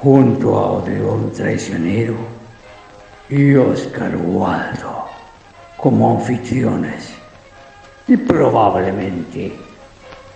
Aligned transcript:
junto 0.00 0.56
a 0.56 0.72
Odeón 0.72 1.32
Traicionero 1.32 2.14
y 3.28 3.54
Oscar 3.56 4.16
Waldo 4.16 5.06
como 5.76 6.18
anfitriones 6.18 7.14
y 8.06 8.16
probablemente 8.16 9.58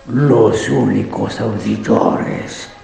los 0.07 0.69
únicos 0.69 1.39
auditores. 1.39 2.69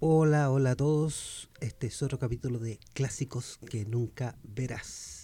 Hola, 0.00 0.50
hola 0.50 0.70
a 0.70 0.76
todos. 0.76 1.50
Este 1.60 1.88
es 1.88 2.02
otro 2.04 2.20
capítulo 2.20 2.60
de 2.60 2.78
Clásicos 2.94 3.58
que 3.68 3.84
nunca 3.84 4.36
verás 4.44 5.17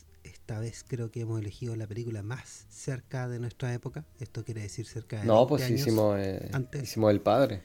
esta 0.45 0.61
vez 0.61 0.85
creo 0.87 1.11
que 1.11 1.23
hemos 1.23 1.41
elegido 1.41 1.75
la 1.75 1.87
película 1.87 2.23
más 2.23 2.67
cerca 2.69 3.29
de 3.29 3.39
nuestra 3.39 3.73
época. 3.73 4.05
Esto 4.21 4.45
quiere 4.45 4.61
decir 4.61 4.85
cerca 4.85 5.21
de. 5.21 5.25
No, 5.25 5.47
pues 5.47 5.71
hicimos, 5.71 6.19
eh, 6.19 6.51
hicimos 6.83 7.13
El 7.13 7.23
Padre. 7.23 7.63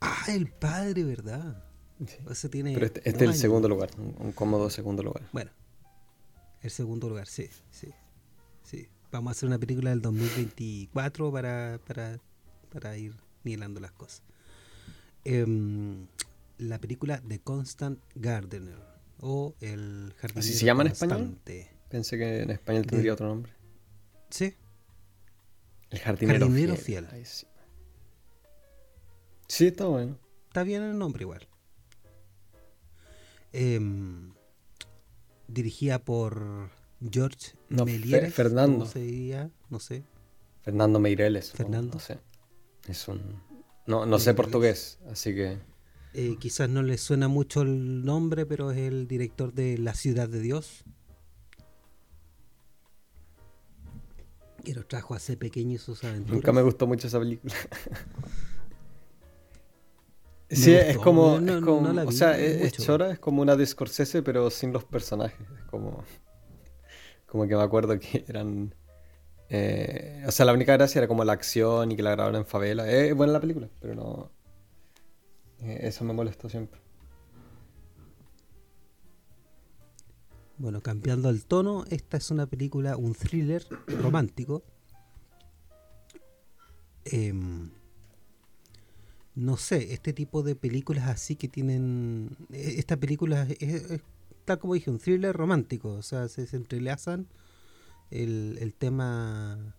Ah, 0.00 0.24
El 0.28 0.48
Padre, 0.48 1.04
¿verdad? 1.04 1.62
tiene 2.50 2.72
Pero 2.72 2.86
este, 2.86 3.00
este 3.04 3.24
es 3.24 3.30
el 3.32 3.36
segundo 3.36 3.68
lugar, 3.68 3.90
un, 3.98 4.32
cómodo 4.32 4.70
segundo 4.70 5.02
lugar. 5.02 5.28
Bueno, 5.30 5.50
el 6.62 6.70
segundo 6.70 7.10
lugar, 7.10 7.26
sí, 7.26 7.50
sí. 7.70 7.92
sí. 8.62 8.88
Vamos 9.10 9.28
a 9.28 9.32
hacer 9.32 9.46
una 9.46 9.58
película 9.58 9.90
del 9.90 10.00
2024 10.00 11.30
para, 11.30 11.78
para, 11.86 12.18
para 12.72 12.96
ir 12.96 13.14
nivelando 13.44 13.78
las 13.78 13.92
cosas. 13.92 14.22
Em, 15.24 16.06
la 16.56 16.78
película 16.78 17.18
de 17.18 17.40
Constant 17.40 18.00
Gardener 18.14 18.91
o 19.22 19.54
el 19.60 20.12
jardinero 20.18 20.40
¿Así 20.40 20.52
se 20.52 20.66
llama 20.66 20.82
en 20.82 20.88
español? 20.88 21.38
Pensé 21.88 22.18
que 22.18 22.42
en 22.42 22.50
español 22.50 22.86
tendría 22.86 23.12
otro 23.14 23.28
nombre. 23.28 23.52
Sí. 24.30 24.54
El 25.90 25.98
jardinero, 26.00 26.76
fiel. 26.76 27.06
sí. 29.46 29.66
está 29.66 29.86
bueno. 29.86 30.18
Está 30.48 30.64
bien 30.64 30.82
el 30.82 30.98
nombre 30.98 31.22
igual. 31.22 31.46
Em, 33.52 34.32
dirigida 35.46 35.98
por 36.00 36.70
George 37.00 37.52
no, 37.68 37.86
Fernando. 38.30 38.90
No 39.70 39.78
sé. 39.78 40.02
Fernando 40.62 40.98
Meireles. 40.98 41.52
Fernando. 41.52 41.94
No, 41.94 42.00
sé. 42.00 42.18
Es 42.88 43.06
un... 43.08 43.40
No, 43.86 44.06
no 44.06 44.18
sé 44.18 44.34
portugués, 44.34 44.98
así 45.10 45.34
que... 45.34 45.58
Eh, 46.14 46.36
quizás 46.38 46.68
no 46.68 46.82
le 46.82 46.98
suena 46.98 47.28
mucho 47.28 47.62
el 47.62 48.04
nombre, 48.04 48.44
pero 48.44 48.70
es 48.70 48.78
el 48.78 49.08
director 49.08 49.54
de 49.54 49.78
La 49.78 49.94
Ciudad 49.94 50.28
de 50.28 50.40
Dios. 50.40 50.84
Que 54.62 54.74
lo 54.74 54.84
trajo 54.84 55.14
hace 55.14 55.36
pequeño 55.36 55.78
sus 55.78 56.04
aventuras. 56.04 56.34
Nunca 56.34 56.52
me 56.52 56.62
gustó 56.62 56.86
mucho 56.86 57.06
esa 57.06 57.18
película. 57.18 57.54
sí, 60.50 60.74
es 60.74 60.98
como, 60.98 61.34
o 61.34 62.12
sea, 62.12 62.38
es, 62.38 62.72
chora, 62.74 63.12
es 63.12 63.18
como 63.18 63.40
una 63.40 63.56
de 63.56 63.66
Scorsese, 63.66 64.22
pero 64.22 64.50
sin 64.50 64.72
los 64.72 64.84
personajes. 64.84 65.48
Es 65.58 65.64
como, 65.64 66.04
como 67.26 67.48
que 67.48 67.56
me 67.56 67.62
acuerdo 67.62 67.98
que 67.98 68.24
eran... 68.28 68.74
Eh, 69.48 70.24
o 70.26 70.30
sea, 70.30 70.46
la 70.46 70.52
única 70.52 70.74
gracia 70.74 70.98
era 70.98 71.08
como 71.08 71.24
la 71.24 71.32
acción 71.32 71.90
y 71.90 71.96
que 71.96 72.02
la 72.02 72.12
grabaron 72.12 72.40
en 72.40 72.46
favela. 72.46 72.90
Es 72.90 73.14
buena 73.14 73.32
la 73.32 73.40
película, 73.40 73.68
pero 73.80 73.94
no, 73.94 74.30
eso 75.64 76.04
me 76.04 76.12
molestó 76.12 76.48
siempre. 76.48 76.80
Bueno, 80.58 80.80
cambiando 80.80 81.28
el 81.30 81.44
tono, 81.44 81.84
esta 81.90 82.16
es 82.16 82.30
una 82.30 82.46
película, 82.46 82.96
un 82.96 83.14
thriller 83.14 83.64
romántico. 84.00 84.62
Em, 87.04 87.70
no 89.34 89.56
sé, 89.56 89.92
este 89.92 90.12
tipo 90.12 90.42
de 90.42 90.54
películas 90.54 91.08
así 91.08 91.36
que 91.36 91.48
tienen... 91.48 92.36
E, 92.52 92.78
esta 92.78 92.96
película 92.96 93.46
es, 93.58 94.02
como 94.60 94.74
dije, 94.74 94.90
un 94.90 94.98
thriller 94.98 95.34
romántico. 95.34 95.94
O 95.94 96.02
sea, 96.02 96.28
se, 96.28 96.44
entrelazan 96.54 97.26
el, 98.10 98.58
el, 98.60 98.74
tema 98.74 99.74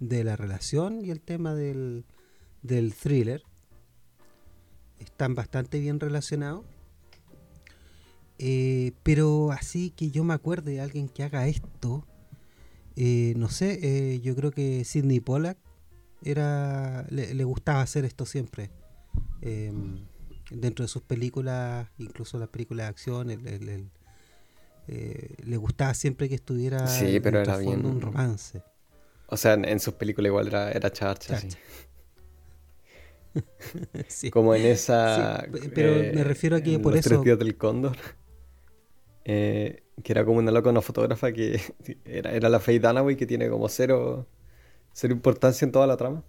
de 0.00 0.24
la 0.24 0.36
relación 0.36 1.04
y 1.04 1.10
el 1.10 1.20
tema 1.20 1.54
del, 1.54 2.04
del 2.62 2.92
thriller 2.92 3.44
están 5.02 5.34
bastante 5.34 5.78
bien 5.80 6.00
relacionados. 6.00 6.64
Eh, 8.38 8.92
pero 9.02 9.52
así 9.52 9.90
que 9.90 10.10
yo 10.10 10.24
me 10.24 10.34
acuerde 10.34 10.72
de 10.72 10.80
alguien 10.80 11.08
que 11.08 11.22
haga 11.22 11.46
esto, 11.46 12.04
eh, 12.96 13.34
no 13.36 13.48
sé, 13.48 13.78
eh, 13.82 14.20
yo 14.20 14.34
creo 14.34 14.50
que 14.50 14.84
Sidney 14.84 15.20
Pollack 15.20 15.58
era, 16.24 17.06
le, 17.10 17.44
gustaba 17.44 17.82
hacer 17.82 18.04
esto 18.04 18.26
siempre. 18.26 18.70
Em, 19.40 20.06
dentro 20.50 20.84
de 20.84 20.88
sus 20.88 21.02
películas, 21.02 21.88
incluso 21.98 22.38
las 22.38 22.48
películas 22.48 22.86
de 22.86 22.90
acción, 22.90 23.28
le 24.88 25.56
gustaba 25.56 25.94
siempre 25.94 26.28
que 26.28 26.34
estuviera 26.34 26.86
sí, 26.88 27.20
pero 27.20 27.40
era 27.40 27.56
bien... 27.58 27.86
un 27.86 28.00
romance. 28.00 28.62
O 29.26 29.36
sea, 29.36 29.54
en, 29.54 29.80
sus 29.80 29.94
películas 29.94 30.28
igual 30.28 30.48
era, 30.48 30.72
era 30.72 30.92
charcha. 30.92 31.40
Como 34.32 34.54
en 34.54 34.66
esa. 34.66 35.46
pero 35.74 35.92
me 35.92 36.20
eh, 36.20 36.24
refiero 36.24 36.56
a 36.56 36.60
que 36.60 36.78
por 36.78 36.92
los 36.92 37.00
eso. 37.00 37.10
Tres 37.10 37.22
días 37.22 37.38
del 37.38 37.56
cóndor. 37.56 37.96
Eh, 39.24 39.84
que 40.02 40.12
era 40.12 40.24
como 40.24 40.40
una 40.40 40.50
loca, 40.50 40.70
una 40.70 40.82
fotógrafa 40.82 41.30
que 41.30 41.60
era, 42.04 42.32
era 42.32 42.48
la 42.48 42.58
Faye 42.58 42.80
Dunaway 42.80 43.14
que 43.14 43.24
tiene 43.24 43.48
como 43.48 43.68
cero, 43.68 44.26
cero 44.92 45.14
importancia 45.14 45.64
en 45.64 45.70
toda 45.70 45.86
la 45.86 45.96
trama. 45.96 46.24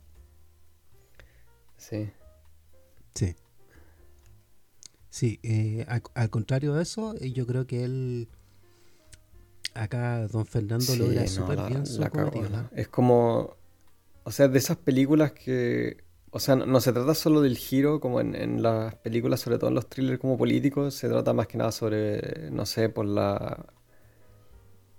Sí. 1.75 2.11
Sí. 3.15 3.35
Sí, 5.09 5.39
eh, 5.43 5.85
al, 6.15 6.29
contrario 6.29 6.73
de 6.73 6.83
eso, 6.83 7.15
yo 7.17 7.45
creo 7.45 7.67
que 7.67 7.83
él. 7.83 8.29
Acá 9.75 10.27
Don 10.27 10.45
Fernando 10.45 10.95
lo 10.95 11.05
logra 11.05 11.27
súper 11.27 11.59
bien 11.67 11.85
su 11.85 12.03
Es 12.75 12.87
como. 12.87 13.55
O 14.23 14.31
sea, 14.31 14.47
de 14.47 14.57
esas 14.57 14.77
películas 14.77 15.31
que 15.31 16.03
o 16.35 16.39
sea, 16.39 16.55
no, 16.55 16.81
se 16.81 16.91
trata 16.91 17.13
solo 17.13 17.41
del 17.41 17.57
giro 17.57 17.99
como 17.99 18.19
en, 18.19 18.63
las 18.63 18.95
películas, 18.95 19.39
sobre 19.39 19.59
todo 19.59 19.69
en 19.69 19.75
los 19.75 19.87
thrillers 19.87 20.19
como 20.19 20.35
políticos, 20.35 20.95
se 20.95 21.07
trata 21.07 21.31
más 21.31 21.45
que 21.45 21.59
nada 21.59 21.71
sobre, 21.71 22.49
no 22.49 22.65
sé, 22.65 22.89
por 22.89 23.05
la... 23.05 23.67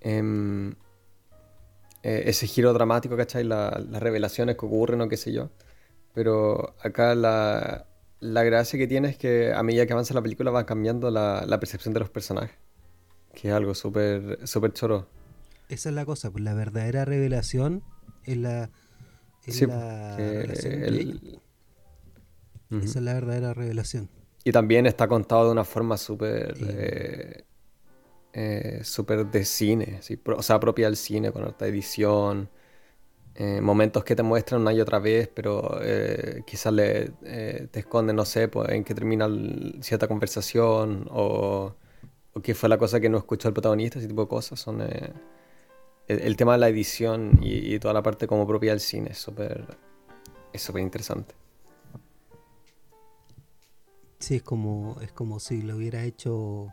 Em, 0.00 0.76
eh, 2.04 2.22
ese 2.26 2.46
giro 2.46 2.72
dramático, 2.72 3.16
¿cachai? 3.16 3.42
las 3.42 4.00
revelaciones 4.00 4.56
que 4.56 4.64
ocurren 4.64 5.00
o 5.00 5.08
qué 5.08 5.16
sé 5.16 5.32
yo. 5.32 5.50
Pero 6.12 6.76
acá 6.80 7.16
la, 7.16 7.84
gracia 8.20 8.78
que 8.78 8.86
tiene 8.86 9.08
es 9.08 9.16
que 9.18 9.52
a 9.52 9.62
medida 9.64 9.86
que 9.86 9.92
avanza 9.92 10.14
la 10.14 10.22
película 10.22 10.52
va 10.52 10.64
cambiando 10.66 11.10
la, 11.10 11.58
percepción 11.58 11.94
de 11.94 12.00
los 12.00 12.10
personajes. 12.10 12.56
Que 13.34 13.48
es 13.48 13.54
algo 13.54 13.74
súper 13.74 14.46
súper 14.46 14.72
choro. 14.72 15.08
Esa 15.68 15.88
es 15.88 15.94
la 15.96 16.04
cosa, 16.04 16.30
pues 16.30 16.44
la 16.44 16.54
verdadera 16.54 17.04
revelación 17.04 17.82
es 18.22 18.36
la 18.36 18.70
sí, 19.52 19.66
la 19.66 20.16
Esa 22.82 22.98
es 22.98 23.04
la 23.04 23.14
verdadera 23.14 23.54
revelación. 23.54 24.08
Y 24.44 24.52
también 24.52 24.86
está 24.86 25.08
contado 25.08 25.46
de 25.46 25.52
una 25.52 25.64
forma 25.64 25.96
súper 25.96 26.54
eh, 26.60 27.44
eh, 28.32 28.80
súper 28.84 29.26
de 29.26 29.44
cine, 29.44 30.00
o 30.36 30.42
sea, 30.42 30.60
propia 30.60 30.86
del 30.86 30.96
cine, 30.96 31.32
con 31.32 31.44
alta 31.44 31.66
edición, 31.66 32.50
eh, 33.36 33.60
momentos 33.60 34.04
que 34.04 34.14
te 34.16 34.22
muestran 34.22 34.60
una 34.62 34.72
y 34.72 34.80
otra 34.80 34.98
vez, 34.98 35.28
pero 35.32 35.78
quizás 36.46 36.72
le, 36.72 37.10
te 37.70 37.80
esconden, 37.80 38.16
no 38.16 38.24
sé, 38.24 38.48
pues, 38.48 38.70
en 38.70 38.84
qué 38.84 38.94
termina 38.94 39.28
cierta 39.80 40.08
conversación 40.08 41.06
o, 41.10 41.74
o 42.34 42.40
qué 42.42 42.54
fue 42.54 42.68
la 42.68 42.78
cosa 42.78 43.00
que 43.00 43.08
no 43.08 43.18
escuchó 43.18 43.48
el 43.48 43.54
protagonista, 43.54 43.98
ese 43.98 44.08
tipo 44.08 44.22
de 44.22 44.28
cosas 44.28 44.60
son 44.60 44.82
el, 46.08 46.36
tema 46.36 46.52
de 46.52 46.58
la 46.58 46.68
edición 46.68 47.38
y, 47.42 47.78
toda 47.78 47.94
la 47.94 48.02
parte 48.02 48.26
como 48.26 48.46
propia 48.46 48.72
del 48.72 48.80
cine 48.80 49.10
es 49.10 49.18
súper 49.18 49.76
es 50.52 50.62
súper 50.62 50.82
interesante. 50.82 51.34
Sí, 54.18 54.36
es 54.36 54.42
como, 54.42 54.96
es 55.02 55.12
como 55.12 55.40
si 55.40 55.62
lo 55.62 55.76
hubiera 55.76 56.02
hecho 56.04 56.68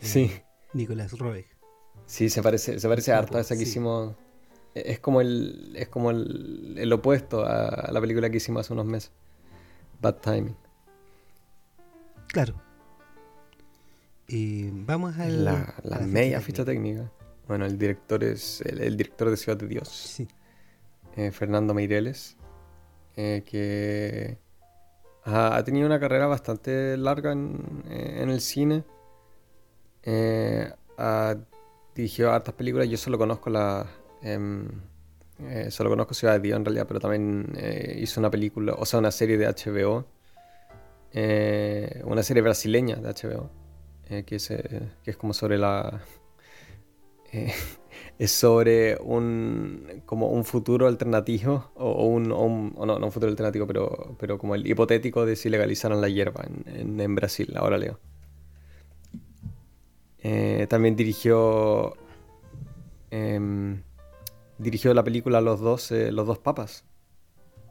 eh, 0.00 0.44
Nicolás 0.72 1.18
Roeg. 1.18 1.46
Sí, 2.06 2.28
se 2.28 2.42
parece, 2.42 2.78
se 2.78 2.88
parece 2.88 3.12
harto 3.12 3.38
a 3.38 3.40
esa 3.40 3.56
que 3.56 3.62
hicimos. 3.62 4.14
Es 4.74 5.00
como 5.00 5.20
el. 5.20 5.72
Es 5.74 5.88
como 5.88 6.10
el, 6.10 6.92
opuesto 6.92 7.44
a 7.44 7.90
la 7.90 8.00
película 8.00 8.30
que 8.30 8.36
hicimos 8.36 8.66
hace 8.66 8.72
unos 8.72 8.86
meses. 8.86 9.10
Bad 10.00 10.16
Timing. 10.16 10.56
Claro. 12.28 12.54
Y 14.26 14.70
vamos 14.70 15.18
a 15.18 15.26
la, 15.28 15.74
la, 15.82 15.98
media 16.00 16.40
ficha 16.40 16.64
técnica. 16.64 17.10
Bueno, 17.48 17.66
el 17.66 17.76
director 17.78 18.22
es 18.22 18.60
el, 18.62 18.96
director 18.96 19.28
de 19.30 19.36
Ciudad 19.36 19.58
de 19.58 19.66
Dios. 19.66 19.88
Sí. 19.88 20.28
Eh, 21.16 21.30
Fernando 21.30 21.74
Meireles. 21.74 22.36
Eh, 23.16 23.42
que 23.44 24.38
ha, 25.24 25.62
tenido 25.64 25.86
una 25.86 26.00
carrera 26.00 26.26
bastante 26.26 26.96
larga 26.96 27.32
en, 27.32 27.84
eh, 27.90 28.22
el 28.22 28.40
cine. 28.40 28.84
ha 30.98 31.36
dirigido 31.94 32.32
hartas 32.32 32.54
películas. 32.54 32.88
Yo 32.88 32.96
solo 32.96 33.18
conozco 33.18 33.50
la. 33.50 33.86
Em, 34.22 34.68
solo 35.70 35.90
conozco 35.90 36.14
Ciudad 36.14 36.34
de 36.34 36.40
Dios 36.40 36.56
en 36.56 36.64
realidad, 36.64 36.86
pero 36.86 37.00
también 37.00 37.52
hizo 37.96 38.20
una 38.20 38.30
película, 38.30 38.74
o 38.78 38.86
sea, 38.86 39.00
una 39.00 39.10
serie 39.10 39.36
de 39.36 39.46
HBO. 39.46 40.06
una 42.04 42.22
serie 42.22 42.42
brasileña 42.42 42.96
de 42.96 43.08
HBO. 43.08 43.50
que, 44.24 44.36
es, 44.36 44.48
que 44.48 45.10
es 45.10 45.16
como 45.16 45.34
sobre 45.34 45.58
la 45.58 46.00
eh, 47.32 47.52
es 48.18 48.30
sobre 48.30 48.96
un 49.00 50.02
como 50.06 50.28
un 50.28 50.44
futuro 50.44 50.86
alternativo 50.86 51.72
o, 51.74 52.06
un, 52.06 52.28
no, 52.28 52.74
no 52.86 52.96
un 52.96 53.12
futuro 53.12 53.30
alternativo 53.30 53.66
pero, 53.66 54.16
pero 54.18 54.38
como 54.38 54.54
el 54.54 54.66
hipotético 54.66 55.26
de 55.26 55.36
si 55.36 55.48
legalizaron 55.48 56.00
la 56.00 56.08
hierba 56.08 56.44
en, 56.66 57.14
Brasil 57.14 57.52
ahora 57.56 57.78
leo. 57.78 57.98
Eh, 60.24 60.66
también 60.68 60.94
dirigió 60.94 61.96
em, 63.10 63.82
dirigió 64.58 64.94
la 64.94 65.02
película 65.02 65.40
Los 65.40 65.58
dos 65.58 65.90
eh, 65.90 66.12
los 66.12 66.26
dos 66.26 66.38
papas. 66.38 66.84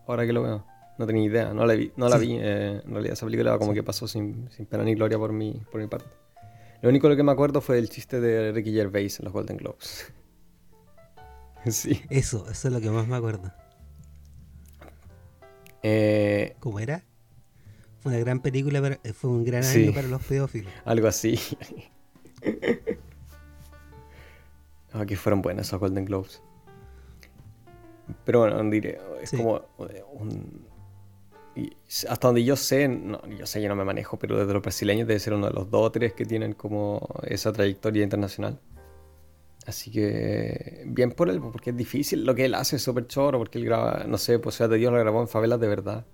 Ahora 0.08 0.26
que 0.26 0.34
lo 0.34 0.42
veo 0.42 0.66
no 0.98 1.08
tenía 1.08 1.24
idea 1.24 1.54
no 1.54 1.66
la 1.66 1.74
vi 1.74 1.92
no 1.96 2.10
la 2.10 2.18
vi 2.18 2.34
en 2.36 2.92
realidad 2.92 3.14
esa 3.14 3.26
película 3.26 3.58
como 3.58 3.74
que 3.74 3.82
pasó 3.82 4.08
sin, 4.08 4.50
sin 4.52 4.66
pena 4.66 4.84
ni 4.84 4.94
gloria 4.94 5.18
por 5.18 5.32
mi 5.32 5.54
por 5.72 5.80
mi 5.80 5.88
parte 5.88 6.10
lo 6.82 6.90
único 6.90 7.10
lo 7.10 7.16
que 7.16 7.24
me 7.24 7.32
acuerdo 7.32 7.62
fue 7.62 7.78
el 7.78 7.90
chiste 7.90 8.20
de 8.20 8.52
Ricky 8.52 8.74
Gervais 8.74 9.20
en 9.20 9.26
los 9.26 9.34
Golden 9.34 9.58
Globes. 9.58 10.12
sí. 11.70 12.02
Eso, 12.10 12.50
eso 12.50 12.68
es 12.68 12.74
lo 12.74 12.82
que 12.82 12.90
más 12.90 13.08
me 13.08 13.16
acuerdo. 13.16 13.52
Eh, 15.84 16.56
¿Cómo 16.60 16.80
era? 16.80 17.04
Fue 18.00 18.12
una 18.12 18.20
gran 18.20 18.40
película, 18.40 18.82
pero 18.82 18.98
fue 19.14 19.30
un 19.30 19.44
gran 19.44 19.64
año 19.64 19.94
para 19.94 20.08
los 20.08 20.24
pedófilos. 20.24 20.72
Algo 20.86 21.08
así. 21.08 21.40
Aquí 24.94 25.16
fueron 25.16 25.42
buenos 25.42 25.68
esos 25.68 25.80
Golden 25.80 26.06
Globes. 26.06 26.42
Pero 28.26 28.40
bueno, 28.40 28.62
diré, 28.70 29.00
es 29.22 29.32
como 29.32 29.62
un, 30.14 30.66
hasta 32.10 32.28
donde 32.28 32.44
yo 32.44 32.56
sé, 32.56 32.88
no, 32.88 33.22
yo 33.28 33.46
sé, 33.46 33.62
yo 33.62 33.70
no 33.70 33.76
me 33.76 33.84
manejo, 33.84 34.18
pero 34.18 34.38
desde 34.38 34.54
los 34.54 34.62
brasileños 34.62 35.08
debe 35.08 35.20
ser 35.20 35.34
uno 35.34 35.48
de 35.48 35.54
los 35.54 35.70
dos 35.70 35.88
o 35.88 35.92
tres 35.92 36.14
que 36.14 36.26
tienen 36.26 36.54
como 36.54 37.08
esa 37.24 37.52
trayectoria 37.52 38.04
internacional. 38.04 38.60
Así 39.66 39.92
que 39.92 40.84
bien 40.88 41.12
por 41.12 41.30
él, 41.30 41.40
porque 41.40 41.70
es 41.70 41.78
difícil. 41.78 42.26
Lo 42.26 42.34
que 42.34 42.46
él 42.46 42.56
hace 42.56 42.78
es 42.78 42.82
súper 42.82 43.08
choro, 43.08 43.38
porque 43.38 43.60
él 43.60 43.66
graba, 43.66 44.06
no 44.08 44.18
sé, 44.18 44.40
pues 44.40 44.58
de 44.58 44.78
Dios 44.78 44.92
lo 44.92 45.00
grabó 45.00 45.22
en 45.22 45.28
favelas 45.28 45.60
de 45.60 45.68
verdad. 45.68 46.06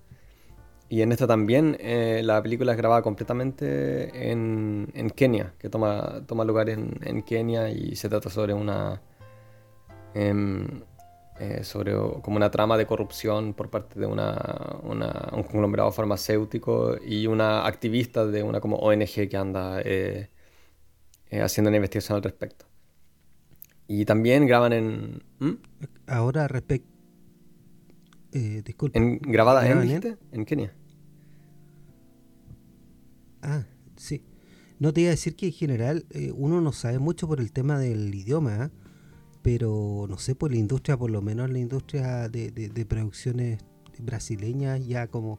Y 0.90 1.02
en 1.02 1.12
esta 1.12 1.26
también, 1.26 1.76
eh, 1.80 2.22
la 2.24 2.42
película 2.42 2.72
es 2.72 2.78
grabada 2.78 3.02
completamente 3.02 4.30
en, 4.30 4.88
en 4.94 5.10
Kenia, 5.10 5.54
que 5.58 5.68
toma, 5.68 6.22
toma 6.26 6.44
lugar 6.44 6.70
en, 6.70 6.98
en, 7.02 7.22
Kenia 7.22 7.70
y 7.70 7.94
se 7.96 8.08
trata 8.08 8.30
sobre 8.30 8.54
una... 8.54 9.02
Em, 10.14 10.82
eh, 11.40 11.62
sobre 11.62 11.94
como 11.94 12.36
una 12.36 12.50
trama 12.50 12.76
de 12.76 12.84
corrupción 12.84 13.54
por 13.54 13.70
parte 13.70 14.00
de 14.00 14.06
una, 14.06 14.80
un 14.82 15.44
conglomerado 15.44 15.92
farmacéutico 15.92 16.96
y 17.00 17.28
una 17.28 17.64
activista 17.64 18.26
de 18.26 18.42
una 18.42 18.60
como 18.60 18.76
ONG 18.76 19.28
que 19.28 19.36
anda 19.36 19.80
eh, 19.82 20.30
eh, 21.30 21.40
haciendo 21.40 21.68
una 21.68 21.76
investigación 21.76 22.16
al 22.16 22.24
respecto. 22.24 22.66
Y 23.86 24.04
también 24.04 24.46
graban 24.46 24.72
en... 24.72 25.22
¿Mm? 25.38 25.52
Ahora 26.08 26.48
respecto... 26.48 26.88
disculpe. 28.32 28.98
En, 28.98 29.18
¿Grabada 29.18 29.64
en, 29.68 30.18
en 30.32 30.44
Kenia? 30.44 30.74
Ah, 33.42 33.64
sí. 33.96 34.24
No 34.80 34.92
te 34.92 35.02
iba 35.02 35.08
a 35.08 35.12
decir 35.12 35.36
que 35.36 35.46
en 35.46 35.52
general 35.52 36.06
uno 36.34 36.60
no 36.60 36.72
sabe 36.72 36.98
mucho 36.98 37.28
por 37.28 37.40
el 37.40 37.52
tema 37.52 37.78
del 37.78 38.12
idioma, 38.14 38.72
pero 39.50 40.04
no 40.06 40.18
sé, 40.18 40.34
por 40.34 40.50
la 40.50 40.58
industria, 40.58 40.98
por 40.98 41.10
lo 41.10 41.22
menos 41.22 41.48
la 41.48 41.58
industria 41.58 42.28
de, 42.28 42.50
de, 42.50 42.84
producciones 42.84 43.58
brasileñas, 43.98 44.86
ya 44.86 45.06
como 45.06 45.38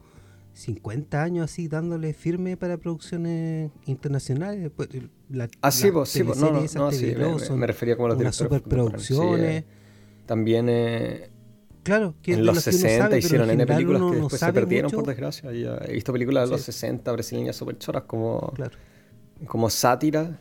50 0.54 1.22
años 1.22 1.52
así 1.52 1.68
dándole 1.68 2.14
firme 2.14 2.58
para 2.58 2.78
producciones 2.78 3.70
internacionales. 3.86 4.72
Pues, 4.76 4.90
la, 5.30 5.48
ah, 5.62 5.70
sí, 5.70 5.92
pues, 5.92 6.10
sí, 6.10 6.24
pues, 6.24 6.40
no, 6.40 6.52
no, 6.52 6.60
no 6.60 6.92
sí, 6.92 7.14
me, 7.16 7.56
me, 7.58 7.68
refería 7.68 7.96
como 7.96 8.12
a 8.12 8.16
unas 8.16 8.36
superproducciones. 8.36 9.64
Sí, 9.64 9.70
eh, 9.70 10.24
también 10.26 10.70
eh, 10.70 11.30
claro, 11.84 12.16
que 12.24 12.34
en 12.34 12.48
los 12.48 12.62
60 12.62 13.16
hicieron 13.16 13.52
N 13.52 13.64
películas 13.68 14.02
que 14.02 14.18
después 14.18 14.40
se 14.40 14.54
perdieron 14.54 14.90
por 14.90 15.06
desgracia. 15.06 15.52
he 15.52 15.94
visto 15.94 16.12
películas 16.12 16.50
de 16.50 16.56
los 16.56 16.62
60 16.64 17.12
brasileñas 17.12 17.56
súper 17.56 17.78
choras 17.78 18.06
como, 18.08 18.54
claro. 18.56 18.76
como 19.46 19.70
sátira 19.70 20.40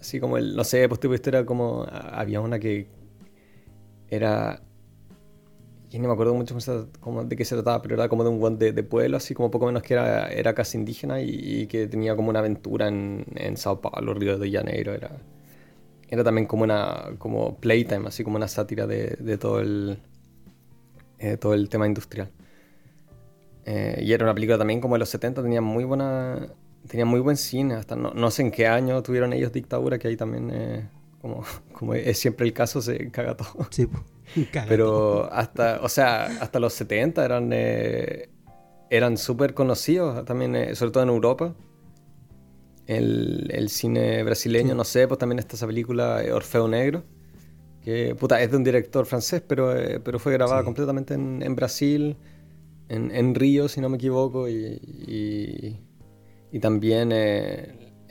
Así 0.00 0.18
como 0.18 0.38
el, 0.38 0.56
no 0.56 0.64
sé, 0.64 0.88
pues 0.88 0.98
tipo 0.98 1.14
era 1.14 1.44
como, 1.44 1.86
había 1.90 2.40
una 2.40 2.58
que 2.58 2.88
era, 4.10 4.62
y 5.90 5.98
no 5.98 6.08
me 6.08 6.14
acuerdo 6.14 6.34
mucho 6.34 6.54
de 6.54 7.36
qué 7.36 7.44
se 7.44 7.54
trataba, 7.54 7.82
pero 7.82 7.94
era 7.94 8.08
como 8.08 8.24
de 8.24 8.30
un 8.30 8.38
guante 8.38 8.72
de, 8.72 8.82
pueblo, 8.82 9.16
así 9.16 9.34
como 9.34 9.50
poco 9.50 9.66
menos 9.66 9.82
que 9.82 9.94
era, 9.94 10.28
era 10.28 10.54
casi 10.54 10.78
indígena 10.78 11.20
y, 11.20 11.66
que 11.66 11.86
tenía 11.86 12.16
como 12.16 12.30
una 12.30 12.40
aventura 12.40 12.88
en, 12.88 13.24
en 13.36 13.56
Sao 13.56 13.80
Paulo, 13.80 14.14
Río 14.14 14.38
de 14.38 14.50
Janeiro, 14.50 14.92
era, 14.92 15.10
era 16.08 16.24
también 16.24 16.46
como 16.46 16.64
una, 16.64 17.14
como 17.18 17.56
playtime, 17.56 18.08
así 18.08 18.24
como 18.24 18.36
una 18.36 18.48
sátira 18.48 18.86
de, 18.86 19.16
de 19.18 19.38
todo 19.38 19.60
el, 19.60 19.98
eh, 21.18 21.36
todo 21.36 21.54
el 21.54 21.68
tema 21.68 21.86
industrial. 21.86 22.30
Eh, 23.64 24.00
y 24.02 24.12
era 24.12 24.24
una 24.24 24.34
película 24.34 24.58
también 24.58 24.80
como 24.80 24.94
de 24.94 25.00
los 25.00 25.08
70, 25.10 25.42
tenía 25.42 25.60
muy 25.60 25.84
buena 25.84 26.48
tenía 26.88 27.04
muy 27.04 27.20
buen 27.20 27.36
cine, 27.36 27.74
hasta 27.74 27.96
no, 27.96 28.30
sé 28.30 28.42
en 28.42 28.50
qué 28.50 28.66
año 28.66 29.02
tuvieron 29.02 29.32
ellos 29.32 29.52
dictadura, 29.52 29.98
que 29.98 30.08
ahí 30.08 30.16
también, 30.16 30.50
eh, 30.52 30.88
como, 31.20 31.44
como 31.72 31.94
es 31.94 32.18
siempre 32.18 32.46
el 32.46 32.52
caso, 32.52 32.80
se 32.82 33.10
caga 33.10 33.36
todo. 33.36 33.68
Sí, 33.70 33.88
Pero 34.68 35.32
hasta, 35.32 35.80
o 35.82 35.88
sea, 35.88 36.26
hasta 36.40 36.60
los 36.60 36.72
70 36.74 37.24
eran, 37.24 37.50
eh, 37.52 38.28
eran 38.90 39.16
súper 39.16 39.54
conocidos, 39.54 40.24
también, 40.24 40.54
eh, 40.56 40.74
sobre 40.74 40.92
todo 40.92 41.02
en 41.02 41.08
Europa. 41.08 41.54
El, 42.86 43.68
cine 43.68 44.24
brasileño, 44.24 44.74
no 44.74 44.82
sé, 44.82 45.06
pues 45.06 45.18
también 45.18 45.38
está 45.38 45.54
esa 45.54 45.66
película 45.66 46.22
Orfeo 46.32 46.66
Negro, 46.66 47.04
que 47.82 48.16
puta, 48.16 48.42
es 48.42 48.50
de 48.50 48.56
un 48.56 48.64
director 48.64 49.06
francés, 49.06 49.42
pero, 49.46 49.72
pero 50.02 50.18
fue 50.18 50.32
grabada 50.32 50.64
completamente 50.64 51.14
en, 51.14 51.54
Brasil, 51.54 52.16
en, 52.88 53.14
en, 53.14 53.36
Río, 53.36 53.68
si 53.68 53.80
no 53.80 53.88
me 53.88 53.96
equivoco, 53.96 54.48
y 54.48 55.78
y 56.52 56.58
también 56.58 57.12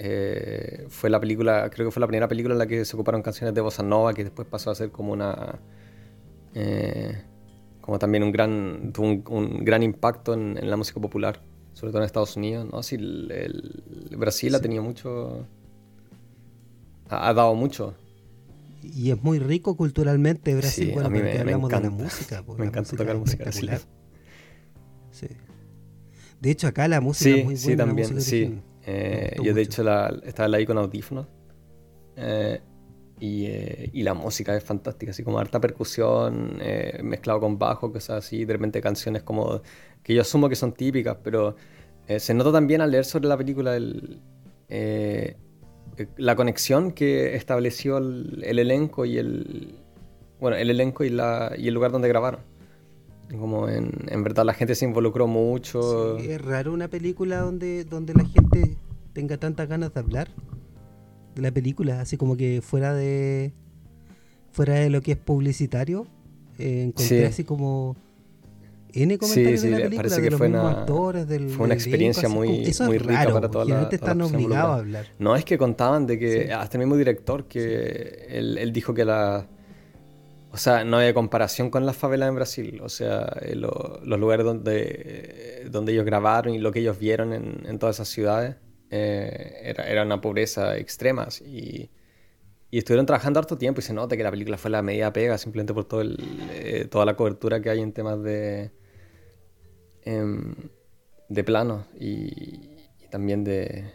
eh, 0.01 0.85
fue 0.87 1.09
la 1.09 1.19
película, 1.19 1.69
creo 1.69 1.87
que 1.87 1.91
fue 1.91 1.99
la 1.99 2.07
primera 2.07 2.29
película 2.29 2.55
en 2.55 2.59
la 2.59 2.67
que 2.67 2.85
se 2.85 2.95
ocuparon 2.95 3.21
canciones 3.21 3.53
de 3.53 3.59
bossa 3.59 3.83
nova, 3.83 4.13
que 4.13 4.23
después 4.23 4.47
pasó 4.47 4.71
a 4.71 4.75
ser 4.75 4.91
como 4.91 5.11
una... 5.11 5.59
Eh, 6.55 7.21
como 7.81 7.99
también 7.99 8.23
un 8.23 8.31
gran, 8.31 8.93
tuvo 8.93 9.21
un, 9.35 9.65
gran 9.65 9.83
impacto 9.83 10.33
en, 10.33 10.57
la 10.69 10.77
música 10.77 11.01
popular, 11.01 11.41
sobre 11.73 11.91
todo 11.91 12.01
en 12.01 12.05
Estados 12.05 12.37
Unidos, 12.37 12.65
¿no? 12.71 12.81
Sí, 12.81 12.95
el, 12.95 13.83
Brasil 14.17 14.55
ha 14.55 14.61
tenido 14.61 14.83
mucho... 14.83 15.45
Ha, 17.09 17.33
dado 17.33 17.53
mucho. 17.55 17.93
Y 18.81 19.11
es 19.11 19.21
muy 19.21 19.39
rico 19.39 19.75
culturalmente 19.75 20.55
Brasil, 20.55 20.93
sí, 20.93 20.99
a 20.99 21.09
mí 21.09 21.19
me, 21.19 21.39
hablamos 21.39 21.69
encanta, 21.69 21.89
de 21.89 21.97
la 21.97 22.03
música. 22.03 22.43
me 22.57 22.65
encanta 22.67 22.95
tocar 22.95 23.17
música 23.17 23.43
brasileña. 23.43 23.81
Sí. 25.11 25.27
De 26.39 26.51
hecho, 26.51 26.67
acá 26.67 26.87
la 26.87 27.01
música 27.01 27.31
es 27.31 27.43
muy 27.43 27.55
buena. 27.55 27.59
Sí, 27.59 27.75
también, 27.75 28.21
sí. 28.21 28.61
Eh, 28.85 29.35
yo, 29.43 29.53
de 29.53 29.61
hecho, 29.61 29.83
la, 29.83 30.13
estaba 30.23 30.55
ahí 30.55 30.65
con 30.65 30.77
audífonos. 30.77 31.27
Eh, 32.15 32.59
y, 33.19 33.45
eh, 33.45 33.89
y, 33.93 34.03
la 34.03 34.13
música 34.13 34.55
es 34.55 34.63
fantástica, 34.63 35.11
así 35.11 35.23
como 35.23 35.39
harta 35.39 35.59
percusión, 35.59 36.59
mezclado 37.03 37.41
con 37.41 37.57
bajo, 37.57 37.91
cosas 37.91 38.25
así. 38.25 38.45
De 38.45 38.53
repente, 38.53 38.81
canciones 38.81 39.23
como. 39.23 39.61
que 40.03 40.13
yo 40.13 40.21
asumo 40.21 40.49
que 40.49 40.55
son 40.55 40.73
típicas, 40.73 41.17
pero 41.23 41.55
se 42.17 42.33
nota 42.33 42.51
también 42.51 42.81
al 42.81 42.91
leer 42.91 43.05
sobre 43.05 43.27
la 43.27 43.37
película 43.37 43.75
el, 43.75 44.21
la 46.17 46.35
conexión 46.35 46.91
que 46.91 47.35
estableció 47.35 47.97
el, 47.97 48.41
el, 48.45 48.59
elenco 48.59 49.05
y 49.05 49.17
el. 49.17 49.75
Bueno, 50.39 50.55
el 50.55 50.69
elenco 50.69 51.03
y, 51.03 51.09
la, 51.09 51.53
y 51.57 51.67
el 51.67 51.73
lugar 51.73 51.91
donde 51.91 52.07
grabaron. 52.07 52.41
Como 53.37 53.69
en, 53.69 53.91
en 54.07 54.23
verdad 54.23 54.43
la 54.45 54.53
gente 54.53 54.73
se 54.75 54.85
involucró 54.85 55.27
mucho. 55.27 56.17
es 56.17 56.41
raro 56.41 56.73
una 56.73 56.87
película 56.87 57.41
donde, 57.41 57.83
donde 57.83 58.13
la 58.13 58.25
gente 58.25 58.77
tenga 59.13 59.37
tantas 59.37 59.67
ganas 59.67 59.93
de 59.93 59.99
hablar 59.99 60.29
de 61.35 61.41
la 61.41 61.51
película, 61.51 62.01
así 62.01 62.17
como 62.17 62.35
que 62.35 62.61
fuera 62.61 62.93
de, 62.93 63.53
fuera 64.51 64.75
de 64.75 64.89
lo 64.89 65.01
que 65.01 65.11
es 65.11 65.17
publicitario, 65.17 66.07
eh, 66.57 66.83
encontré 66.83 67.25
así 67.25 67.43
como 67.43 67.95
N 68.93 69.17
comentarios 69.17 69.61
de 69.61 69.69
la 69.69 69.77
película 69.77 69.97
parece 69.97 70.21
de 70.21 70.29
que 70.29 70.37
fue 70.37 70.47
una, 70.47 70.71
actores, 70.71 71.25
fue 71.53 71.65
una 71.65 71.73
experiencia 71.75 72.27
muy, 72.27 72.73
muy 72.85 72.97
rica 72.97 73.31
para 73.31 73.49
toda 73.49 73.65
la, 73.65 73.89
están 73.91 74.21
obligados 74.21 74.71
a 74.71 74.75
hablar. 74.75 75.05
No, 75.19 75.35
es 75.35 75.45
que 75.45 75.57
contaban 75.57 76.07
de 76.07 76.17
que 76.17 76.51
hasta 76.51 76.77
el 76.77 76.79
mismo 76.79 76.97
director 76.97 77.45
que 77.45 78.25
él, 78.29 78.71
dijo 78.73 78.93
que 78.93 79.05
la... 79.05 79.47
O 80.51 80.57
sea, 80.57 80.83
no 80.83 80.97
había 80.97 81.13
comparación 81.13 81.69
con 81.69 81.85
las 81.85 81.95
favelas 81.95 82.29
en 82.29 82.35
Brasil. 82.35 82.81
O 82.81 82.89
sea, 82.89 83.37
eh, 83.41 83.55
los 83.55 84.19
lugares 84.19 84.45
donde, 84.45 85.67
donde 85.69 85.93
ellos 85.93 86.05
grabaron 86.05 86.53
y 86.53 86.59
lo 86.59 86.71
que 86.71 86.79
ellos 86.79 86.97
vieron 86.97 87.33
en, 87.33 87.79
todas 87.79 87.97
esas 87.97 88.07
ciudades 88.07 88.55
eh, 88.89 89.73
era, 89.77 90.03
una 90.03 90.21
pobreza 90.21 90.75
extrema. 90.77 91.27
Y, 91.45 91.91
y 92.71 92.77
estuvieron 92.77 93.05
trabajando 93.05 93.39
harto 93.39 93.57
tiempo 93.57 93.79
y 93.79 93.83
se 93.83 93.93
nota 93.93 94.15
que 94.15 94.23
la 94.23 94.31
película 94.31 94.57
fue 94.57 94.69
la 94.69 94.81
media 94.81 95.11
pega 95.11 95.37
simplemente 95.37 95.73
por 95.73 95.85
todo 95.85 96.01
el, 96.01 96.17
eh, 96.51 96.87
toda 96.89 97.05
la 97.05 97.15
cobertura 97.15 97.61
que 97.61 97.69
hay 97.69 97.79
en 97.79 97.93
temas 97.93 98.21
de, 98.21 98.71
em, 100.03 100.55
de 101.29 101.43
planos 101.43 101.85
y, 101.99 102.77
también 103.09 103.43
de, 103.43 103.85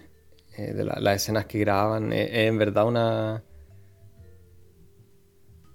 eh, 0.57 0.73
de 0.73 0.85
las 0.85 1.17
escenas 1.17 1.47
que 1.47 1.61
grababan. 1.61 2.13
Es 2.13 2.31
en 2.33 2.59
verdad 2.59 2.87
una... 2.87 3.45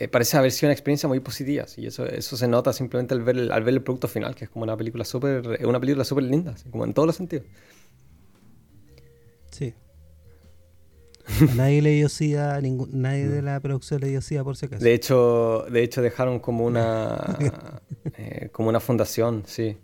parece 0.07 0.37
haber 0.37 0.51
sido 0.51 0.67
una 0.67 0.73
experiencia 0.73 1.09
muy 1.09 1.19
positiva 1.19 1.65
y 1.75 1.87
eso, 1.87 2.05
eso 2.05 2.37
se 2.37 2.47
nota 2.47 2.71
simplemente 2.71 3.13
al 3.13 3.21
ver, 3.21 3.37
el, 3.37 3.51
al 3.51 3.63
ver 3.63 3.73
el 3.73 3.81
producto 3.81 4.07
final, 4.07 4.33
que 4.33 4.45
es 4.45 4.49
como 4.49 4.63
una 4.63 4.77
película 4.77 5.03
súper 5.03 5.65
una 5.65 5.79
película 5.79 6.05
súper 6.05 6.23
linda, 6.23 6.55
como 6.71 6.85
en 6.85 6.93
todos 6.93 7.07
los 7.07 7.15
sentidos. 7.15 7.45
Sí. 9.51 9.73
nadie 11.55 11.81
le 11.81 11.91
dio 11.91 12.07
SIDA, 12.07 12.61
ningún, 12.61 12.89
nadie 13.01 13.27
de 13.27 13.41
la 13.41 13.59
producción 13.59 13.99
le 13.99 14.07
dio 14.07 14.21
SIDA 14.21 14.43
por 14.43 14.55
si 14.55 14.67
acaso. 14.67 14.83
De 14.83 14.93
hecho, 14.93 15.65
de 15.69 15.83
hecho 15.83 16.01
dejaron 16.01 16.39
como 16.39 16.65
una 16.65 17.37
eh, 18.17 18.49
como 18.51 18.69
una 18.69 18.79
fundación, 18.79 19.43
sí. 19.45 19.77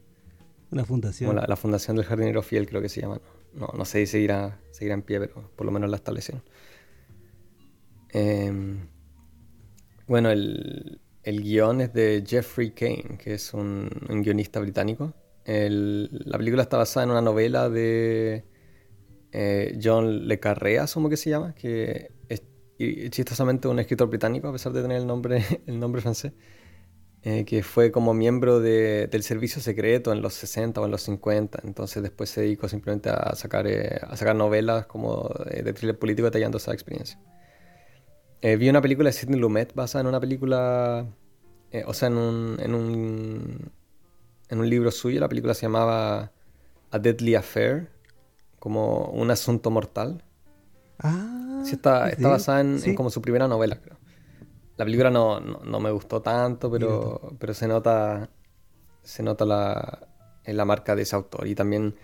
Una 0.72 0.86
fundación. 0.86 1.36
la, 1.36 1.55
Fundación 1.55 1.98
del 1.98 2.05
Jardinero 2.05 2.41
Fiel, 2.41 2.67
creo 2.67 2.81
que 2.81 2.89
se 2.89 3.01
llama. 3.01 3.22
No, 3.53 3.67
no 3.77 3.86
sé 3.86 4.00
si 4.05 4.12
seguirá, 4.13 4.60
seguirá 4.72 4.93
en 4.93 5.03
pie, 5.03 5.19
pero 5.19 5.50
por 5.55 5.65
lo 5.65 5.72
menos 5.72 5.89
la 5.89 5.95
establecieron. 5.95 6.43
Em, 8.10 8.88
bueno, 10.07 10.29
el, 10.31 11.00
el, 11.24 11.41
guion 11.41 11.81
es 11.81 11.93
de 11.93 12.24
Jeffrey 12.25 12.71
Kane, 12.71 13.17
que 13.17 13.33
es 13.33 13.53
un, 13.53 13.89
guionista 14.24 14.59
británico. 14.59 15.13
la 15.45 16.38
película 16.38 16.63
está 16.63 16.77
basada 16.77 17.05
en 17.05 17.12
una 17.12 17.21
novela 17.21 17.69
de 17.69 18.45
eh, 19.31 19.77
John 19.81 20.27
Le 20.27 20.39
Carré, 20.39 20.79
asumo 20.79 21.09
que 21.09 21.17
se 21.17 21.29
llama, 21.29 21.53
que 21.55 22.12
es 22.29 22.43
chistosamente 23.09 23.67
un 23.67 23.79
escritor 23.79 24.07
británico, 24.07 24.47
a 24.47 24.51
pesar 24.51 24.71
de 24.74 24.81
tener 24.81 24.97
el 24.97 25.07
nombre, 25.07 25.43
el 25.65 25.79
nombre 25.79 26.01
francés, 26.01 26.33
eh, 27.24 27.43
que 27.43 27.63
fue 27.63 27.91
como 27.91 28.13
miembro 28.13 28.59
del 28.59 29.24
servicio 29.24 29.62
secreto 29.62 30.13
en 30.13 30.21
los 30.21 30.35
60 30.35 30.79
o 30.79 30.85
en 30.85 30.91
los 30.91 31.01
50, 31.01 31.62
entonces 31.63 32.03
después 32.03 32.29
se 32.29 32.41
dedicó 32.41 32.69
simplemente 32.69 33.09
a 33.09 33.35
sacar, 33.35 33.67
eh, 33.67 34.00
a 34.01 34.15
sacar 34.15 34.35
novelas 34.35 34.85
como 34.85 35.29
de 35.50 35.74
thriller 35.74 35.97
político 35.97 36.27
detallando 36.27 36.57
esa 36.57 36.71
experiencia. 36.74 37.19
Vi 38.42 38.70
una 38.70 38.82
película 38.82 39.10
de 39.10 39.13
Sidney 39.13 39.39
Lumet 39.39 39.74
basada 39.74 40.01
en 40.01 40.08
una 40.08 40.20
película, 40.20 41.06
o 41.86 41.94
sea, 41.94 42.08
en 42.08 42.18
un, 42.18 42.58
en, 42.60 42.75
un, 42.75 43.72
en 44.50 44.60
un 44.60 44.70
libro 44.70 44.92
suyo, 44.92 45.20
la 45.20 45.30
película 45.30 45.54
se 45.54 45.63
llamaba 45.63 46.32
A 46.92 47.00
Deadly 47.00 47.36
Affair, 47.36 47.89
como 48.60 49.06
un 49.10 49.32
asunto 49.32 49.72
mortal. 49.72 50.24
Ah. 51.00 51.62
Sí, 51.65 51.74
está, 51.74 52.10
está 52.10 52.30
basada 52.30 52.62
en, 52.62 52.96
como 52.96 53.10
su 53.10 53.22
primera 53.22 53.48
novela, 53.48 53.80
creo. 53.82 53.98
La 54.77 54.86
película 54.86 55.10
no, 55.10 55.39
no, 55.39 55.80
me 55.80 55.89
gustó 55.92 56.22
tanto, 56.22 56.70
pero, 56.70 57.34
pero 57.39 57.54
se 57.54 57.68
nota, 57.68 58.30
se 59.04 59.24
nota 59.24 59.46
la, 59.46 60.08
en 60.44 60.58
la 60.58 60.65
marca 60.65 60.96
de 60.96 61.04
ese 61.04 61.15
autor. 61.15 61.48
Y 61.48 61.56
también 61.56 61.96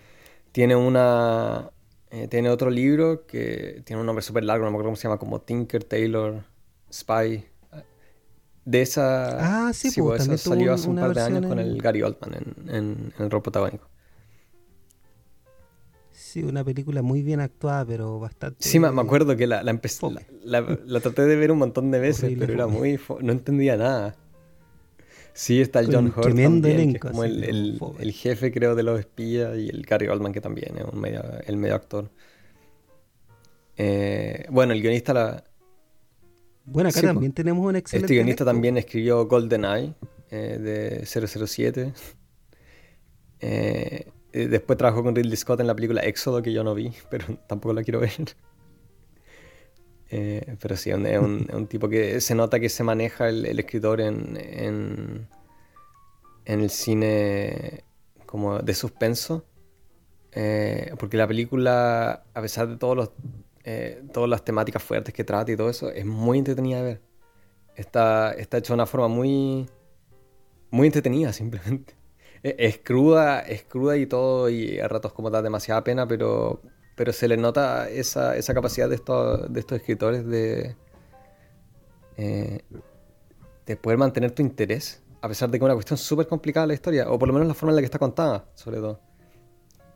tiene 0.52 0.74
una 0.74 1.70
eh, 2.12 2.28
tiene 2.28 2.50
otro 2.50 2.68
libro 2.68 3.26
que 3.26 3.80
tiene 3.86 4.00
un 4.00 4.06
nombre 4.06 4.22
súper 4.22 4.44
largo, 4.44 4.66
no 4.66 4.70
me 4.70 4.74
acuerdo 4.76 4.88
cómo 4.88 4.96
se 4.96 5.04
llama, 5.04 5.18
como 5.18 5.40
Tinker 5.40 5.82
Taylor 5.82 6.44
Spy. 6.92 7.46
De 8.66 8.82
esa. 8.82 9.68
Ah, 9.68 9.72
sí, 9.72 9.90
pues, 10.00 10.28
eso 10.28 10.36
salió 10.36 10.74
hace 10.74 10.88
un 10.88 10.96
par 10.96 11.14
de 11.14 11.22
años 11.22 11.46
con 11.46 11.58
el 11.58 11.80
Gary 11.80 12.02
Oldman 12.02 12.34
en, 12.34 12.74
en, 12.74 13.12
el 13.18 13.30
rol 13.30 13.42
protagónico. 13.42 13.88
Sí, 16.12 16.42
una 16.44 16.62
película 16.62 17.00
muy 17.00 17.22
bien 17.22 17.40
actuada, 17.40 17.84
pero 17.84 18.20
bastante. 18.20 18.58
Sí, 18.60 18.78
me 18.78 18.88
acuerdo 18.88 19.34
que 19.34 19.46
la, 19.46 19.62
la 19.62 19.70
empecé. 19.70 20.06
La, 20.44 21.00
traté 21.00 21.22
de 21.22 21.36
ver 21.36 21.50
un 21.50 21.58
montón 21.58 21.90
de 21.90 21.98
veces, 21.98 22.32
pero 22.38 22.52
era 22.52 22.66
muy. 22.66 23.00
No 23.20 23.32
entendía 23.32 23.76
nada. 23.78 24.14
Sí, 25.34 25.60
está 25.60 25.80
el 25.80 25.86
John 25.92 26.06
Hurt 26.14 26.34
también, 26.34 26.92
que 26.92 26.98
es 26.98 27.00
como 27.00 27.24
el, 27.24 27.78
el, 27.98 28.12
jefe, 28.12 28.52
creo, 28.52 28.74
de 28.74 28.82
los 28.82 29.00
espías, 29.00 29.56
y 29.56 29.68
el 29.68 29.82
Gary 29.82 30.08
Oldman, 30.08 30.32
que 30.32 30.40
también 30.40 30.76
es 30.76 30.84
un 30.84 31.00
medio, 31.00 31.22
el 31.46 31.56
medio 31.56 31.74
actor. 31.74 32.10
Eh, 33.76 34.46
bueno, 34.50 34.72
el 34.72 34.82
guionista 34.82 35.14
la. 35.14 35.44
Bueno, 36.64 36.90
acá 36.90 37.00
también 37.00 37.32
tenemos 37.32 37.66
un 37.66 37.76
excelente. 37.76 38.06
Este 38.06 38.14
guionista 38.14 38.44
también 38.44 38.76
escribió 38.76 39.26
GoldenEye 39.26 39.94
eh, 40.30 40.58
de 40.58 41.06
007. 41.06 41.92
Eh, 43.40 44.06
eh, 44.32 44.46
después 44.48 44.78
trabajó 44.78 45.02
con 45.02 45.14
Ridley 45.14 45.36
Scott 45.36 45.60
en 45.60 45.66
la 45.66 45.74
película 45.74 46.00
Éxodo, 46.02 46.42
que 46.42 46.52
yo 46.52 46.62
no 46.64 46.74
vi, 46.74 46.92
pero 47.10 47.26
tampoco 47.46 47.74
la 47.74 47.82
quiero 47.82 48.00
ver. 48.00 48.12
Eh, 50.14 50.56
pero 50.60 50.76
sí, 50.76 50.90
es 50.90 51.18
un, 51.18 51.66
tipo 51.66 51.88
que 51.88 52.20
se 52.20 52.34
nota 52.34 52.60
que 52.60 52.68
se 52.68 52.84
maneja 52.84 53.28
el, 53.28 53.58
escritor 53.58 54.00
en, 54.00 54.36
en, 54.36 55.28
el 56.44 56.70
cine 56.70 57.84
como 58.26 58.58
de 58.58 58.74
suspenso. 58.74 59.44
Eh, 60.32 60.94
porque 60.98 61.16
la 61.16 61.26
película, 61.26 62.24
a 62.34 62.40
pesar 62.42 62.68
de 62.68 62.76
todos 62.76 62.96
los, 62.96 63.10
todas 64.12 64.28
las 64.28 64.44
temáticas 64.44 64.82
fuertes 64.82 65.14
que 65.14 65.24
trata 65.24 65.50
y 65.50 65.56
todo 65.56 65.70
eso, 65.70 65.90
es 65.90 66.04
muy 66.04 66.38
entretenida 66.38 66.78
de 66.78 66.82
ver. 66.82 67.00
Está, 67.74 68.32
está 68.32 68.58
hecha 68.58 68.74
de 68.74 68.74
una 68.74 68.86
forma 68.86 69.08
muy, 69.08 69.66
muy 70.70 70.86
entretenida 70.86 71.32
simplemente. 71.32 71.96
Es 72.42 72.78
cruda, 72.78 73.38
es 73.38 73.62
cruda 73.62 73.96
y 73.96 74.06
todo, 74.06 74.50
y 74.50 74.80
a 74.80 74.88
ratos 74.88 75.12
como 75.12 75.30
da 75.30 75.42
demasiada 75.42 75.84
pena, 75.84 76.08
pero, 76.08 76.60
pero 77.02 77.12
se 77.12 77.26
le 77.26 77.36
nota 77.36 77.90
esa, 77.90 78.36
esa 78.36 78.54
capacidad 78.54 78.88
de 78.88 78.94
estos, 78.94 79.52
de 79.52 79.58
estos 79.58 79.76
escritores 79.76 80.24
de, 80.24 80.76
eh, 82.16 82.60
de 83.66 83.76
poder 83.76 83.98
mantener 83.98 84.30
tu 84.30 84.40
interés, 84.40 85.02
a 85.20 85.26
pesar 85.26 85.50
de 85.50 85.58
que 85.58 85.64
es 85.64 85.66
una 85.66 85.74
cuestión 85.74 85.98
súper 85.98 86.28
complicada 86.28 86.64
la 86.68 86.74
historia, 86.74 87.10
o 87.10 87.18
por 87.18 87.26
lo 87.26 87.34
menos 87.34 87.48
la 87.48 87.54
forma 87.54 87.72
en 87.72 87.74
la 87.74 87.82
que 87.82 87.86
está 87.86 87.98
contada, 87.98 88.44
sobre 88.54 88.76
todo. 88.76 89.00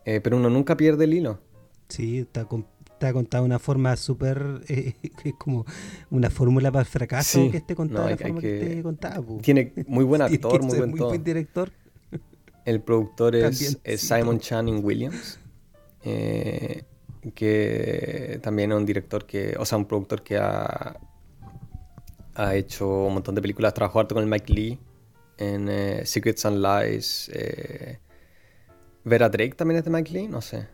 Eh, 0.03 0.19
pero 0.19 0.35
uno 0.35 0.49
nunca 0.49 0.75
pierde 0.75 1.05
el 1.05 1.13
hilo. 1.13 1.39
Sí, 1.87 2.19
está, 2.19 2.45
está 2.83 3.13
contada 3.13 3.43
de 3.43 3.45
una 3.45 3.59
forma 3.59 3.95
súper. 3.95 4.43
Eh, 4.67 4.93
es 5.23 5.33
como 5.35 5.65
una 6.09 6.29
fórmula 6.29 6.73
para 6.73 6.81
el 6.81 6.87
fracaso 6.87 7.49
que 7.49 7.55
esté 7.55 7.73
contada 7.73 8.09
la 8.09 8.17
forma 8.17 8.41
que, 8.41 8.63
esté 8.63 8.83
contada. 8.83 9.23
Tiene 9.41 9.71
muy 9.87 10.03
buen 10.03 10.21
actor, 10.23 10.61
muy 10.61 10.77
buen 10.77 10.89
muy 10.89 10.99
buen 10.99 11.23
director. 11.23 11.71
El 12.65 12.81
productor 12.81 13.33
es, 13.33 13.79
Simon 13.95 14.41
Channing 14.41 14.83
Williams, 14.83 15.39
eh, 16.09 16.83
que 17.31 18.39
también 18.41 18.71
es 18.71 18.77
un 18.77 18.85
director 18.85 19.25
que, 19.25 19.55
o 19.57 19.65
sea, 19.65 19.77
un 19.77 19.85
productor 19.85 20.23
que 20.23 20.37
ha, 20.37 20.97
ha 22.35 22.55
hecho 22.55 23.05
un 23.05 23.15
montón 23.15 23.35
de 23.35 23.41
películas, 23.41 23.73
trabajó 23.73 23.99
harto 23.99 24.15
con 24.15 24.23
el 24.23 24.29
Mike 24.29 24.53
Lee 24.53 24.79
en 25.37 25.69
eh, 25.69 26.05
Secrets 26.05 26.45
and 26.45 26.63
Lies. 26.63 27.29
Eh, 27.33 27.99
Vera 29.03 29.29
Drake 29.29 29.55
también 29.55 29.79
es 29.79 29.85
de 29.85 29.91
Mike 29.91 30.11
Lee, 30.11 30.27
no 30.27 30.41
sé. 30.41 30.67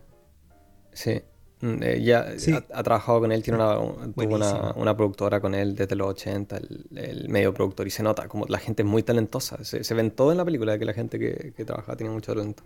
Sí. 0.92 1.22
Mm, 1.62 1.82
eh, 1.82 2.02
ya 2.04 2.34
ha, 2.74 2.84
trabajado 2.84 3.22
con 3.22 3.32
él, 3.32 3.42
tiene 3.42 3.58
una, 3.60 3.76
tuvo 3.76 4.76
una, 4.76 4.98
productora 4.98 5.40
con 5.40 5.56
él 5.56 5.76
desde 5.76 5.96
los 5.96 6.08
80, 6.10 6.58
el, 6.58 7.30
medio 7.30 7.54
productor, 7.54 7.88
y 7.88 7.90
se 7.90 8.04
nota 8.04 8.28
como 8.28 8.46
la 8.48 8.60
gente 8.60 8.84
es 8.84 8.88
muy 8.88 9.04
talentosa. 9.04 9.64
Se, 9.64 9.84
se 9.84 9.94
ven 9.94 10.12
todo 10.12 10.32
en 10.32 10.38
la 10.38 10.46
película 10.46 10.78
que 10.78 10.86
la 10.86 10.94
gente 10.94 11.18
que, 11.20 11.54
que 11.56 11.64
trabaja 11.64 11.96
tiene 11.96 12.12
mucho 12.12 12.34
talento. 12.34 12.64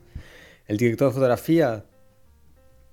El 0.65 0.77
director 0.77 1.09
de 1.09 1.13
fotografía. 1.13 1.85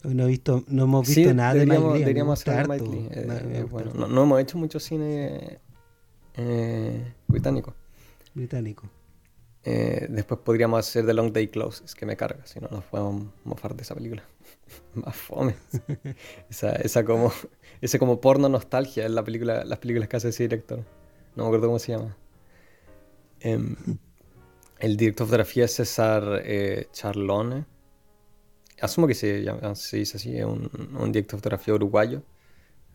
No, 0.05 0.25
he 0.25 0.29
visto, 0.29 0.65
no 0.69 0.85
hemos 0.85 1.09
visto 1.09 1.33
nada 1.33 1.55
de 1.55 1.67
Mike 1.67 1.99
Deberíamos 1.99 2.41
hacer 2.41 2.69
Mike 2.69 2.87
Lee. 2.87 3.09
Eh, 3.11 3.67
bueno, 3.71 3.93
no, 3.95 4.07
no, 4.07 4.23
hemos 4.25 4.41
hecho 4.41 4.59
mucho 4.59 4.79
cine 4.79 5.59
eh, 6.37 7.15
británico. 7.27 7.75
Británico. 8.35 8.89
Eh, 9.65 10.07
después 10.11 10.41
podríamos 10.41 10.79
hacer 10.81 11.07
The 11.07 11.15
Long 11.15 11.33
Day 11.33 11.49
Closes, 11.49 11.95
que 11.95 12.05
me 12.05 12.17
carga, 12.17 12.45
si 12.45 12.61
no 12.61 12.69
nos 12.69 12.85
podemos 12.85 13.25
mofar 13.45 13.75
de 13.75 13.83
esa 13.83 13.95
película. 13.95 14.23
Más 14.95 15.17
fome. 15.17 15.55
esa, 16.51 16.73
esa, 16.73 17.05
como, 17.05 17.33
ese 17.81 17.99
como 17.99 18.21
porno 18.21 18.49
nostalgia 18.49 19.07
en 19.07 19.15
la 19.15 19.25
película, 19.25 19.65
las 19.65 19.79
películas 19.79 20.09
que 20.09 20.17
hace 20.17 20.29
ese 20.29 20.43
director. 20.45 20.85
No 21.35 21.45
me 21.45 21.49
acuerdo 21.49 21.69
cómo 21.69 21.79
se 21.79 21.93
llama. 21.93 22.17
Em, 23.41 23.77
el 24.79 24.97
director 24.97 25.27
de 25.27 25.31
fotografía 25.31 25.65
es 25.65 25.75
César 25.75 26.43
eh, 26.45 26.89
Charlone. 26.93 27.65
Asumo 28.81 29.07
que 29.07 29.15
se, 29.15 29.43
llama, 29.43 29.75
se 29.75 29.99
dice 29.99 30.17
así, 30.17 30.37
es 30.37 30.45
un, 30.45 30.71
un 30.99 31.13
director 31.13 31.39
de 31.39 31.43
fotografía 31.43 31.75
uruguayo. 31.75 32.23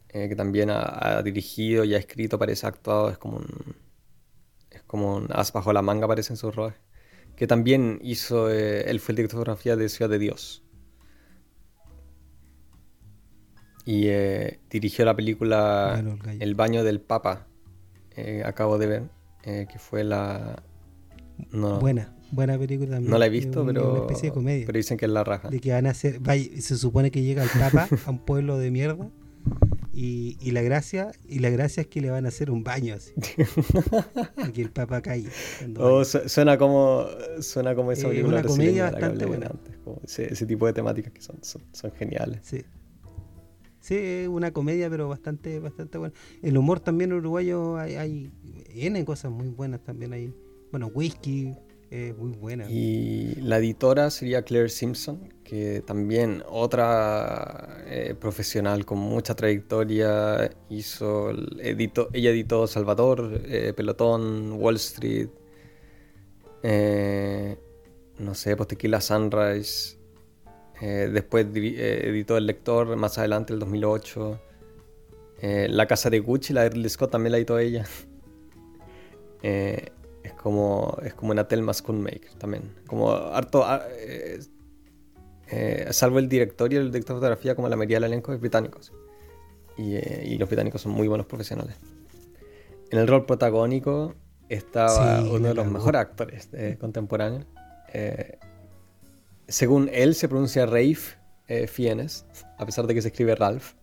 que 0.08 0.36
también 0.36 0.70
ha, 0.72 1.22
dirigido 1.24 1.84
y 1.84 1.96
ha 1.96 1.98
escrito, 1.98 2.38
parece 2.40 2.66
ha 2.66 2.70
actuado, 2.70 3.10
es 3.10 3.18
como 3.18 3.38
un, 3.38 3.76
es 4.72 4.84
como 4.84 5.16
un 5.16 5.28
as 5.32 5.54
bajo 5.54 5.72
la 5.74 5.82
manga, 5.82 6.08
parece 6.08 6.34
en 6.34 6.38
sus 6.38 6.56
rodajes. 6.56 6.80
Que 7.36 7.48
también 7.48 8.00
hizo, 8.04 8.50
él 8.50 9.00
fue 9.00 9.14
el 9.14 9.18
director 9.18 9.40
de 9.40 9.46
fotografía 9.46 9.76
de 9.76 9.90
Ciudad 9.90 10.10
de 10.10 10.20
Dios. 10.20 10.64
Y 13.86 14.10
dirigió 14.70 15.06
la 15.06 15.16
película 15.16 16.04
El 16.40 16.54
baño 16.56 16.84
del 16.84 17.02
Papa, 17.02 17.48
acabo 18.46 18.78
de 18.78 18.88
ver, 18.88 19.04
que 19.44 19.80
fue 19.80 20.04
la... 20.04 20.64
Buena, 21.52 22.16
buena 22.32 22.58
película 22.58 22.92
también. 22.92 23.12
No 23.12 23.18
la 23.18 23.26
he 23.26 23.30
visto, 23.30 23.66
pero, 23.66 24.02
especie 24.02 24.30
de 24.30 24.34
comedia. 24.34 24.66
pero 24.66 24.78
dicen 24.78 24.98
que 24.98 25.06
es 25.06 25.12
la 25.12 25.24
raja. 25.24 25.50
De 25.50 25.60
que 25.60 25.72
van 25.72 25.88
a 25.88 25.92
hacer, 25.92 26.20
se 26.60 26.78
supone 26.78 27.12
que 27.12 27.22
llega 27.22 27.44
el 27.44 27.50
Papa 27.50 27.88
a 28.06 28.10
un 28.10 28.20
pueblo 28.20 28.58
de 28.58 28.72
mierda 28.72 29.10
y, 29.92 30.38
y, 30.40 30.52
la 30.52 30.62
gracia 30.62 31.12
y 31.28 31.40
la 31.40 31.50
gracia 31.50 31.82
es 31.82 31.88
que 31.88 32.02
le 32.02 32.10
van 32.10 32.26
a 32.26 32.30
hacer 32.30 32.52
un 32.52 32.64
baño 32.64 32.96
así. 32.96 33.14
y 34.48 34.52
que 34.52 34.62
el 34.62 34.72
Papa 34.72 35.02
cae. 35.02 35.26
Oh, 35.78 36.04
suena 36.06 36.58
como 36.58 37.06
suena 37.42 37.76
como 37.76 37.92
esa 37.92 38.08
película 38.08 38.40
una 38.40 38.48
comedia 38.48 38.92
bastante 38.92 39.26
buena. 39.26 39.52
ese, 40.04 40.46
tipo 40.46 40.66
de 40.68 40.74
temáticas 40.74 41.12
que 41.12 41.22
son, 41.22 41.38
son, 41.42 41.64
son 41.72 41.92
geniales. 41.92 42.40
Sí. 42.44 42.64
Sí, 43.80 44.28
una 44.30 44.52
comedia, 44.52 44.90
pero 44.90 45.08
bastante, 45.08 45.60
bastante 45.60 45.98
buena. 45.98 46.14
El 46.42 46.58
humor 46.58 46.80
también 46.80 47.14
uruguayo 47.14 47.78
hay, 47.78 47.96
hay 47.96 48.32
N 48.76 49.04
cosas 49.06 49.32
muy 49.32 49.48
buenas 49.48 49.82
también 49.84 50.14
ahí. 50.14 50.34
Bueno, 50.72 50.92
whisky, 50.94 51.56
es 51.90 52.16
muy 52.16 52.32
buena. 52.32 52.70
Y 52.70 53.36
la 53.42 53.58
editora 53.58 54.12
sería 54.12 54.44
Claire 54.44 54.70
Simpson, 54.70 55.34
que 55.44 55.82
también 55.82 56.44
otra 56.48 57.84
eh, 57.88 58.14
profesional 58.20 58.86
con 58.86 59.00
mucha 59.00 59.36
trayectoria, 59.36 60.52
hizo, 60.70 61.32
editó, 61.60 62.10
ella 62.14 62.30
editó 62.30 62.68
Salvador, 62.68 63.42
eh, 63.46 63.74
Pelotón, 63.76 64.54
Wall 64.62 64.76
Street, 64.76 65.30
eh, 66.62 67.58
no 68.20 68.36
sé, 68.36 68.56
pues 68.56 68.68
Tequila 68.68 69.02
Sunrise, 69.02 69.98
después 70.80 71.48
editó 71.56 72.38
El 72.38 72.46
Lector 72.46 72.96
más 72.96 73.18
adelante, 73.18 73.54
el 73.54 73.60
2008. 73.60 74.40
la 75.42 75.88
Casa 75.88 76.10
de 76.10 76.20
Gucci, 76.20 76.54
la 76.54 76.70
de 76.70 76.90
Scott, 76.90 77.12
también 77.12 77.32
la 77.32 77.38
editó 77.38 77.58
ella. 77.58 77.86
Es 80.24 80.34
como, 80.34 80.98
es 81.04 81.14
como 81.14 81.32
una 81.32 81.48
Telma 81.48 81.74
Schoonmaker 81.74 82.34
también. 82.38 82.64
Como 82.88 83.12
harto. 83.12 83.64
Ah, 83.66 83.84
eh, 83.90 84.40
eh, 85.52 85.88
salvo 85.92 86.20
el 86.20 86.30
director 86.30 86.72
y 86.72 86.76
el 86.76 86.92
director 86.92 87.16
de 87.16 87.20
fotografía, 87.20 87.56
como 87.56 87.70
la 87.70 87.76
mayoría 87.76 87.98
del 87.98 88.06
elenco 88.06 88.34
es 88.34 88.40
británicos. 88.40 88.92
Y, 89.78 89.96
eh, 89.96 90.24
y, 90.26 90.38
los 90.38 90.50
británicos 90.50 90.82
son 90.82 90.92
muy 90.92 91.08
buenos 91.08 91.26
profesionales. 91.26 91.76
En 92.92 93.00
el 93.00 93.08
rol 93.08 93.26
protagónico 93.26 94.16
estaba 94.50 95.22
uno 95.22 95.48
de 95.48 95.54
los 95.54 95.68
mejores 95.68 96.02
actores 96.02 96.50
contemporáneos. 96.80 97.46
según 99.48 99.90
él, 99.94 100.16
se 100.16 100.28
pronuncia 100.28 100.66
Rafe 100.66 101.18
Fiennes, 101.68 102.26
a 102.58 102.66
pesar 102.66 102.88
de 102.88 102.96
que 102.96 103.02
se 103.02 103.10
escribe 103.10 103.36
Ralph. 103.36 103.74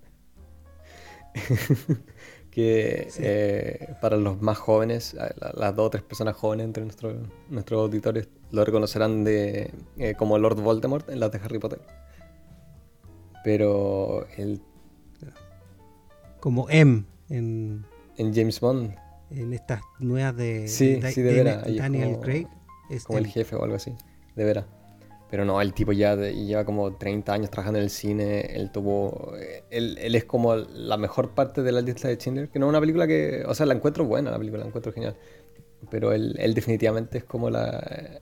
que 2.56 3.08
eh, 3.18 3.94
para 4.00 4.16
los 4.16 4.40
más 4.40 4.56
jóvenes, 4.56 5.12
eh, 5.12 5.34
las 5.56 5.76
dos 5.76 5.88
o 5.88 5.90
tres 5.90 6.02
personas 6.02 6.36
jóvenes 6.36 6.64
entre 6.64 6.84
nuestros 6.84 7.14
nuestros 7.50 7.82
auditores 7.82 8.30
lo 8.50 8.64
reconocerán 8.64 9.24
de, 9.24 9.74
eh, 9.98 10.14
como 10.16 10.38
Lord 10.38 10.62
Voldemort 10.62 11.06
en 11.10 11.20
las 11.20 11.30
de 11.32 11.38
Harry 11.44 11.58
Potter. 11.58 11.82
Pero 13.44 14.26
el... 14.38 14.62
Como 16.40 16.70
M 16.70 17.04
en... 17.28 17.84
En 18.16 18.34
James 18.34 18.58
Bond. 18.58 18.94
En 19.30 19.52
estas 19.52 19.82
nuevas 19.98 20.34
de, 20.34 20.66
sí, 20.66 20.98
sí, 21.12 21.20
de, 21.20 21.44
Daniel 21.44 22.20
Craig. 22.22 22.46
Es 22.88 23.04
como 23.04 23.18
el 23.18 23.26
jefe 23.26 23.54
o 23.54 23.64
algo 23.64 23.76
así, 23.76 23.92
de 24.34 24.44
veras. 24.46 24.64
Pero 25.30 25.44
no, 25.44 25.60
el 25.60 25.72
tipo 25.72 25.92
ya 25.92 26.14
lleva 26.14 26.64
como 26.64 26.94
30 26.94 27.32
años 27.32 27.50
trabajando 27.50 27.78
en 27.78 27.84
el 27.84 27.90
cine. 27.90 28.40
Él 28.54 28.70
tuvo. 28.70 29.32
Él, 29.70 29.98
él, 30.00 30.14
es 30.14 30.24
como 30.24 30.54
la 30.54 30.96
mejor 30.96 31.30
parte 31.34 31.62
de 31.62 31.72
la 31.72 31.80
lista 31.80 32.08
de 32.08 32.16
Schindler. 32.16 32.48
Que 32.48 32.58
no 32.58 32.66
es 32.66 32.70
una 32.70 32.80
película 32.80 33.06
que. 33.06 33.42
O 33.46 33.54
sea, 33.54 33.66
la 33.66 33.74
encuentro 33.74 34.04
buena, 34.04 34.30
la 34.30 34.38
película, 34.38 34.60
la 34.60 34.68
encuentro 34.68 34.92
genial. 34.92 35.16
Pero 35.90 36.12
él, 36.12 36.36
él 36.38 36.54
definitivamente 36.54 37.18
es 37.18 37.24
como 37.24 37.50
la. 37.50 38.20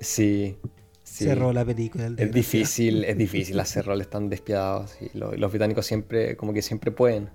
Sí. 0.00 0.56
sí. 1.04 1.24
Cerró 1.24 1.52
la 1.52 1.64
película. 1.64 2.10
Es 2.16 2.32
difícil, 2.32 3.04
es 3.04 3.16
difícil 3.16 3.58
hacer 3.60 3.86
roles 3.86 4.10
tan 4.10 4.28
despiadados. 4.28 4.96
Y 5.00 5.16
los 5.16 5.50
británicos 5.50 5.86
siempre, 5.86 6.36
como 6.36 6.52
que 6.52 6.62
siempre 6.62 6.90
pueden 6.90 7.30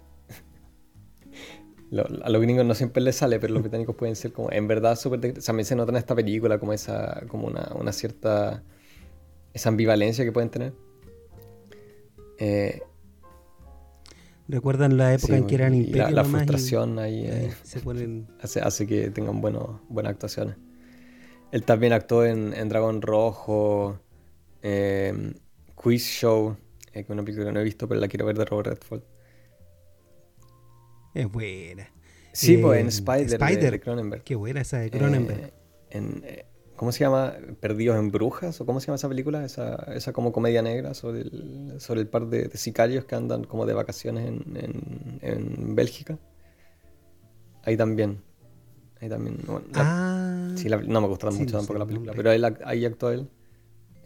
a 1.99 2.29
los 2.29 2.41
gringos 2.41 2.65
no 2.65 2.73
siempre 2.73 3.03
les 3.03 3.17
sale, 3.17 3.39
pero 3.39 3.53
los 3.53 3.61
británicos 3.61 3.95
pueden 3.95 4.15
ser 4.15 4.31
como, 4.31 4.51
en 4.51 4.67
verdad, 4.67 4.95
súper... 4.95 5.33
También 5.43 5.65
se 5.65 5.75
nota 5.75 5.91
en 5.91 5.97
esta 5.97 6.15
película 6.15 6.57
como 6.57 6.73
esa, 6.73 7.23
como 7.27 7.47
una, 7.47 7.91
cierta, 7.91 8.63
esa 9.53 9.69
ambivalencia 9.69 10.23
que 10.23 10.31
pueden 10.31 10.49
tener. 10.49 10.73
Eh, 12.37 12.81
¿Recuerdan 14.47 14.97
la 14.97 15.13
época 15.13 15.37
en 15.37 15.47
que 15.47 15.55
eran 15.55 15.73
imperio 15.75 16.03
La, 16.03 16.11
la 16.11 16.23
frustración 16.25 16.99
ahí 16.99 17.25
eh, 17.25 17.53
hace, 18.41 18.87
que 18.87 19.09
tengan 19.09 19.41
buenas 19.41 20.11
actuaciones. 20.11 20.55
Él 21.51 21.63
también 21.63 21.93
actuó 21.93 22.25
en, 22.25 22.69
Dragón 22.69 23.01
Rojo, 23.01 23.99
eh, 24.61 25.33
Quiz 25.75 26.03
Show, 26.05 26.55
que 26.91 26.99
es 27.01 27.09
una 27.09 27.23
película 27.23 27.47
que 27.47 27.51
no 27.51 27.59
he 27.59 27.63
visto, 27.63 27.87
pero 27.87 27.99
la 27.99 28.07
quiero 28.07 28.25
ver 28.25 28.37
de 28.37 28.45
Robert 28.45 28.67
Redford. 28.69 29.01
Es 31.13 31.31
buena. 31.31 31.89
Sí, 32.33 32.57
pues 32.57 32.79
en 32.79 32.85
eh, 32.85 32.89
Spider, 32.89 33.71
De, 33.71 33.79
Cronenberg. 33.79 34.23
Qué 34.23 34.35
buena 34.35 34.61
esa 34.61 34.79
de 34.79 34.89
Cronenberg. 34.89 35.39
Eh, 35.39 35.53
en, 35.91 36.23
eh, 36.25 36.45
¿Cómo 36.75 36.91
se 36.91 37.01
llama? 37.01 37.35
¿Perdidos 37.59 37.97
en 37.97 38.09
Brujas? 38.09 38.59
¿O 38.61 38.65
cómo 38.65 38.79
se 38.79 38.87
llama 38.87 38.95
esa 38.95 39.09
película? 39.09 39.45
Esa, 39.45 39.75
esa 39.93 40.13
como 40.13 40.31
comedia 40.31 40.61
negra 40.61 40.93
sobre 40.93 41.21
el, 41.21 41.75
sobre 41.79 42.01
el 42.01 42.07
par 42.07 42.27
de, 42.27 42.49
sicarios 42.57 43.05
que 43.05 43.15
andan 43.15 43.43
como 43.43 43.65
de 43.65 43.73
vacaciones 43.73 44.27
en, 44.27 45.19
en, 45.21 45.75
Bélgica. 45.75 46.17
Ahí 47.63 47.77
también. 47.77 48.23
Ahí 48.99 49.09
también. 49.09 49.37
ah, 49.75 50.49
sí, 50.55 50.69
no 50.69 51.01
me 51.01 51.07
gustó 51.07 51.31
mucho 51.31 51.57
tampoco 51.57 51.77
la 51.77 51.85
película, 51.85 52.13
pero 52.15 52.31
ahí, 52.31 52.41
ahí 52.65 52.85
actuó 52.85 53.11
él. 53.11 53.29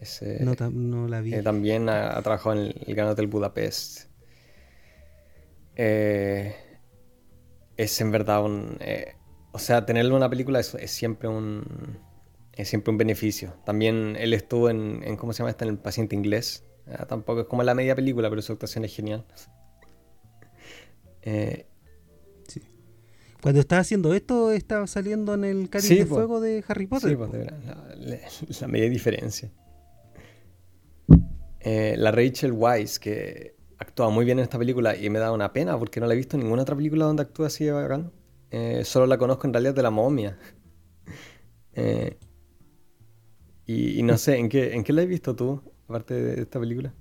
Ese, 0.00 0.44
no, 0.44 0.54
no, 0.70 1.08
la 1.08 1.22
vi. 1.22 1.42
también 1.42 1.88
ha, 1.88 2.20
trabajado 2.20 2.56
en 2.56 2.62
el, 2.66 2.84
el 2.86 2.94
Gran 2.94 3.08
Hotel 3.08 3.26
Budapest. 3.26 4.10
Eh, 5.76 6.54
es 7.76 8.00
en 8.00 8.10
verdad 8.10 8.44
un... 8.44 8.76
Eh, 8.80 9.14
o 9.52 9.58
sea, 9.58 9.86
tenerlo 9.86 10.10
en 10.10 10.16
una 10.16 10.30
película 10.30 10.60
es, 10.60 10.76
siempre 10.86 11.28
un... 11.28 11.98
Es 12.52 12.68
siempre 12.68 12.90
un 12.90 12.98
beneficio. 12.98 13.54
También 13.64 14.16
él 14.18 14.32
estuvo 14.32 14.70
en, 14.70 15.16
¿cómo 15.16 15.32
se 15.32 15.38
llama 15.38 15.50
esta? 15.50 15.64
En 15.64 15.72
El 15.72 15.78
paciente 15.78 16.16
inglés. 16.16 16.64
Ah, 16.86 17.06
tampoco 17.06 17.42
es 17.42 17.46
como 17.46 17.62
la 17.62 17.74
media 17.74 17.94
película, 17.94 18.30
pero 18.30 18.40
su 18.42 18.52
actuación 18.52 18.84
es 18.84 18.94
genial. 18.94 19.24
Eh, 21.28 21.66
sí. 22.46 22.62
Cuando 23.42 23.60
estaba 23.60 23.80
haciendo 23.80 24.14
esto, 24.14 24.52
estaba 24.52 24.86
saliendo 24.86 25.34
en 25.34 25.42
el 25.42 25.68
Cáliz 25.68 25.88
de 25.88 26.06
Fuego 26.06 26.40
de 26.40 26.62
Harry 26.68 26.86
Potter. 26.86 27.10
Sí, 27.10 27.16
pues, 27.16 28.60
la, 28.60 28.68
media 28.68 28.88
diferencia. 28.88 29.50
Eh, 31.58 31.96
la 31.98 32.12
Rachel 32.12 32.52
Weisz, 32.52 33.00
que 33.00 33.55
actúa 33.78 34.10
muy 34.10 34.24
bien 34.24 34.38
en 34.38 34.44
esta 34.44 34.58
película 34.58 34.96
y 34.96 35.10
me 35.10 35.18
da 35.18 35.32
una 35.32 35.52
pena 35.52 35.78
porque 35.78 36.00
no 36.00 36.06
la 36.06 36.14
he 36.14 36.16
visto 36.16 36.36
en 36.36 36.42
ninguna 36.42 36.62
otra 36.62 36.76
película 36.76 37.04
donde 37.04 37.22
actúa 37.22 37.48
así 37.48 37.64
de 37.64 37.72
bacán. 37.72 38.12
Eh, 38.50 38.84
solo 38.84 39.06
la 39.06 39.18
conozco 39.18 39.46
en 39.46 39.52
realidad 39.52 39.74
de 39.74 39.82
la 39.82 39.90
momia. 39.90 40.38
Eh, 41.78 42.16
y, 43.66 44.02
no 44.02 44.16
sé, 44.16 44.38
¿en 44.38 44.48
qué, 44.48 44.72
¿en 44.72 44.82
qué 44.82 44.94
la 44.94 45.02
has 45.02 45.08
visto 45.08 45.36
tú, 45.36 45.60
aparte 45.84 46.14
de 46.14 46.40
esta 46.40 46.58
película? 46.58 46.94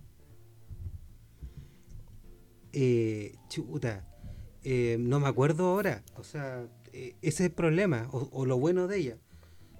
Eh, 2.74 3.38
chuta, 3.48 4.06
no 5.00 5.22
me 5.22 5.30
acuerdo 5.30 5.68
ahora. 5.68 6.04
O 6.18 6.26
sea, 6.26 6.68
ese 6.92 7.16
es 7.22 7.40
el 7.40 7.52
problema, 7.54 8.10
o, 8.12 8.46
lo 8.46 8.58
bueno 8.58 8.90
de 8.90 8.98
ella. 8.98 9.18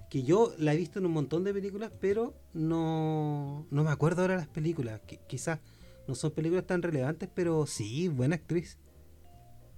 Que 0.08 0.22
yo 0.22 0.54
la 0.56 0.72
he 0.72 0.78
visto 0.78 0.98
en 0.98 1.04
un 1.04 1.12
montón 1.12 1.44
de 1.44 1.52
películas, 1.52 1.92
pero 2.00 2.32
no, 2.54 3.66
no 3.70 3.84
me 3.84 3.90
acuerdo 3.90 4.22
ahora 4.22 4.36
las 4.36 4.48
películas. 4.48 5.02
quizás 5.26 5.60
no 6.06 6.14
son 6.14 6.30
películas 6.30 6.66
tan 6.66 6.82
relevantes, 6.82 7.28
pero 7.34 7.66
sí, 7.66 8.08
buena 8.08 8.36
actriz. 8.36 8.78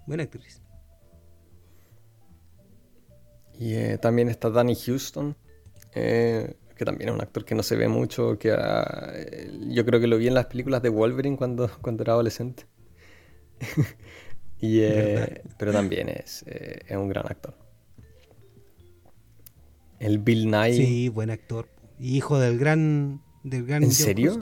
Buena 0.07 0.25
actriz. 0.25 0.63
Y 3.59 3.75
eh, 3.75 3.99
también 3.99 4.29
está 4.29 4.51
Danny 4.51 4.77
Houston, 4.77 5.37
eh, 5.95 6.55
que 6.77 6.85
también 6.85 7.09
es 7.11 7.15
un 7.15 7.21
actor 7.21 7.45
que 7.45 7.55
no 7.55 7.63
se 7.63 7.77
ve 7.77 7.89
mucho, 7.89 8.39
que 8.39 8.53
ah, 8.53 9.13
yo 9.69 9.85
creo 9.85 10.01
que 10.01 10.07
lo 10.07 10.17
vi 10.17 10.29
en 10.29 10.35
las 10.35 10.47
películas 10.47 10.81
de 10.81 10.91
Wolverine 10.91 11.37
cuando, 11.37 11.69
cuando 11.83 12.03
era 12.05 12.13
adolescente. 12.13 12.67
y, 14.61 14.81
eh, 14.81 15.43
pero 15.59 15.73
también 15.73 16.09
es, 16.09 16.45
es, 16.47 16.97
un 16.97 17.09
gran 17.09 17.27
actor. 17.27 17.55
El 19.99 20.19
Bill 20.19 20.49
Nye. 20.49 20.75
Sí, 20.75 21.09
buen 21.09 21.31
actor. 21.31 21.69
Hijo 21.99 22.39
del 22.39 22.59
gran, 22.59 23.21
del 23.43 23.67
gran 23.67 23.83
¿En 23.83 23.91
serio? 23.91 24.39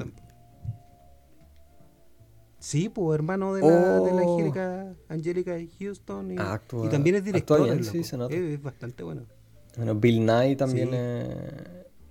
Sí, 2.67 2.89
pues 2.89 3.15
hermano 3.15 3.55
de 3.55 3.61
la, 3.61 4.01
de 4.01 4.13
la 4.13 4.23
oh. 4.23 4.33
Angélica, 4.33 4.93
Angélica 5.09 5.57
Houston. 5.79 6.33
Y, 6.33 6.37
ah, 6.37 6.61
y 6.85 6.89
también 6.89 7.15
es 7.15 7.25
director. 7.25 7.85
sí, 7.85 8.03
se 8.03 8.17
nota. 8.17 8.35
Es, 8.35 8.61
bastante 8.61 9.05
bueno. 9.05 9.25
Bueno, 9.77 9.95
Bill 9.95 10.27
Nye 10.27 10.57
también, 10.57 10.91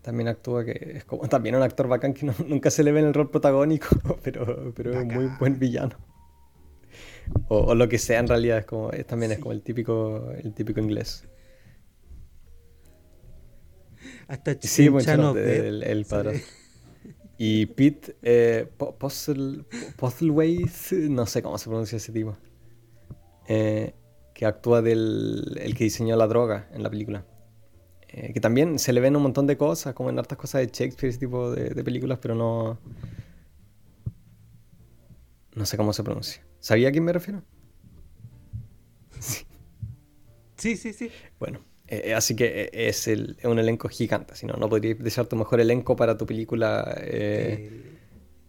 también 0.02 0.30
actúa, 0.30 0.64
que 0.64 0.94
es 0.96 1.04
como 1.04 1.28
también 1.28 1.56
un 1.56 1.62
actor 1.62 1.90
bacán 1.90 2.14
que 2.14 2.32
nunca 2.48 2.72
se 2.72 2.86
le 2.86 2.94
ve 2.94 3.02
en 3.02 3.08
el 3.08 3.14
rol 3.14 3.30
protagónico, 3.30 3.90
pero, 4.24 4.72
pero 4.74 4.98
es 4.98 5.06
muy 5.06 5.26
buen 5.38 5.60
villano. 5.60 5.98
O, 7.50 7.76
lo 7.76 7.90
que 7.90 7.98
sea 7.98 8.22
en 8.22 8.30
realidad, 8.30 8.60
es 8.60 8.66
como, 8.66 8.92
también 9.06 9.34
es 9.34 9.40
como 9.40 9.52
el 9.52 9.62
típico, 9.62 10.32
el 10.42 10.54
típico 10.54 10.80
inglés. 10.80 11.28
Hasta 14.30 14.56
sí, 14.62 14.88
bueno, 14.88 15.36
el, 15.36 15.84
el 15.84 16.06
padre. 16.06 16.42
Y 17.38 17.66
Pete 17.66 18.16
eh, 18.22 18.70
no 21.10 21.26
sé 21.26 21.42
cómo 21.42 21.58
se 21.58 21.70
pronuncia 21.70 21.98
ese 21.98 22.12
tipo, 22.12 22.38
eh, 23.48 23.94
que 24.34 24.46
actúa 24.46 24.82
del 24.82 25.58
el 25.62 25.76
que 25.76 25.84
diseñó 25.84 26.16
la 26.16 26.28
droga 26.28 26.70
en 26.74 26.84
la 26.84 26.90
película. 26.90 27.26
Eh, 28.08 28.32
que 28.32 28.40
también 28.40 28.80
se 28.80 28.94
le 28.94 29.02
ven 29.02 29.16
un 29.18 29.24
montón 29.24 29.46
de 29.48 29.58
cosas, 29.58 29.94
como 29.94 30.10
en 30.10 30.18
hartas 30.18 30.38
cosas 30.38 30.62
de 30.62 30.68
Shakespeare, 30.68 31.10
ese 31.10 31.20
tipo 31.20 31.52
de, 31.52 31.84
películas, 31.84 32.20
pero 32.22 32.36
no. 32.36 32.80
No 35.54 35.66
sé 35.66 35.76
cómo 35.76 35.92
se 35.92 36.04
pronuncia. 36.04 36.42
¿Sabía 36.60 36.90
a 36.90 36.92
quién 36.92 37.04
me 37.04 37.14
refiero? 37.14 37.44
Sí, 40.58 40.78
sí, 40.78 40.94
sí. 40.94 41.12
Bueno. 41.38 41.60
Eh, 41.88 42.16
así 42.16 42.36
que 42.36 42.64
eh, 42.64 42.88
es, 42.90 43.08
el, 43.08 43.38
un 43.44 43.60
elenco 43.60 43.88
gigante, 43.90 44.36
si 44.36 44.48
no, 44.48 44.56
no 44.56 44.68
podrías 44.70 44.98
desear 44.98 45.28
tu 45.28 45.36
mejor 45.36 45.60
elenco 45.60 45.96
para 45.96 46.18
tu 46.18 46.26
película. 46.26 46.96
Eh, 47.02 47.94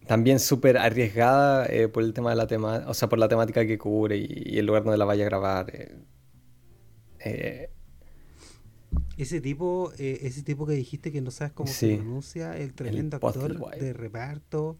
también 0.07 0.39
súper 0.39 0.77
arriesgada 0.77 1.67
por 1.91 2.03
el 2.03 2.13
tema 2.13 2.29
de 2.29 2.37
la 2.37 2.47
tema, 2.47 2.85
o 2.87 2.93
sea, 2.93 3.09
por 3.09 3.19
la 3.19 3.27
temática 3.27 3.67
que 3.67 3.77
cubre 3.77 4.17
y, 4.17 4.57
el 4.57 4.65
lugar 4.65 4.83
donde 4.83 4.97
la 4.97 5.05
vaya 5.05 5.25
a 5.25 5.29
grabar. 5.29 5.71
ese 9.17 9.41
tipo, 9.41 9.91
ese 9.97 10.43
tipo 10.43 10.65
que 10.65 10.73
dijiste 10.73 11.11
que 11.11 11.19
no 11.21 11.29
sabes 11.29 11.51
cómo 11.53 11.67
se 11.67 11.97
pronuncia, 11.97 12.57
el 12.57 12.73
tremendo 12.73 13.17
actor 13.17 13.77
de 13.77 13.93
reparto, 13.93 14.77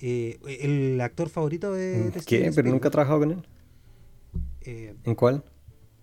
el 0.00 1.00
actor 1.00 1.30
favorito 1.30 1.72
de, 1.72 2.10
de 2.10 2.20
¿Qué? 2.20 2.52
¿Pero 2.54 2.70
nunca 2.70 2.88
ha 2.88 2.90
trabajado 2.90 3.20
con 3.20 3.30
él? 3.32 4.98
¿En 5.04 5.14
cuál? 5.14 5.42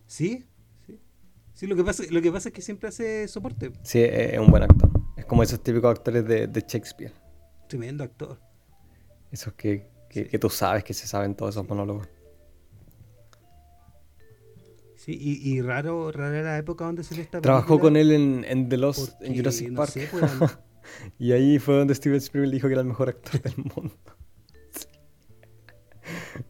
Sí, 0.08 0.46
Sí, 1.56 1.68
lo 1.68 1.76
que 1.78 1.86
pasa, 1.86 2.04
lo 2.10 2.22
que 2.22 2.32
pasa 2.34 2.50
es 2.50 2.54
que 2.54 2.62
siempre 2.62 2.90
hace 2.90 3.30
soporte. 3.30 3.72
Sí, 3.82 4.02
es 4.04 4.38
un 4.38 4.48
buen 4.48 4.64
actor. 4.64 4.90
Es 5.16 5.26
como 5.26 5.42
esos 5.42 5.64
típicos 5.64 5.90
actores 5.90 6.28
de, 6.28 6.66
Shakespeare. 6.68 7.14
Tremendo 7.70 8.04
actor. 8.04 8.38
Esos 9.32 9.54
que, 9.54 9.90
que, 10.10 10.38
tú 10.38 10.50
sabes 10.50 10.84
que 10.84 10.94
se 10.94 11.08
saben 11.08 11.34
todos 11.34 11.56
esos 11.56 11.68
monólogos. 11.68 12.10
Sí, 14.98 15.18
y, 15.18 15.50
y 15.50 15.62
raro, 15.62 16.12
rara 16.12 16.42
la 16.42 16.58
época 16.58 16.84
donde 16.84 17.06
se 17.06 17.16
le 17.16 17.22
estaba. 17.22 17.42
Trabajó 17.42 17.80
con 17.80 17.96
él 17.96 18.12
en, 18.12 18.46
en 18.46 18.68
The 18.68 18.78
Lost, 18.78 19.22
en 19.22 19.38
Jurassic 19.38 19.74
Park. 19.74 19.94
Pues, 20.12 20.32
y 21.20 21.32
ahí 21.32 21.58
fue 21.60 21.76
donde 21.76 21.96
Steven 21.96 22.18
Spielberg 22.18 22.52
dijo 22.52 22.68
que 22.68 22.74
era 22.74 22.82
el 22.82 22.88
mejor 22.88 23.08
actor 23.08 23.42
del 23.42 23.56
mundo. 23.58 23.96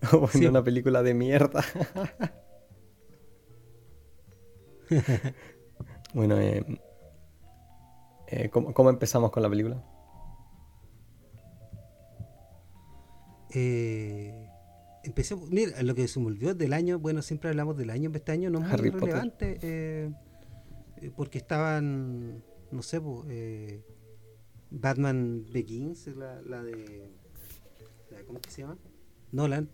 o 0.13 0.27
en 0.33 0.47
una 0.47 0.63
película 0.63 1.03
de 1.03 1.13
mierda. 1.13 1.63
bueno, 6.13 6.39
eh, 6.39 6.63
eh, 8.27 8.49
¿cómo, 8.49 8.89
empezamos 8.89 9.31
con 9.31 9.43
la 9.43 9.49
película? 9.49 9.83
Eh, 13.51 14.49
empecemos, 15.03 15.49
mira, 15.49 15.81
lo 15.83 15.95
que 15.95 16.07
se 16.07 16.19
me 16.19 16.27
olvidó 16.27 16.53
del 16.53 16.73
año, 16.73 16.99
bueno, 16.99 17.21
siempre 17.21 17.49
hablamos 17.49 17.77
del 17.77 17.89
año, 17.89 18.11
este 18.13 18.31
año 18.31 18.49
no 18.49 18.59
es 18.59 18.81
muy 18.81 18.89
relevante, 18.89 19.59
eh, 19.61 20.11
porque 21.15 21.37
estaban, 21.37 22.43
no 22.71 22.81
sé, 22.81 22.99
Batman 24.71 25.45
Begins, 25.51 26.07
la, 26.07 26.41
la 26.41 26.63
de, 26.63 27.11
¿cómo 28.25 28.41
que 28.41 28.49
se 28.49 28.63
llama? 28.63 28.77
Nolan, 29.31 29.69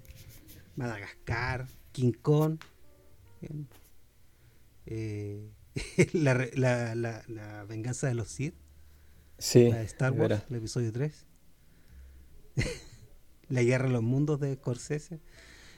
Madagascar, 0.75 1.67
King 1.91 2.13
Kong. 2.21 2.59
Eh, 4.93 5.53
la, 6.11 6.33
la, 6.53 6.95
la, 6.95 7.63
venganza 7.63 8.07
de 8.07 8.13
los 8.13 8.27
Sith. 8.27 8.55
Sí. 9.37 9.69
La 9.69 9.77
de 9.77 9.85
Star 9.85 10.11
Wars, 10.11 10.43
el 10.49 10.57
episodio 10.57 10.91
3. 10.91 11.25
la 13.47 13.63
guerra 13.63 13.85
de 13.85 13.93
los 13.93 14.03
mundos 14.03 14.41
de 14.41 14.53
Scorsese. 14.55 15.21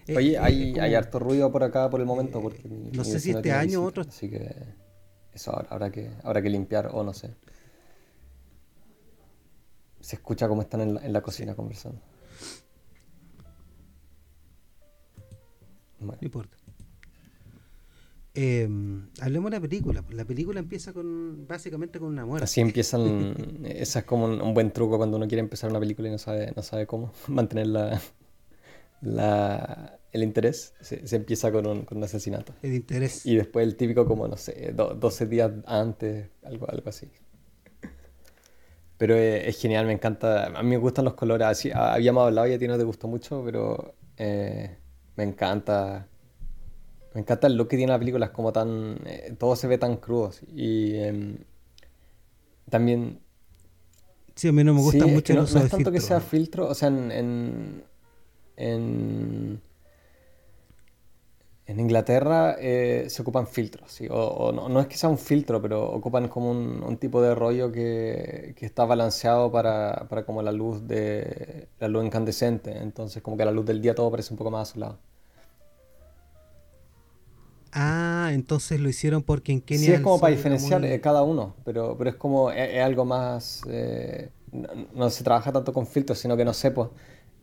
Eh, 0.07 0.17
Oye, 0.17 0.39
hay, 0.39 0.77
hay, 0.79 0.95
harto 0.95 1.19
ruido 1.19 1.51
por 1.51 1.63
acá 1.63 1.89
por 1.91 1.99
el 1.99 2.07
momento. 2.07 2.41
porque 2.41 2.67
no 2.67 3.03
sé 3.03 3.19
si 3.19 3.29
este 3.29 3.51
año 3.51 3.83
o 3.83 3.85
otro. 3.85 4.01
Así 4.01 4.31
que 4.31 4.51
eso 5.31 5.55
habrá 5.69 5.91
que, 5.91 6.09
habrá 6.23 6.41
que 6.41 6.49
limpiar 6.49 6.89
o 6.91 7.03
no 7.03 7.13
sé. 7.13 7.35
Se 10.01 10.15
escucha 10.15 10.47
cómo 10.47 10.63
están 10.63 10.81
en 10.81 10.95
la, 10.95 11.05
en 11.05 11.13
la 11.13 11.21
cocina 11.21 11.53
conversando. 11.55 12.01
No 15.99 16.17
importa. 16.19 16.57
Eh, 18.35 18.67
hablemos 19.21 19.51
de 19.51 19.57
la 19.57 19.61
película. 19.61 20.03
La 20.09 20.25
película 20.25 20.59
empieza 20.59 20.91
con 20.91 21.45
básicamente 21.47 21.99
con 21.99 22.09
una 22.09 22.25
muerte. 22.25 22.45
Así 22.45 22.61
empiezan. 22.61 23.63
esa 23.65 23.99
es 23.99 24.05
como 24.05 24.25
un, 24.25 24.53
buen 24.53 24.71
truco 24.71 24.97
cuando 24.97 25.17
uno 25.17 25.27
quiere 25.27 25.41
empezar 25.41 25.69
una 25.69 25.79
película 25.79 26.07
y 26.07 26.11
no 26.11 26.17
sabe, 26.17 26.51
no 26.55 26.63
sabe 26.63 26.87
cómo 26.87 27.13
mantener 27.27 27.67
la, 29.01 29.99
el 30.11 30.23
interés. 30.23 30.73
Se, 30.81 31.15
empieza 31.15 31.51
con 31.51 31.67
un, 31.67 31.85
con 31.85 31.99
un, 31.99 32.03
asesinato. 32.05 32.53
El 32.63 32.73
interés. 32.73 33.25
Y 33.25 33.35
después 33.35 33.67
el 33.67 33.75
típico, 33.75 34.07
como 34.07 34.27
no 34.27 34.37
sé, 34.37 34.73
12 34.73 35.27
días 35.27 35.51
antes, 35.67 36.29
algo, 36.43 36.67
algo 36.69 36.89
así. 36.89 37.11
Pero 38.97 39.15
es, 39.15 39.59
genial, 39.59 39.85
me 39.85 39.93
encanta. 39.93 40.45
A 40.47 40.63
mí 40.63 40.69
me 40.69 40.77
gustan 40.77 41.05
los 41.05 41.13
colores. 41.13 41.45
Así, 41.45 41.69
habíamos 41.71 42.25
hablado 42.25 42.47
y 42.47 42.53
a 42.53 42.57
ti 42.57 42.67
no 42.67 42.77
te 42.77 42.83
gustó 42.83 43.07
mucho, 43.07 43.43
pero 43.45 43.93
eh, 44.17 44.77
me 45.17 45.23
encanta 45.23 46.07
me 47.13 47.21
encanta 47.21 47.47
el 47.47 47.55
look 47.55 47.67
que 47.67 47.77
tiene 47.77 47.91
la 47.91 47.99
película, 47.99 48.27
es 48.27 48.31
como 48.31 48.51
tan. 48.51 48.99
Eh, 49.05 49.35
todo 49.37 49.55
se 49.55 49.67
ve 49.67 49.77
tan 49.77 49.97
crudo. 49.97 50.31
Y 50.53 50.95
em, 50.95 51.37
también. 52.69 53.19
Sí, 54.35 54.47
a 54.47 54.51
mí 54.51 54.63
no 54.63 54.73
me 54.73 54.81
gusta 54.81 55.05
mucho 55.05 55.33
no, 55.33 55.41
no 55.41 55.59
es 55.59 55.69
tanto 55.69 55.91
que 55.91 56.01
sea 56.01 56.19
filtro, 56.19 56.67
o 56.67 56.73
sea, 56.73 56.87
en. 56.87 57.83
En, 58.55 59.61
en, 61.65 61.79
Inglaterra 61.79 62.55
eh, 62.59 63.05
se 63.09 63.21
ocupan 63.23 63.47
filtros, 63.47 63.91
¿sí? 63.91 64.07
o, 64.11 64.51
no, 64.51 64.79
es 64.79 64.85
que 64.85 64.95
sea 64.95 65.09
un 65.09 65.17
filtro, 65.17 65.59
pero 65.59 65.89
ocupan 65.91 66.27
como 66.27 66.51
un, 66.51 66.97
tipo 66.97 67.19
de 67.19 67.33
rollo 67.33 67.71
que, 67.71 68.53
que 68.55 68.65
está 68.67 68.85
balanceado 68.85 69.51
para, 69.51 70.07
para, 70.07 70.23
como 70.23 70.43
la 70.43 70.51
luz 70.51 70.87
de 70.87 71.67
la 71.79 71.87
luz 71.87 72.05
incandescente, 72.05 72.77
entonces 72.77 73.23
como 73.23 73.37
que 73.37 73.45
la 73.45 73.51
luz 73.51 73.65
del 73.65 73.81
día 73.81 73.95
todo 73.95 74.11
parece 74.11 74.33
un 74.33 74.37
poco 74.37 74.51
más 74.51 74.69
azulado. 74.69 74.99
Ah, 77.75 78.29
entonces 78.33 78.79
lo 78.79 78.87
hicieron 78.87 79.23
porque 79.23 79.51
en 79.51 79.61
Kenia. 79.61 79.85
Sí, 79.85 79.91
es 79.93 80.01
como 80.01 80.19
para 80.19 80.35
diferenciar 80.35 80.85
eh, 80.85 81.01
cada 81.01 81.23
uno, 81.23 81.55
pero, 81.65 81.97
pero 81.97 82.11
es 82.11 82.15
como 82.15 82.51
es, 82.51 82.79
algo 82.83 83.03
más. 83.03 83.63
Eh, 83.67 84.29
no, 84.93 85.09
se 85.09 85.23
trabaja 85.23 85.51
tanto 85.51 85.73
con 85.73 85.87
filtros, 85.87 86.19
sino 86.19 86.37
que 86.37 86.45
no 86.45 86.53
sé, 86.53 86.71
pues. 86.71 86.89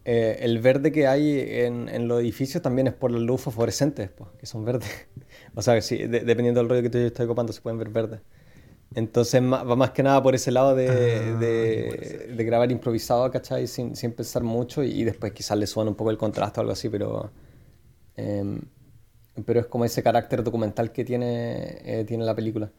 Eh, 0.04 0.38
el 0.40 0.60
verde 0.60 0.92
que 0.92 1.06
hay 1.06 1.38
en, 1.40 2.08
los 2.08 2.20
edificios 2.20 2.62
también 2.62 2.86
es 2.86 2.94
por 2.94 3.10
las 3.10 3.20
luces 3.20 3.44
fosforescentes, 3.44 4.08
pues, 4.10 4.30
que 4.38 4.46
son 4.46 4.64
verdes. 4.64 4.88
o 5.54 5.62
sea, 5.62 5.80
sí, 5.82 5.98
dependiendo 6.06 6.60
del 6.60 6.70
rollo 6.70 6.82
que 6.82 6.90
tú 6.90 6.98
estoy 6.98 7.26
ocupando, 7.26 7.52
se 7.52 7.60
pueden 7.60 7.78
ver 7.78 7.88
verdes. 7.90 8.20
Entonces 8.94 9.40
va 9.42 9.76
más 9.76 9.90
que 9.90 10.02
nada 10.02 10.22
por 10.22 10.34
ese 10.34 10.50
lado 10.50 10.74
de, 10.74 10.88
ah, 10.88 11.38
de, 11.38 12.44
grabar 12.44 12.72
improvisado, 12.72 13.30
¿cachai? 13.30 13.66
Sin, 13.68 13.94
sin 13.94 14.12
pensar 14.12 14.42
mucho 14.42 14.82
y, 14.82 15.04
después 15.04 15.32
quizás 15.32 15.58
le 15.58 15.66
suena 15.66 15.90
un 15.90 15.96
poco 15.96 16.10
el 16.10 16.18
contraste 16.18 16.60
o 16.60 16.62
algo 16.62 16.72
así, 16.72 16.88
pero. 16.88 17.30
Em, 18.16 18.60
pero 19.44 19.60
es 19.60 19.66
como 19.66 19.84
ese 19.84 20.02
carácter 20.02 20.42
documental 20.42 20.92
que 20.92 21.04
tiene, 21.04 21.78
eh, 21.84 22.04
tiene 22.06 22.24
la 22.24 22.34
película. 22.34 22.70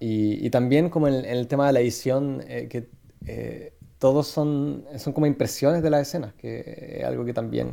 Y, 0.00 0.48
también 0.50 0.88
como 0.88 1.08
en, 1.08 1.24
el 1.26 1.46
tema 1.46 1.66
de 1.66 1.72
la 1.74 1.80
edición, 1.80 2.42
eh, 2.48 2.68
que 2.68 2.88
eh, 3.26 3.74
todos 3.98 4.26
son, 4.28 4.84
son 4.96 5.12
como 5.12 5.26
impresiones 5.26 5.82
de 5.82 5.90
las 5.90 6.02
escenas, 6.08 6.32
que 6.34 6.98
es 7.00 7.04
algo 7.04 7.24
que 7.24 7.34
también 7.34 7.72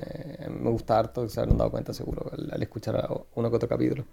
me 0.50 0.70
gusta 0.70 1.00
harto, 1.00 1.24
que 1.24 1.30
se 1.30 1.40
habrán 1.40 1.58
dado 1.58 1.72
cuenta 1.72 1.94
seguro 1.94 2.30
al, 2.32 2.62
escuchar 2.62 3.08
uno 3.36 3.50
que 3.50 3.56
otro 3.56 3.70
capítulo. 3.70 4.06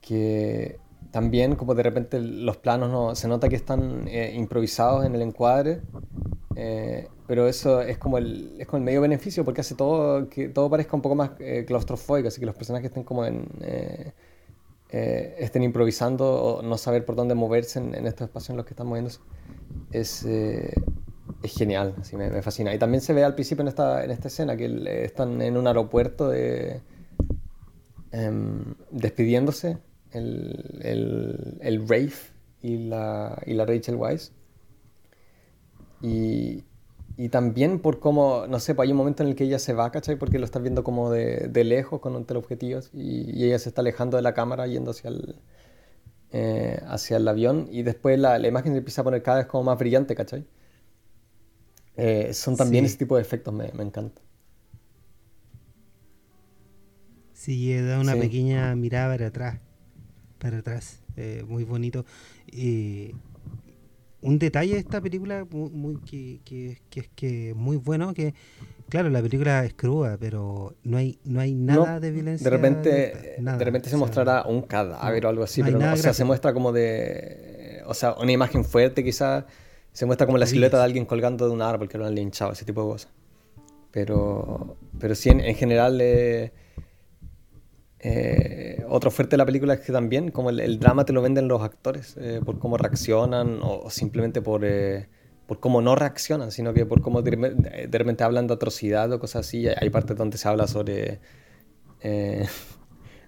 que 0.00 0.78
también 1.10 1.56
como 1.56 1.74
de 1.74 1.82
repente 1.82 2.20
los 2.20 2.56
planos 2.56 2.90
no, 2.90 3.14
se 3.14 3.28
nota 3.28 3.48
que 3.48 3.56
están 3.56 4.08
improvisados 4.34 5.04
en 5.04 5.14
el 5.14 5.22
encuadre 5.22 5.80
eh, 6.58 7.08
pero 7.26 7.46
eso 7.46 7.82
es 7.82 7.98
como, 7.98 8.16
el, 8.16 8.56
es 8.58 8.66
como 8.66 8.78
el 8.78 8.84
medio 8.84 9.02
beneficio 9.02 9.44
porque 9.44 9.60
hace 9.60 9.74
todo 9.74 10.30
que 10.30 10.48
todo 10.48 10.70
parezca 10.70 10.96
un 10.96 11.02
poco 11.02 11.14
más 11.14 11.32
eh, 11.38 11.64
claustrofóbico, 11.66 12.28
así 12.28 12.40
que 12.40 12.46
los 12.46 12.54
personajes 12.54 12.88
estén 12.88 13.04
como 13.04 13.26
en, 13.26 13.46
eh, 13.60 14.14
estén 15.38 15.62
improvisando 15.62 16.24
o 16.26 16.62
no 16.62 16.78
saber 16.78 17.04
por 17.04 17.14
dónde 17.14 17.34
moverse 17.34 17.78
en, 17.78 18.06
estos 18.06 18.28
espacios 18.28 18.50
en 18.50 18.56
los 18.56 18.64
que 18.64 18.72
están 18.72 18.86
moviéndose. 18.86 19.20
Es, 19.92 20.24
es 20.24 20.74
genial, 21.42 21.94
así 22.00 22.16
me, 22.16 22.30
fascina. 22.40 22.74
Y 22.74 22.78
también 22.78 23.02
se 23.02 23.12
ve 23.12 23.22
al 23.22 23.34
principio 23.34 23.60
en 23.60 23.68
esta, 23.68 24.02
en 24.02 24.10
esta 24.10 24.28
escena 24.28 24.56
que 24.56 25.04
están 25.04 25.42
en 25.42 25.58
un 25.58 25.66
aeropuerto 25.66 26.30
de, 26.30 26.80
em, 28.12 28.74
despidiéndose 28.90 29.76
el, 30.16 30.80
el, 30.82 31.58
el 31.60 31.80
Rafe 31.88 32.32
y 32.62 32.78
la, 32.78 33.40
y 33.46 33.54
la 33.54 33.66
Rachel 33.66 33.96
Weisz. 33.96 34.32
Y, 36.02 36.64
y 37.16 37.28
también 37.30 37.80
por 37.80 37.98
cómo, 38.00 38.46
no 38.46 38.60
sé, 38.60 38.74
pues 38.74 38.86
hay 38.86 38.92
un 38.92 38.98
momento 38.98 39.22
en 39.22 39.30
el 39.30 39.36
que 39.36 39.44
ella 39.44 39.58
se 39.58 39.72
va, 39.72 39.90
¿cachai? 39.90 40.16
Porque 40.16 40.38
lo 40.38 40.44
estás 40.44 40.62
viendo 40.62 40.84
como 40.84 41.10
de, 41.10 41.48
de 41.48 41.64
lejos 41.64 42.00
con 42.00 42.14
un 42.14 42.24
teleobjetivo 42.26 42.80
y, 42.92 43.30
y, 43.38 43.44
ella 43.44 43.58
se 43.58 43.70
está 43.70 43.80
alejando 43.80 44.16
de 44.16 44.22
la 44.22 44.34
cámara 44.34 44.66
yendo 44.66 44.90
hacia 44.90 45.08
el, 45.08 45.36
eh, 46.32 46.80
hacia 46.86 47.16
el 47.16 47.26
avión 47.26 47.68
y 47.70 47.82
después 47.82 48.18
la, 48.18 48.38
la, 48.38 48.48
imagen 48.48 48.72
se 48.72 48.78
empieza 48.78 49.00
a 49.00 49.04
poner 49.04 49.22
cada 49.22 49.38
vez 49.38 49.46
como 49.46 49.64
más 49.64 49.78
brillante, 49.78 50.14
¿cachai? 50.14 50.46
Eh, 51.96 52.34
son 52.34 52.56
también 52.56 52.84
ese 52.84 52.98
tipo 52.98 53.16
de 53.16 53.22
efectos, 53.22 53.54
me, 53.54 53.72
me 53.72 53.82
encanta. 53.82 54.20
Sí, 57.32 57.74
da 57.80 58.00
una 58.00 58.14
pequeña 58.16 58.74
mirada 58.74 59.14
para 59.14 59.28
atrás, 59.28 59.60
para 60.38 60.58
atrás, 60.58 61.02
eh, 61.16 61.44
muy 61.46 61.64
bonito. 61.64 62.04
y 62.46 63.12
un 64.22 64.38
detalle 64.38 64.74
de 64.74 64.80
esta 64.80 65.00
película 65.00 65.46
muy, 65.50 65.98
que, 65.98 66.40
que, 66.44 66.78
que, 66.90 67.00
es 67.00 67.08
que 67.14 67.54
muy 67.54 67.76
bueno, 67.76 68.12
que 68.12 68.34
claro, 68.88 69.08
la 69.08 69.22
película 69.22 69.64
es 69.64 69.74
cruda, 69.74 70.16
pero 70.18 70.74
no 70.82 70.96
hay 70.96 71.18
no 71.24 71.40
hay 71.40 71.54
nada 71.54 72.00
de 72.00 72.10
violencia. 72.10 72.44
De 72.44 72.50
repente, 72.50 73.36
de 73.38 73.64
repente 73.64 73.88
se 73.88 73.96
mostrará 73.96 74.44
un 74.44 74.62
cadáver 74.62 75.26
o 75.26 75.28
algo 75.28 75.44
así, 75.44 75.62
pero 75.62 75.78
no, 75.78 75.92
o 75.92 75.96
sea, 75.96 76.12
se 76.12 76.24
muestra 76.24 76.52
como 76.52 76.72
de, 76.72 77.82
o 77.86 77.94
sea, 77.94 78.14
una 78.14 78.32
imagen 78.32 78.64
fuerte 78.64 79.04
quizás, 79.04 79.44
se 79.92 80.06
muestra 80.06 80.26
como 80.26 80.38
la 80.38 80.46
silueta 80.46 80.78
de 80.78 80.84
alguien 80.84 81.04
colgando 81.04 81.46
de 81.46 81.52
un 81.52 81.62
árbol 81.62 81.88
que 81.88 81.96
lo 81.96 82.06
han 82.06 82.14
linchado, 82.14 82.52
ese 82.52 82.64
tipo 82.64 82.82
de 82.82 82.88
cosas. 82.88 83.12
Pero, 83.92 84.76
pero 84.98 85.14
sí, 85.14 85.30
en, 85.30 85.54
general... 85.54 85.98
Eh, 86.00 86.52
eh, 88.08 88.84
otro 88.88 89.10
fuerte 89.10 89.32
de 89.32 89.38
la 89.38 89.46
película 89.46 89.74
es 89.74 89.80
que 89.80 89.92
también, 89.92 90.30
como 90.30 90.50
el, 90.50 90.78
drama 90.78 91.04
te 91.04 91.12
lo 91.12 91.22
venden 91.22 91.48
los 91.48 91.60
actores, 91.60 92.16
eh, 92.20 92.40
por 92.44 92.60
cómo 92.60 92.76
reaccionan 92.76 93.58
o, 93.60 93.90
simplemente 93.90 94.40
por, 94.40 94.64
eh, 94.64 95.08
por 95.48 95.58
cómo 95.58 95.82
no 95.82 95.96
reaccionan, 95.96 96.52
sino 96.52 96.72
que 96.72 96.86
por 96.86 97.02
cómo 97.02 97.22
de, 97.22 97.32
repente 97.90 98.22
hablan 98.22 98.46
de 98.46 98.54
atrocidad 98.54 99.12
o 99.12 99.18
cosas 99.18 99.44
así. 99.44 99.66
Hay 99.66 99.90
partes 99.90 100.16
donde 100.16 100.38
se 100.38 100.48
habla 100.48 100.68
sobre... 100.68 101.18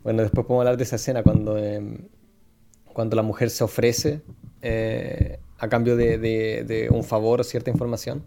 bueno, 0.04 0.22
después 0.22 0.46
podemos 0.46 0.60
hablar 0.60 0.76
de 0.76 0.84
esa 0.84 0.94
escena 0.94 1.24
cuando, 1.24 1.56
cuando 2.92 3.16
la 3.16 3.22
mujer 3.22 3.50
se 3.50 3.64
ofrece 3.64 4.22
a 5.58 5.68
cambio 5.68 5.96
de, 5.96 6.18
de 6.18 6.88
un 6.88 7.02
favor 7.02 7.40
o 7.40 7.44
cierta 7.44 7.70
información. 7.70 8.22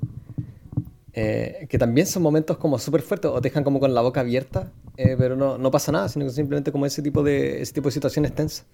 Eh, 1.13 1.67
que 1.69 1.77
también 1.77 2.07
son 2.07 2.23
momentos 2.23 2.57
como 2.57 2.79
súper 2.79 3.01
fuertes 3.01 3.29
o 3.31 3.41
te 3.41 3.49
dejan 3.49 3.65
como 3.65 3.81
con 3.81 3.93
la 3.93 4.01
boca 4.01 4.21
abierta, 4.21 4.71
eh, 4.95 5.15
pero 5.17 5.35
no, 5.35 5.57
no, 5.57 5.69
pasa 5.69 5.91
nada, 5.91 6.07
sino 6.07 6.25
que 6.25 6.31
simplemente 6.31 6.71
como 6.71 6.85
ese 6.85 7.01
tipo 7.01 7.21
de, 7.21 7.61
ese 7.61 7.73
tipo 7.73 7.89
de 7.89 7.91
situaciones 7.91 8.33
tensas, 8.33 8.65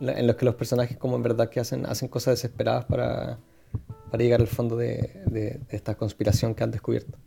en 0.00 0.26
los 0.26 0.36
que 0.36 0.44
los 0.44 0.54
personajes 0.54 0.96
como 0.96 1.16
en 1.16 1.24
verdad 1.24 1.50
que 1.50 1.58
hacen, 1.58 1.84
hacen 1.86 2.08
cosas 2.08 2.34
desesperadas 2.34 2.84
para, 2.84 3.40
para 4.10 4.22
llegar 4.22 4.40
al 4.40 4.46
fondo 4.46 4.76
de, 4.76 5.22
de, 5.26 5.60
esta 5.70 5.96
conspiración 5.96 6.54
que 6.54 6.62
han 6.62 6.70
descubierto. 6.70 7.18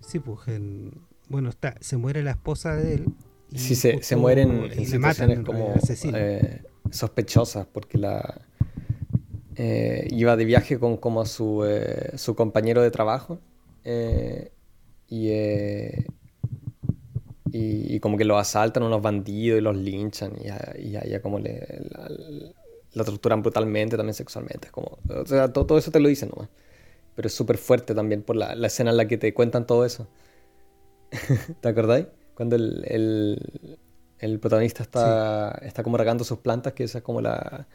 Sí, 0.00 0.18
pues 0.18 0.38
bueno, 1.28 1.48
está, 1.48 1.76
se 1.80 1.96
muere 1.96 2.22
la 2.22 2.32
esposa 2.32 2.76
de 2.76 2.94
él. 2.94 3.06
sí, 3.54 3.74
se, 3.74 4.02
se 4.02 4.16
mueren 4.16 4.70
en 4.70 4.84
situaciones 4.84 5.40
como 5.40 5.74
eh, 6.14 6.62
sospechosas, 6.90 7.66
porque 7.72 7.96
la, 7.96 8.42
eh, 9.56 10.08
iba 10.10 10.36
de 10.36 10.44
viaje 10.44 10.78
con 10.78 10.96
como 10.96 11.24
su, 11.26 11.64
eh, 11.64 12.16
su 12.16 12.34
compañero 12.34 12.82
de 12.82 12.90
trabajo 12.90 13.38
eh, 13.84 14.50
y, 15.08 15.30
y, 17.52 18.00
como 18.00 18.16
que 18.16 18.24
lo 18.24 18.36
asaltan 18.36 18.82
unos 18.82 19.00
bandidos 19.00 19.58
y 19.58 19.60
los 19.60 19.76
linchan 19.76 20.32
y 20.42 20.96
a, 20.96 21.22
como 21.22 21.38
le, 21.38 21.64
la, 22.92 23.04
torturan 23.04 23.42
brutalmente 23.42 23.96
también 23.96 24.14
sexualmente. 24.14 24.70
Como, 24.70 24.98
o 25.08 25.26
sea, 25.26 25.52
todo, 25.52 25.66
todo 25.66 25.78
eso 25.78 25.92
te 25.92 26.00
lo 26.00 26.08
dicen 26.08 26.30
nomás. 26.34 26.48
Pero 27.14 27.28
es 27.28 27.34
súper 27.34 27.58
fuerte 27.58 27.94
también 27.94 28.22
por 28.22 28.34
la, 28.34 28.56
la, 28.56 28.66
escena 28.66 28.90
en 28.90 28.96
la 28.96 29.06
que 29.06 29.18
te 29.18 29.32
cuentan 29.34 29.66
todo 29.66 29.84
eso. 29.84 30.08
¿Te 31.60 31.68
acordáis? 31.68 32.06
Cuando 32.34 32.56
el, 32.56 32.84
el, 32.88 33.78
el 34.18 34.40
protagonista 34.40 34.82
está, 34.82 35.56
está 35.62 35.84
como 35.84 35.96
regando 35.96 36.24
sus 36.24 36.38
plantas, 36.38 36.72
que 36.72 36.82
esa 36.84 36.98
es 36.98 37.04
como 37.04 37.20
la, 37.20 37.68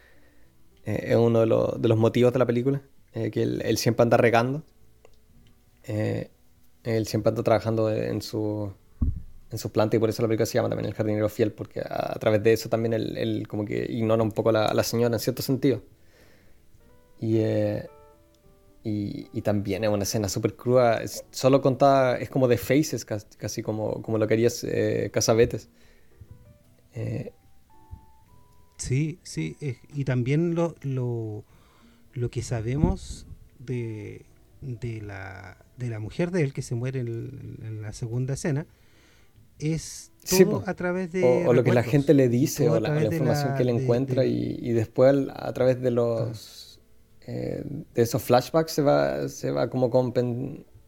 eh, 0.90 1.12
es 1.12 1.16
uno 1.16 1.42
de, 1.42 1.46
los, 1.46 1.80
de, 1.80 1.88
los 1.88 1.98
motivos 2.00 2.34
de 2.34 2.40
la 2.40 2.48
película, 2.48 2.82
eh, 3.14 3.30
que 3.30 3.44
él, 3.44 3.78
siempre 3.78 4.04
anda 4.04 4.18
regando. 4.18 4.64
Eh, 5.84 6.32
él 6.84 7.06
siempre 7.06 7.30
anda 7.30 7.44
trabajando 7.44 7.92
en 7.92 8.22
su, 8.24 8.74
en 9.52 9.58
su 9.58 9.72
planta 9.72 9.98
y 9.98 10.00
por 10.00 10.10
eso 10.10 10.24
la 10.24 10.28
película 10.28 10.48
se 10.48 10.56
llama 10.56 10.70
también 10.70 10.88
El 10.88 10.96
jardinero 10.96 11.30
fiel, 11.30 11.52
porque 11.52 11.82
a, 11.82 12.18
través 12.20 12.42
de 12.42 12.54
eso 12.54 12.70
también 12.70 12.94
él, 12.94 13.48
como 13.48 13.66
que 13.66 13.86
ignora 13.88 14.24
un 14.24 14.32
poco 14.32 14.50
a 14.50 14.74
la, 14.74 14.84
señora 14.84 15.14
en 15.14 15.20
cierto 15.20 15.44
sentido. 15.44 15.84
Y, 17.22 17.42
y, 18.84 19.42
también 19.44 19.84
es 19.84 19.90
una 19.92 20.04
escena 20.04 20.28
súper 20.28 20.56
cruda, 20.56 21.02
solo 21.30 21.62
contada, 21.62 22.18
es 22.18 22.30
como 22.30 22.48
de 22.48 22.58
faces, 22.58 23.06
casi, 23.06 23.62
como, 23.62 24.02
como 24.02 24.18
lo 24.18 24.26
querías 24.28 24.66
Casabetes. 25.12 25.70
Sí, 28.80 29.20
sí, 29.24 29.58
y 29.94 30.06
también 30.06 30.56
lo, 30.56 30.74
lo, 30.82 31.44
lo, 32.14 32.32
que 32.32 32.42
sabemos 32.42 33.28
de, 33.60 34.26
de, 34.62 35.02
la, 35.02 35.58
de 35.78 35.90
la 35.90 36.00
mujer 36.00 36.32
de 36.32 36.44
él 36.44 36.54
que 36.54 36.62
se 36.62 36.76
muere 36.76 37.02
en, 37.02 37.82
la 37.82 37.92
segunda 37.92 38.36
escena 38.36 38.66
es 39.60 40.12
todo 40.30 40.64
a 40.66 40.74
través 40.76 41.12
de... 41.12 41.46
O, 41.46 41.54
lo 41.54 41.66
que 41.66 41.74
la 41.74 41.84
gente 41.84 42.14
le 42.14 42.30
dice 42.30 42.70
o 42.70 42.80
la, 42.80 43.04
información 43.04 43.56
que 43.56 43.64
él 43.64 43.70
encuentra 43.70 44.24
y, 44.24 44.58
y, 44.62 44.72
después 44.72 45.28
a 45.34 45.52
través 45.52 45.82
de 45.82 45.92
los... 45.92 46.80
Eh, 47.28 47.64
de 47.94 48.02
esos 48.02 48.24
flashbacks 48.24 48.72
se 48.72 48.82
va, 48.82 49.28
se 49.28 49.52
va 49.52 49.70
como 49.70 49.92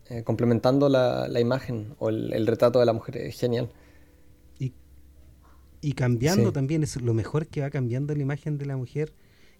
eh, 0.09 0.23
complementando 0.23 0.87
la, 0.87 1.27
la, 1.27 1.39
imagen 1.41 1.93
o 1.99 2.09
el, 2.09 2.31
el 2.33 2.47
retrato 2.47 2.79
de 2.79 2.85
la 2.85 2.93
mujer. 2.93 3.17
Es 3.17 3.37
genial 3.37 3.69
y 5.81 5.93
cambiando 5.93 6.51
también 6.53 6.83
es 6.83 7.01
lo 7.01 7.13
mejor 7.13 7.47
que 7.47 7.61
va 7.61 7.69
cambiando 7.69 8.13
la 8.15 8.21
imagen 8.21 8.57
de 8.57 8.65
la 8.65 8.77
mujer 8.77 9.13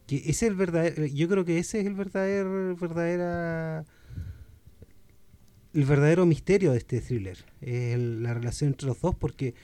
que 0.07 0.17
ese 0.17 0.29
es 0.29 0.43
el 0.43 0.55
verdadero 0.55 1.05
yo 1.05 1.27
creo 1.27 1.45
que 1.45 1.57
ese 1.57 1.81
es 1.81 1.87
el 1.87 1.95
verdadero 1.95 2.75
verdadera 2.75 3.85
el 5.73 5.85
verdadero 5.85 6.25
misterio 6.25 6.71
de 6.71 6.77
este 6.77 7.01
thriller 7.01 7.37
es 7.61 7.99
la 7.99 8.33
relación 8.33 8.69
entre 8.69 8.87
los 8.87 9.01
dos 9.01 9.15
porque 9.15 9.55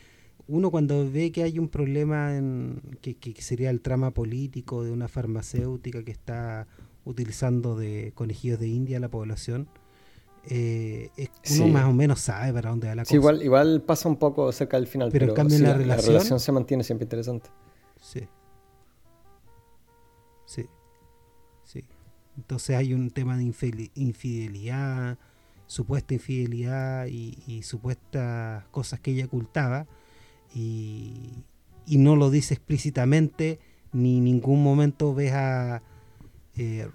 uno 0.47 0.71
cuando 0.71 1.09
ve 1.09 1.31
que 1.31 1.43
hay 1.43 1.59
un 1.59 1.67
problema 1.67 2.35
en 2.35 2.81
que, 3.01 3.15
que 3.15 3.41
sería 3.41 3.69
el 3.69 3.81
trama 3.81 4.11
político 4.11 4.83
de 4.83 4.91
una 4.91 5.07
farmacéutica 5.07 6.03
que 6.03 6.11
está 6.11 6.67
utilizando 7.03 7.77
de 7.77 8.11
conejillos 8.15 8.59
de 8.59 8.67
India 8.67 8.97
a 8.97 9.01
la 9.01 9.09
población 9.09 9.67
eh, 10.49 11.09
uno 11.55 11.67
más 11.67 11.85
o 11.85 11.93
menos 11.93 12.21
sabe 12.21 12.53
para 12.53 12.69
dónde 12.69 12.87
va 12.87 12.95
la 12.95 13.03
cosa. 13.03 13.15
igual, 13.15 13.43
igual 13.43 13.81
pasa 13.81 14.07
un 14.07 14.15
poco 14.15 14.51
cerca 14.51 14.77
del 14.77 14.87
final, 14.87 15.09
pero, 15.11 15.33
la, 15.35 15.73
relación, 15.73 16.39
se 16.39 16.51
mantiene 16.51 16.83
siempre 16.83 17.03
interesante. 17.03 17.49
Sí. 18.01 18.27
Sí. 20.45 20.65
Sí. 21.63 21.83
Entonces 22.37 22.77
hay 22.77 22.93
un 22.93 23.09
tema 23.11 23.35
de 23.35 23.43
infidelidad, 23.95 25.17
supuesta 25.65 26.13
infidelidad 26.13 27.07
y, 27.07 27.61
supuestas 27.63 28.63
cosas 28.71 29.01
que 29.01 29.11
ella 29.11 29.25
ocultaba 29.25 29.85
y, 30.55 31.43
y, 31.85 31.97
no 31.97 32.15
lo 32.15 32.29
dice 32.29 32.53
explícitamente 32.53 33.59
ni 33.91 34.19
en 34.19 34.23
ningún 34.23 34.63
momento 34.63 35.13
ves 35.13 35.33
a 35.33 35.81
eh, 36.55 36.87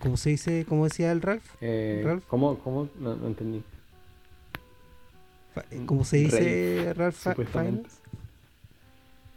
¿Cómo 0.00 0.16
se 0.16 0.30
dice? 0.30 0.64
¿Cómo 0.68 0.84
decía 0.84 1.12
el 1.12 1.22
Ralph? 1.22 1.44
Eh, 1.60 2.20
¿Cómo? 2.28 2.58
¿Cómo? 2.58 2.88
No, 2.98 3.12
entendí. 3.26 3.62
¿Cómo 5.86 6.04
se 6.04 6.18
dice 6.18 6.94
Ralph? 6.94 7.16
Supuestamente. 7.16 7.88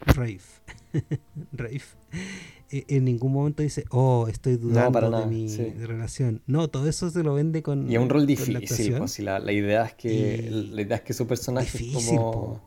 Rafe. 0.06 0.40
Eh, 2.70 2.84
en 2.88 3.04
ningún 3.04 3.32
momento 3.32 3.62
dice, 3.62 3.84
oh, 3.90 4.26
estoy 4.26 4.56
dudando 4.56 5.20
de 5.20 5.26
mi 5.26 5.48
relación. 5.84 6.42
No, 6.46 6.68
todo 6.68 6.88
eso 6.88 7.10
se 7.10 7.22
lo 7.22 7.34
vende 7.34 7.62
con. 7.62 7.88
Y 7.88 7.94
es 7.94 8.00
un 8.00 8.08
rol 8.08 8.26
difícil, 8.26 8.96
pues, 8.96 9.18
la, 9.20 9.38
la, 9.38 9.52
idea 9.52 9.84
es 9.84 9.94
que, 9.94 10.48
la 10.50 10.82
idea 10.82 10.96
es 10.96 11.02
que 11.02 11.12
su 11.12 11.26
personaje 11.26 11.78
es 11.78 11.94
como. 11.94 12.60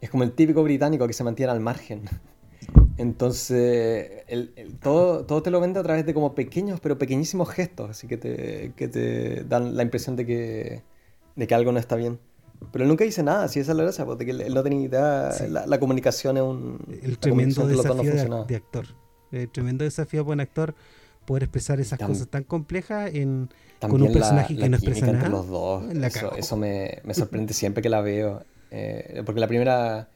Es 0.00 0.10
como 0.10 0.24
el 0.24 0.32
típico 0.32 0.62
británico 0.62 1.06
que 1.06 1.12
se 1.12 1.24
mantiene 1.24 1.52
al 1.52 1.60
margen. 1.60 2.02
Entonces, 3.00 4.24
el, 4.26 4.52
todo, 4.82 5.24
todo 5.24 5.42
te 5.42 5.50
lo 5.50 5.58
vende 5.58 5.80
a 5.80 5.82
través 5.82 6.04
de 6.04 6.12
como 6.12 6.34
pequeños, 6.34 6.80
pero 6.80 6.98
pequeñísimos 6.98 7.48
gestos, 7.48 7.88
así 7.88 8.06
que 8.06 8.18
te, 8.18 8.74
que 8.76 8.88
te 8.88 9.44
dan 9.44 9.74
la 9.74 9.82
impresión 9.82 10.16
de 10.16 10.26
que, 10.26 10.82
de 11.34 11.46
que 11.46 11.54
algo 11.54 11.72
no 11.72 11.78
está 11.78 11.96
bien. 11.96 12.18
Pero 12.70 12.84
él 12.84 12.88
nunca 12.88 13.04
dice 13.04 13.22
nada, 13.22 13.48
si 13.48 13.58
esa 13.58 13.72
es 13.72 13.76
la 13.78 13.84
gracia, 13.84 14.04
porque 14.04 14.30
él, 14.30 14.52
no 14.52 14.62
tenía 14.62 14.82
idea, 14.82 15.30
la, 15.48 15.80
comunicación 15.80 16.36
es 16.36 16.42
un... 16.42 16.78
El 17.02 17.18
tremendo 17.18 17.66
desafío 17.66 18.44
de, 18.46 18.56
actor. 18.56 18.84
El 19.32 19.48
tremendo 19.48 19.84
desafío 19.84 20.22
para 20.22 20.34
un 20.34 20.40
actor 20.40 20.74
poder 21.24 21.44
expresar 21.44 21.80
esas 21.80 21.98
cosas 21.98 22.28
tan 22.28 22.44
complejas 22.44 23.14
en, 23.14 23.48
con 23.80 24.02
un 24.02 24.12
personaje 24.12 24.54
que 24.54 24.68
no 24.68 24.76
expresa 24.76 25.10
nada. 25.10 25.30
los 25.30 25.48
dos. 25.48 25.84
eso, 26.36 26.58
me, 26.58 27.00
sorprende 27.14 27.54
siempre 27.54 27.82
que 27.82 27.88
la 27.88 28.02
veo. 28.02 28.44
Eh, 28.70 29.22
porque 29.24 29.40
la 29.40 29.48
primera. 29.48 30.10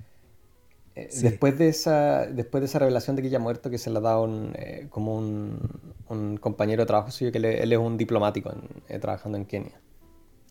Eh, 0.96 1.09
después, 1.22 1.59
de 1.59 1.68
esa, 1.68 2.26
después 2.26 2.61
de 2.61 2.66
esa 2.66 2.78
revelación 2.78 3.16
de 3.16 3.22
que 3.22 3.28
ella 3.28 3.38
ha 3.38 3.40
muerto, 3.40 3.70
que 3.70 3.78
se 3.78 3.90
la 3.90 4.00
da 4.00 4.20
un, 4.20 4.52
eh, 4.57 4.87
como 4.90 5.16
un, 5.16 6.38
compañero 6.40 6.83
de 6.83 6.87
trabajo 6.87 7.11
suyo, 7.11 7.33
que 7.33 7.38
él 7.38 7.72
es 7.72 7.78
un 7.78 7.96
diplomático 7.96 8.52
trabajando 9.00 9.37
en 9.38 9.46
Kenia. 9.46 9.80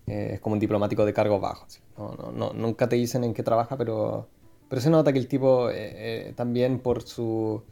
es 0.08 0.42
como 0.42 0.54
un 0.54 0.60
diplomático 0.60 1.06
de 1.06 1.14
cargo 1.14 1.40
bajo. 1.40 1.66
No, 1.98 2.52
nunca 2.54 2.90
te 2.90 2.98
dicen 2.98 3.24
en 3.24 3.34
qué 3.34 3.44
trabaja, 3.44 3.78
pero, 3.78 4.28
pero 4.70 4.82
se 4.82 4.90
nota 4.90 5.14
que 5.14 5.20
el 5.20 5.28
tipo 5.28 5.70
también 6.36 6.80
por 6.80 7.04
su 7.04 7.64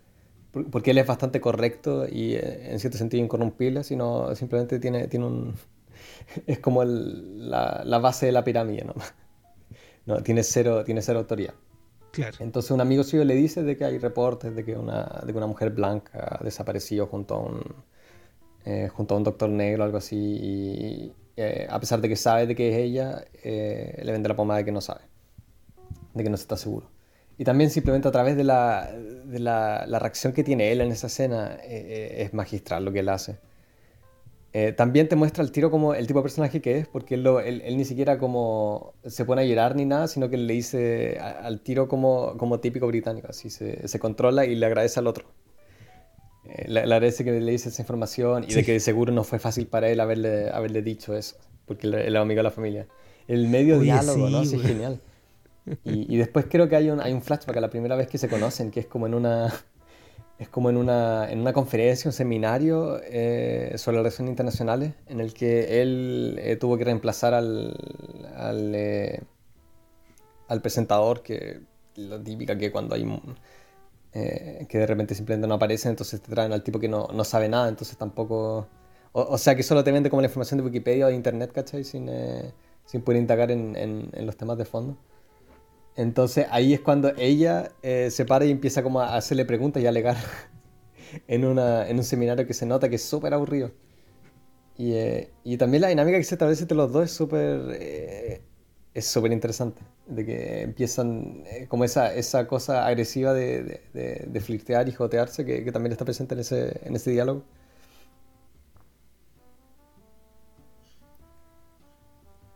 porque 0.52 0.92
él 0.92 0.98
es 0.98 1.08
bastante 1.08 1.40
correcto 1.40 2.06
y 2.10 2.34
eh, 2.34 2.72
en 2.72 2.80
cierto 2.80 2.98
sentido 2.98 3.24
incorrumpible, 3.24 3.84
sino 3.84 4.36
simplemente 4.36 4.80
tiene, 4.80 5.08
tiene 5.08 5.26
un... 5.26 5.56
es 6.48 6.60
como 6.60 6.84
la, 6.84 7.84
la, 7.86 8.00
base 8.00 8.26
de 8.26 8.32
la 8.32 8.44
pirámide, 8.44 8.84
¿no? 8.84 8.94
no 10.06 10.22
tiene, 10.24 10.44
cero, 10.44 10.84
tiene 10.84 11.02
cero 11.02 11.20
autoría. 11.20 11.54
Entonces 12.40 12.72
un 12.72 12.82
amigo 12.82 13.04
suyo 13.04 13.24
le 13.24 13.36
dice 13.36 13.64
de 13.64 13.78
que 13.78 13.86
hay 13.86 13.98
reportes 13.98 14.56
de 14.56 14.64
que 14.66 14.76
una, 14.76 15.22
de 15.26 15.32
que 15.32 15.38
una 15.38 15.48
mujer 15.48 15.70
blanca 15.72 16.40
ha 16.40 16.44
desaparecido 16.44 17.08
junto 17.08 17.36
a 17.36 17.40
un, 17.40 17.62
eh, 18.66 18.90
junto 18.90 19.16
a 19.16 19.18
un 19.18 19.24
doctor 19.24 19.50
negro 19.50 19.84
o 19.84 19.86
algo 19.86 19.98
así, 19.98 20.18
y 20.18 21.14
eh, 21.38 21.68
a 21.70 21.80
pesar 21.80 22.02
de 22.02 22.10
que 22.10 22.16
sabe 22.16 22.48
de 22.48 22.56
que 22.56 22.70
es 22.70 22.78
ella, 22.78 23.26
le 23.44 24.12
vende 24.12 24.30
la 24.30 24.36
pomada 24.36 24.60
de 24.60 24.66
que 24.66 24.72
no 24.72 24.82
sabe, 24.82 25.02
de 26.14 26.24
que 26.24 26.30
no 26.30 26.36
está 26.36 26.58
seguro. 26.58 26.90
Y 27.42 27.44
también 27.44 27.72
simplemente 27.72 28.08
a 28.08 28.12
través 28.12 28.38
de 28.38 28.44
la, 28.44 28.92
de 28.92 29.40
la, 29.40 29.86
la 29.88 29.98
reacción 29.98 30.32
que 30.32 30.44
tiene 30.44 30.72
él 30.72 30.80
en 30.82 30.92
esa 30.92 31.08
escena 31.08 31.56
eh, 31.64 31.70
eh, 31.72 32.22
es 32.22 32.36
magistral 32.36 32.86
lo 32.86 32.92
que 32.92 33.00
él 33.00 33.10
hace. 33.10 33.40
Eh, 34.54 34.74
también 34.74 35.08
te 35.08 35.16
muestra 35.16 35.44
el 35.44 35.52
tiro 35.52 35.72
como 35.72 35.94
el 35.94 36.08
tipo 36.08 36.20
de 36.20 36.24
personaje 36.24 36.62
que 36.62 36.78
es, 36.78 36.88
porque 36.88 37.16
él, 37.16 37.26
él, 37.26 37.78
ni 37.78 37.86
siquiera 37.86 38.18
como 38.18 38.94
se 39.06 39.24
pone 39.24 39.44
a 39.44 39.46
llorar 39.46 39.78
ni 39.78 39.86
nada, 39.86 40.08
sino 40.08 40.30
que 40.30 40.38
le 40.38 40.54
dice 40.54 41.18
al 41.20 41.62
tiro 41.62 41.88
como, 41.88 42.36
como 42.38 42.60
típico 42.60 42.86
británico, 42.88 43.28
así 43.30 43.50
se, 43.50 43.88
se 43.88 44.00
controla 44.00 44.46
y 44.46 44.56
le 44.56 44.66
agradece 44.66 45.00
al 45.00 45.08
otro. 45.08 45.26
le, 46.68 46.82
agradece 46.82 47.24
que 47.24 47.32
le 47.32 47.52
dice 47.52 47.70
esa 47.70 47.82
información 47.82 48.44
y 48.44 48.54
de 48.54 48.66
que 48.66 48.74
de 48.74 48.82
seguro 48.82 49.14
no 49.14 49.24
fue 49.24 49.40
fácil 49.40 49.68
para 49.68 49.90
él 49.90 50.02
haberle, 50.02 50.50
haberle 50.50 50.82
dicho 50.82 51.16
eso, 51.16 51.38
porque 51.66 51.88
él 51.88 51.94
era 51.94 52.20
amigo 52.20 52.40
de 52.40 52.44
la 52.44 52.52
familia. 52.52 52.88
El 53.30 53.48
medio 53.48 53.80
diálogo, 53.80 54.30
¿no? 54.30 54.44
Sí, 54.44 54.58
es 54.58 54.64
genial. 54.64 55.00
Y, 55.86 56.18
después 56.18 56.48
creo 56.50 56.68
que 56.68 56.76
hay 56.76 56.90
un, 56.90 57.00
hay 57.00 57.14
un 57.14 57.22
flashback 57.22 57.56
a 57.56 57.62
la 57.62 57.70
primera 57.70 57.96
vez 57.96 58.08
que 58.08 58.18
se 58.18 58.28
conocen, 58.28 58.72
que 58.72 58.82
es 58.82 58.88
como 58.88 59.06
en 59.06 59.14
una, 59.14 59.54
es 60.42 60.50
como 60.50 60.72
en 60.72 60.78
una, 60.78 61.32
en 61.32 61.40
una 61.40 61.54
conferencia, 61.54 62.10
un 62.10 62.14
seminario 62.14 63.00
eh, 63.04 63.76
sobre 63.78 63.98
relaciones 63.98 64.32
internacionales, 64.32 64.96
en 65.06 65.20
el 65.20 65.36
que 65.36 65.84
él 65.84 66.40
eh, 66.42 66.56
tuvo 66.56 66.80
que 66.80 66.84
reemplazar 66.84 67.36
al, 67.36 67.78
al, 68.36 68.74
eh, 68.74 69.22
al, 70.48 70.62
presentador, 70.64 71.22
que 71.22 71.62
lo 71.96 72.20
típica 72.20 72.58
que 72.58 72.72
cuando 72.72 72.96
hay... 72.96 73.06
que 74.12 74.78
de 74.80 74.88
repente 74.88 75.14
simplemente 75.14 75.48
no 75.48 75.54
aparece, 75.54 75.90
entonces 75.90 76.20
te 76.20 76.32
traen 76.32 76.52
al 76.54 76.64
tipo 76.64 76.80
que 76.80 76.90
no, 76.90 77.08
no 77.14 77.24
sabe 77.24 77.48
nada, 77.48 77.70
entonces 77.70 77.96
tampoco... 77.96 78.68
O, 79.12 79.38
sea, 79.38 79.56
que 79.56 79.62
solo 79.62 79.84
te 79.84 79.92
vende 79.92 80.10
como 80.10 80.24
la 80.24 80.28
información 80.28 80.58
de 80.58 80.64
Wikipedia 80.66 81.06
o 81.06 81.10
de 81.10 81.16
Internet, 81.16 81.52
¿cachai? 81.54 81.84
Sin, 81.84 82.10
sin 82.86 83.02
poder 83.04 83.22
indagar 83.22 83.52
en, 83.52 83.76
en 83.76 84.26
los 84.26 84.38
temas 84.38 84.58
de 84.58 84.66
fondo. 84.66 84.98
Entonces 85.96 86.48
ahí 86.52 86.74
es 86.74 86.80
cuando 86.80 87.14
ella 87.18 87.72
eh, 87.84 88.10
se 88.12 88.26
para 88.26 88.46
y 88.46 88.52
empieza 88.52 88.84
como 88.84 89.02
a 89.02 89.16
hacerle 89.16 89.46
preguntas 89.46 89.84
y 89.84 89.86
a 89.86 89.90
alegar 89.90 90.18
en, 91.28 91.46
una, 91.46 91.88
en 91.88 91.98
un 91.98 92.04
seminario 92.04 92.48
que 92.48 92.54
se 92.54 92.66
nota 92.66 92.90
que 92.90 92.96
es 92.96 93.04
súper 93.04 93.34
aburrido. 93.34 93.72
Y, 94.78 94.94
eh, 94.94 95.32
y, 95.44 95.58
también 95.58 95.82
la 95.82 95.90
dinámica 95.90 96.18
que 96.18 96.24
se 96.24 96.36
establece 96.36 96.64
entre 96.64 96.78
los 96.78 96.92
dos 96.92 97.06
es 97.06 97.12
súper 97.12 97.78
eh, 97.80 98.42
es 98.94 99.06
súper 99.06 99.32
interesante. 99.32 99.82
De 100.08 100.26
que 100.26 100.62
empiezan 100.64 101.44
como 101.70 101.84
esa, 101.84 102.14
esa 102.14 102.48
cosa 102.48 102.86
agresiva 102.88 103.34
de, 103.34 103.82
de, 103.94 104.26
de, 104.28 104.42
flirtear 104.42 104.90
y 104.90 104.92
jotearse 104.92 105.46
que, 105.46 105.64
que, 105.64 105.72
también 105.72 105.92
está 105.94 106.04
presente 106.06 106.34
en 106.36 106.42
ese, 106.42 106.80
en 106.84 106.96
ese 106.96 107.12
diálogo. 107.12 107.44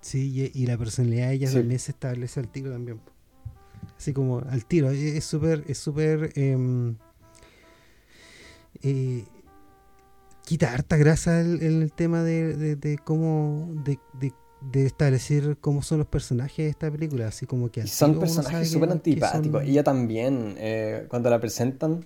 Sí, 0.01 0.51
y, 0.53 0.65
la 0.67 0.77
personalidad 0.77 1.29
de 1.29 1.33
ella 1.33 1.51
también 1.51 1.79
se 1.79 1.91
establece 1.91 2.39
al 2.39 2.47
tiro 2.47 2.71
también. 2.71 2.99
Así 3.97 4.13
como 4.13 4.39
al 4.39 4.65
tiro. 4.65 4.89
Es 4.91 5.25
súper, 5.25 5.63
es 5.67 5.77
súper... 5.77 6.31
Em, 6.35 6.95
eh, 8.83 9.23
quita 10.43 10.73
harta 10.73 10.97
grasa 10.97 11.39
en 11.41 11.81
el, 11.81 11.93
tema 11.93 12.23
de, 12.23 12.75
de, 12.75 12.97
cómo... 12.97 13.69
De, 13.83 13.99
de, 14.19 14.33
establecer 14.85 15.57
cómo 15.61 15.83
son 15.83 15.99
los 15.99 16.07
personajes 16.07 16.57
de 16.57 16.69
esta 16.69 16.91
película. 16.91 17.27
Así 17.27 17.45
como 17.45 17.71
que... 17.71 17.87
Son 17.87 18.19
personajes 18.19 18.71
súper 18.71 18.91
antipáticos. 18.91 19.63
Ella 19.63 19.83
también, 19.83 20.55
eh, 20.57 21.05
cuando 21.07 21.29
la 21.29 21.39
presentan... 21.39 22.05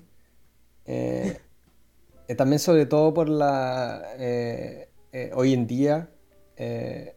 Eh, 0.85 1.39
también 2.37 2.59
sobre 2.59 2.85
todo 2.85 3.13
por 3.13 3.29
la... 3.29 4.03
hoy 5.33 5.53
en 5.53 5.67
día... 5.67 6.09
se, 6.57 7.15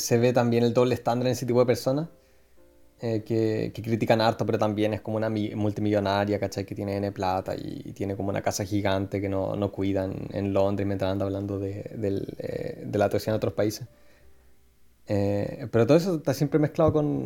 se, 0.00 0.18
ve 0.18 0.32
también 0.32 0.64
el 0.64 0.74
doble 0.74 0.94
estándar 0.94 1.28
en 1.28 1.32
ese 1.32 1.46
tipo 1.46 1.60
de 1.60 1.66
personas. 1.66 2.08
Eh, 3.02 3.22
que, 3.24 3.72
critican 3.72 4.20
harto, 4.20 4.44
pero 4.44 4.58
también 4.58 4.92
es 4.92 5.00
como 5.00 5.16
una 5.16 5.30
multimillonaria, 5.30 6.38
¿cachai? 6.38 6.66
Que 6.66 6.74
tiene 6.74 6.96
N 6.96 7.12
plata 7.12 7.54
y, 7.56 7.92
tiene 7.94 8.14
como 8.14 8.28
una 8.28 8.42
casa 8.42 8.64
gigante 8.64 9.22
que 9.22 9.28
no, 9.28 9.56
no 9.56 9.72
cuidan 9.72 10.14
en 10.32 10.52
Londres 10.52 10.86
mientras 10.86 11.10
anda 11.10 11.24
hablando 11.24 11.58
de, 11.58 11.80
eh, 11.80 12.82
de 12.84 12.98
la 12.98 13.06
atracción 13.06 13.32
de 13.32 13.36
otros 13.38 13.54
países. 13.54 13.88
Eh, 15.06 15.66
pero 15.72 15.86
todo 15.86 15.96
eso 15.96 16.16
está 16.16 16.34
siempre 16.34 16.60
mezclado 16.60 16.92
con, 16.92 17.24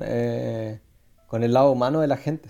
con 1.26 1.42
el 1.42 1.52
lado 1.52 1.72
humano 1.72 2.00
de 2.00 2.06
la 2.06 2.16
gente, 2.18 2.48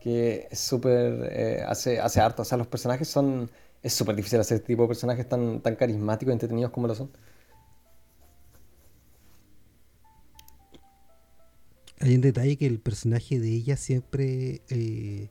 que 0.00 0.48
es 0.50 0.58
súper, 0.58 1.64
hace, 1.66 1.98
hace 2.00 2.20
harto. 2.20 2.42
O 2.42 2.44
sea, 2.44 2.58
los 2.58 2.66
personajes 2.66 3.08
son, 3.08 3.50
es 3.82 3.94
súper 3.94 4.14
difícil 4.16 4.38
hacer 4.40 4.56
este 4.56 4.66
tipo 4.68 4.82
de 4.82 4.88
personajes 4.88 5.28
tan, 5.28 5.60
tan 5.60 5.76
carismáticos 5.76 6.32
y 6.32 6.34
entretenidos 6.34 6.72
como 6.72 6.88
lo 6.88 6.94
son. 6.94 7.10
Hay 12.00 12.14
un 12.14 12.20
detalle 12.20 12.56
que 12.56 12.66
el 12.66 12.80
personaje 12.80 13.40
de 13.40 13.48
ella 13.48 13.76
siempre 13.76 14.62
eh, 14.68 15.30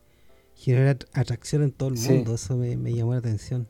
genera 0.55 0.97
atracción 1.13 1.63
en 1.63 1.71
todo 1.71 1.89
el 1.89 1.95
mundo. 1.95 2.35
Eso 2.35 2.57
me, 2.57 2.75
llamó 2.93 3.13
la 3.13 3.19
atención. 3.19 3.67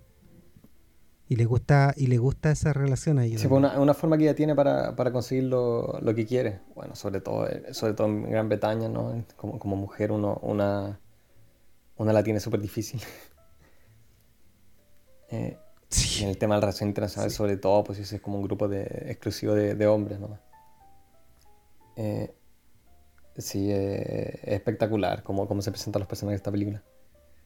Y 1.30 1.36
le 1.36 1.46
gusta, 1.46 1.94
y 1.98 2.08
le 2.08 2.18
gusta 2.18 2.52
esa 2.52 2.74
relación 2.74 3.20
a 3.20 3.26
ella. 3.26 3.38
Sí, 3.38 3.48
pues 3.48 3.60
una, 3.60 3.80
una, 3.80 3.94
forma 3.94 4.18
que 4.18 4.24
ella 4.24 4.36
tiene 4.36 4.56
para, 4.56 4.96
conseguir 5.12 5.44
lo, 5.44 6.00
que 6.16 6.26
quiere. 6.26 6.62
Bueno, 6.74 6.96
sobre 6.96 7.20
todo, 7.20 7.48
eh, 7.48 7.74
sobre 7.74 7.94
todo 7.94 8.08
en 8.08 8.32
Gran 8.32 8.48
Bretaña, 8.48 8.88
¿no? 8.88 9.24
Como, 9.36 9.60
como 9.60 9.76
mujer 9.76 10.12
uno, 10.12 10.40
una, 10.42 11.00
una 11.98 12.14
la 12.14 12.24
tiene 12.24 12.40
súper 12.40 12.62
difícil. 12.62 13.02
eh, 15.30 15.58
En 16.22 16.30
el 16.30 16.38
tema 16.38 16.56
de 16.56 16.62
la 16.62 16.68
relación 16.68 16.90
internacional, 16.90 17.30
sobre 17.30 17.58
todo, 17.58 17.84
pues 17.84 18.00
es 18.00 18.22
como 18.22 18.38
un 18.38 18.44
grupo 18.44 18.70
de, 18.70 18.84
exclusivo 19.08 19.54
de, 19.54 19.76
de 19.76 19.86
hombres, 19.86 20.20
¿no? 20.20 20.40
Eh, 21.98 22.32
Sí, 23.38 23.72
es 23.72 24.44
espectacular 24.44 25.24
cómo, 25.24 25.48
cómo 25.48 25.62
se 25.62 25.72
presentan 25.72 26.00
los 26.02 26.08
personajes 26.08 26.38
de 26.38 26.42
esta 26.42 26.52
película. 26.52 26.84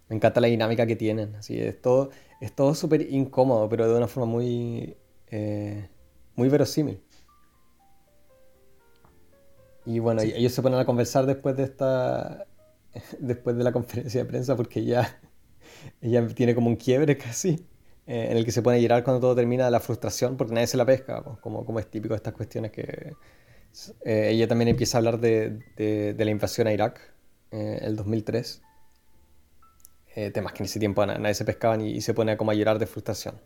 Me 0.07 0.15
encanta 0.15 0.41
la 0.41 0.47
dinámica 0.47 0.85
que 0.87 0.95
tienen. 0.95 1.35
Así, 1.35 1.59
es 1.59 1.81
todo 1.81 2.11
es 2.41 2.53
todo 2.53 2.73
súper 2.75 3.01
incómodo, 3.13 3.69
pero 3.69 3.87
de 3.87 3.97
una 3.97 4.07
forma 4.07 4.25
muy, 4.25 4.97
eh, 5.27 5.87
muy 6.35 6.49
verosímil. 6.49 7.01
Y 9.85 9.99
bueno, 9.99 10.21
ellos 10.21 10.51
se 10.51 10.61
ponen 10.61 10.79
a 10.79 10.85
conversar 10.85 11.25
después 11.25 11.55
de 11.57 11.63
esta 11.63 12.45
después 13.19 13.55
de 13.55 13.63
la 13.63 13.71
conferencia 13.71 14.23
de 14.23 14.29
prensa 14.29 14.55
porque 14.55 14.83
ya 14.83 15.21
ella 16.01 16.27
tiene 16.27 16.55
como 16.55 16.67
un 16.67 16.75
quiebre 16.75 17.17
casi 17.17 17.67
eh, 18.07 18.27
en 18.31 18.37
el 18.37 18.45
que 18.45 18.51
se 18.51 18.61
pone 18.61 18.77
a 18.77 18.79
llorar 18.79 19.03
cuando 19.03 19.21
todo 19.21 19.35
termina 19.35 19.65
de 19.65 19.71
la 19.71 19.79
frustración 19.79 20.37
porque 20.37 20.53
nadie 20.53 20.67
se 20.67 20.77
la 20.77 20.85
pesca, 20.85 21.23
como, 21.41 21.65
como 21.65 21.79
es 21.79 21.89
típico 21.89 22.13
de 22.13 22.17
estas 22.17 22.33
cuestiones 22.33 22.71
que 22.71 23.13
eh, 24.05 24.29
ella 24.31 24.47
también 24.47 24.69
empieza 24.69 24.97
a 24.97 24.99
hablar 24.99 25.19
de, 25.19 25.59
de, 25.77 26.25
la 26.25 26.31
invasión 26.31 26.67
a 26.67 26.73
Irak, 26.73 27.13
eh, 27.51 27.79
el 27.81 27.95
2003. 27.95 28.61
Eh, 30.15 30.31
temas 30.31 30.51
que 30.53 30.59
en 30.63 30.65
ese 30.65 30.79
tiempo 30.79 31.05
nadie 31.05 31.33
se 31.33 31.45
pescaban 31.45 31.81
y, 31.81 32.01
se 32.01 32.13
pone 32.13 32.33
a 32.33 32.37
como 32.37 32.51
a 32.51 32.53
llorar 32.53 32.79
de 32.79 32.85
frustración 32.85 33.39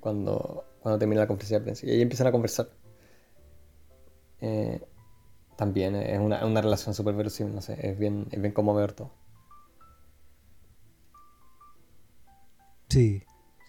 cuando, 0.00 0.64
cuando 0.80 0.98
termina 0.98 1.20
la 1.20 1.26
conferencia 1.26 1.58
de 1.58 1.64
prensa. 1.64 1.86
Y 1.86 1.90
ahí 1.90 2.00
empiezan 2.00 2.26
a 2.26 2.32
conversar. 2.32 2.70
también 5.56 5.94
es 5.96 6.18
una, 6.18 6.44
una 6.46 6.62
relación 6.62 6.94
súper 6.94 7.14
verosímil, 7.14 7.54
no 7.54 7.60
sé, 7.60 7.76
es 7.86 7.98
bien, 7.98 8.26
es 8.30 8.40
bien 8.40 8.52
conmovedor 8.54 8.92
todo. 8.92 9.12
Sí, 12.88 13.22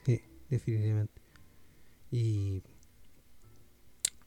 sí, 0.05 0.21
definitivamente. 0.49 1.21
Y 2.11 2.63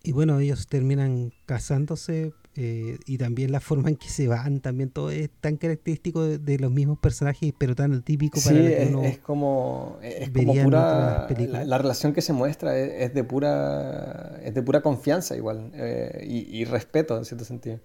y 0.04 0.12
bueno, 0.12 0.38
ellos 0.38 0.68
terminan 0.68 1.32
casándose 1.46 2.32
Eh, 2.56 2.98
y 3.06 3.18
también 3.18 3.50
la 3.50 3.58
forma 3.58 3.88
en 3.88 3.96
que 3.96 4.08
se 4.08 4.28
van, 4.28 4.60
también 4.60 4.88
todo 4.88 5.10
es 5.10 5.28
tan 5.40 5.56
característico 5.56 6.22
de, 6.22 6.58
los 6.60 6.70
mismos 6.70 7.00
personajes, 7.00 7.52
pero 7.58 7.74
tan 7.74 8.00
típico 8.02 8.38
para 8.40 8.56
que 8.56 8.82
es, 8.84 8.94
es 9.14 9.18
como, 9.18 9.98
es 10.02 10.30
como 10.30 10.54
pura, 10.62 11.26
la, 11.66 11.78
relación 11.78 12.12
que 12.12 12.22
se 12.22 12.32
muestra 12.32 12.78
es, 12.78 13.12
de 13.12 13.24
pura 13.24 14.38
es 14.44 14.54
de 14.54 14.62
pura 14.62 14.82
confianza 14.82 15.36
igual 15.36 15.72
eh, 15.74 16.24
y, 16.24 16.64
respeto 16.64 17.18
en 17.18 17.24
cierto 17.24 17.44
sentido. 17.44 17.80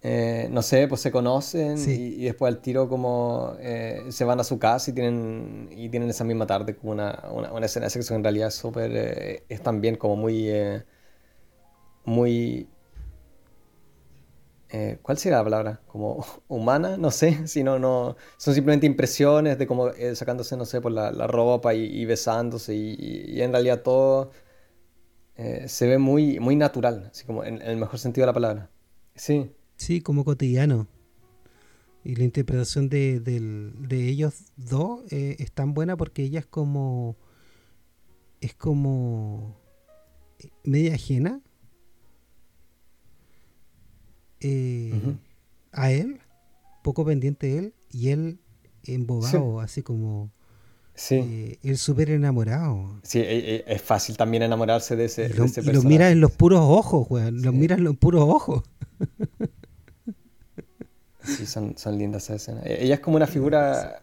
Eh, 0.00 0.48
no 0.50 0.62
sé, 0.62 0.86
pues 0.86 1.00
se 1.00 1.10
conocen 1.10 1.76
y, 1.88 2.24
después 2.24 2.54
al 2.54 2.60
tiro 2.60 2.88
como 2.88 3.56
se 4.10 4.24
van 4.24 4.38
a 4.40 4.44
su 4.44 4.58
casa 4.58 4.90
y 4.90 4.94
tienen, 4.94 5.68
y 5.72 5.88
tienen 5.88 6.08
esa 6.08 6.24
misma 6.24 6.46
tarde 6.46 6.76
como 6.76 6.92
una, 6.92 7.24
una, 7.32 7.66
escena 7.66 7.86
de 7.86 7.90
sexo 7.90 8.14
en 8.14 8.22
realidad 8.22 8.48
es 8.48 8.54
súper, 8.54 9.42
es 9.48 9.62
también 9.62 9.96
como 9.96 10.14
muy, 10.14 10.50
muy 12.04 12.68
eh, 14.70 14.98
¿cuál 15.00 15.16
sería 15.16 15.38
la 15.38 15.44
palabra? 15.44 15.80
Como 15.86 16.24
humana, 16.48 16.96
no 16.96 17.10
sé, 17.10 17.46
si 17.48 17.62
no, 17.62 17.78
no, 17.78 18.16
son 18.36 18.54
simplemente 18.54 18.86
impresiones 18.86 19.58
de 19.58 19.66
como 19.66 19.88
eh, 19.88 20.14
sacándose, 20.14 20.56
no 20.56 20.64
sé, 20.64 20.80
por 20.80 20.92
la, 20.92 21.10
ropa 21.26 21.74
y, 21.74 22.04
besándose 22.04 22.74
y, 22.74 23.40
en 23.42 23.52
realidad 23.52 23.82
todo 23.82 24.30
eh, 25.36 25.68
se 25.68 25.86
ve 25.86 25.98
muy, 25.98 26.40
muy 26.40 26.56
natural, 26.56 27.08
así 27.10 27.24
como 27.24 27.44
en, 27.44 27.62
el 27.62 27.76
mejor 27.76 27.98
sentido 27.98 28.24
de 28.24 28.26
la 28.28 28.34
palabra. 28.34 28.70
Sí. 29.14 29.52
Sí, 29.78 30.02
como 30.02 30.24
cotidiano. 30.24 30.86
Y 32.04 32.16
la 32.16 32.24
interpretación 32.24 32.88
de, 32.90 33.22
ellos 33.90 34.34
dos 34.56 35.00
es 35.10 35.50
tan 35.52 35.72
buena 35.72 35.96
porque 35.96 36.22
ella 36.22 36.40
es 36.40 36.46
como, 36.46 37.16
es 38.40 38.54
como 38.54 39.56
media 40.64 40.94
ajena 40.94 41.40
eh, 44.40 45.16
a 45.72 45.90
él, 45.90 46.20
poco 46.82 47.04
pendiente 47.04 47.48
de 47.48 47.58
él, 47.58 47.74
y 47.90 48.08
él 48.10 48.40
embobado, 48.84 49.60
así 49.60 49.82
como... 49.82 50.30
Sí. 50.94 51.14
Eh, 51.14 51.58
él 51.62 51.78
súper 51.78 52.10
enamorado. 52.10 53.00
Sí, 53.04 53.20
e, 53.20 53.56
e, 53.56 53.64
es 53.68 53.80
fácil 53.80 54.16
también 54.16 54.42
enamorarse 54.42 54.96
de 54.96 55.04
ese, 55.04 55.26
y 55.26 55.72
lo, 55.72 55.82
mira 55.82 56.10
en 56.10 56.20
los 56.20 56.32
puros 56.32 56.60
ojos, 56.60 57.06
weón. 57.08 57.40
Lo 57.42 57.52
mira 57.52 57.76
en 57.76 57.84
los 57.84 57.96
puros 57.98 58.24
ojos. 58.26 58.64
Sí, 61.36 61.46
son, 61.46 61.74
lindas 61.98 62.24
esas 62.24 62.42
escenas. 62.42 62.66
E, 62.66 62.84
ella 62.84 62.94
es 62.94 63.00
como 63.00 63.16
una 63.16 63.26
figura, 63.26 64.02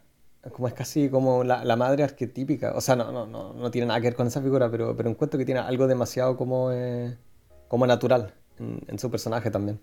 como 0.52 0.68
es 0.68 0.74
casi 0.74 1.10
como 1.10 1.44
la, 1.44 1.76
madre 1.76 2.04
arquetípica. 2.04 2.74
O 2.76 2.82
sea, 2.82 2.96
no, 2.96 3.12
no, 3.12 3.26
no, 3.26 3.54
no 3.54 3.72
tiene 3.72 3.88
nada 3.88 4.00
que 4.00 4.08
ver 4.08 4.16
con 4.16 4.28
esa 4.28 4.42
figura, 4.42 4.70
pero, 4.70 4.96
pero 4.96 5.10
encuentro 5.10 5.38
que 5.38 5.46
tiene 5.46 5.62
algo 5.62 5.88
demasiado 5.88 6.38
como, 6.38 6.72
eh, 6.72 7.18
como 7.68 7.88
natural 7.88 8.34
en, 8.60 9.00
su 9.00 9.10
personaje 9.12 9.52
también. 9.52 9.80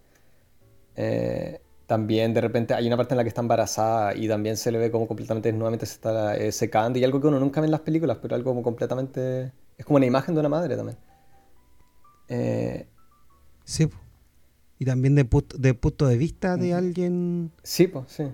Eh, 0.97 1.61
también 1.87 2.33
de 2.33 2.41
repente 2.41 2.75
hay 2.75 2.87
una 2.87 2.97
parte 2.97 3.15
en 3.15 3.19
la 3.19 3.25
que 3.25 3.29
está 3.29 3.41
embarazada 3.41 4.15
y 4.15 4.29
también 4.29 4.57
se 4.57 4.71
le 4.73 4.79
ve 4.79 4.91
como 4.91 5.07
completamente 5.07 5.53
nuevamente 5.53 5.85
se 5.87 5.95
está 5.95 6.37
eh, 6.37 6.53
secando 6.53 6.99
y 6.99 7.05
algo 7.05 7.21
que 7.21 7.27
uno 7.27 7.39
nunca 7.39 7.61
ve 7.61 7.67
en 7.67 7.71
las 7.71 7.81
películas, 7.81 8.19
pero 8.21 8.35
algo 8.35 8.51
como 8.51 8.63
completamente... 8.63 9.53
Es 9.77 9.85
como 9.85 9.97
una 9.97 10.07
imagen 10.07 10.35
de 10.35 10.41
una 10.41 10.49
madre 10.49 10.77
también. 10.77 10.97
Eh, 12.29 12.87
sí, 13.65 13.91
y 14.83 14.85
también 14.85 15.15
de, 15.15 15.29
de 15.59 15.75
punto 15.75 16.09
de 16.09 16.17
vista 16.17 16.57
de 16.57 16.75
alguien... 16.75 17.53
Sí, 17.63 17.87
pues, 17.87 18.07
sí. 18.09 18.25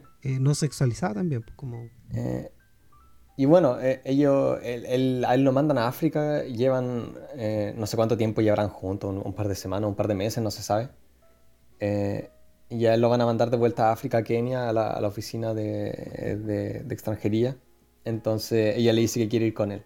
no 0.40 0.54
sexualizada 0.54 1.14
también, 1.14 1.44
como... 1.56 1.90
y 3.36 3.44
bueno, 3.44 3.76
ellos, 4.04 4.58
él, 4.62 5.26
a 5.26 5.34
él 5.34 5.44
lo 5.44 5.52
mandan 5.52 5.76
a 5.76 5.88
África, 5.88 6.42
llevan, 6.44 7.12
no 7.76 7.86
sé 7.86 7.96
cuánto 7.96 8.16
tiempo 8.16 8.40
llevarán 8.40 8.70
juntos, 8.70 9.14
un, 9.22 9.32
par 9.34 9.48
de 9.48 9.54
semanas, 9.54 9.90
un 9.90 9.94
par 9.94 10.08
de 10.08 10.14
meses, 10.14 10.42
no 10.42 10.50
se 10.50 10.62
sabe. 10.62 10.88
Eh, 11.80 12.30
y 12.70 12.78
ya 12.78 12.96
lo 12.96 13.10
van 13.10 13.20
a 13.20 13.26
mandar 13.26 13.50
de 13.50 13.58
vuelta 13.58 13.90
a 13.90 13.92
África, 13.92 14.22
Kenia, 14.22 14.70
a 14.70 14.72
la, 14.72 14.90
a 14.90 15.00
la 15.02 15.08
oficina 15.08 15.52
de, 15.52 16.38
de, 16.44 16.94
extranjería. 16.94 17.58
Entonces 18.06 18.74
ella 18.78 18.94
le 18.94 19.02
dice 19.02 19.20
que 19.20 19.28
quiere 19.28 19.44
ir 19.44 19.54
con 19.54 19.70
él. 19.70 19.82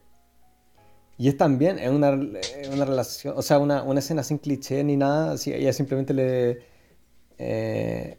Y 1.22 1.28
es 1.28 1.36
también 1.36 1.78
es 1.78 1.88
una, 1.88 2.10
una 2.10 2.84
relación, 2.84 3.34
o 3.36 3.42
sea, 3.42 3.60
una, 3.60 3.84
una, 3.84 4.00
escena 4.00 4.24
sin 4.24 4.38
cliché 4.38 4.82
ni 4.82 4.96
nada. 4.96 5.34
Así, 5.34 5.52
ella 5.52 5.72
simplemente 5.72 6.12
le, 6.12 6.58
eh, 7.38 8.18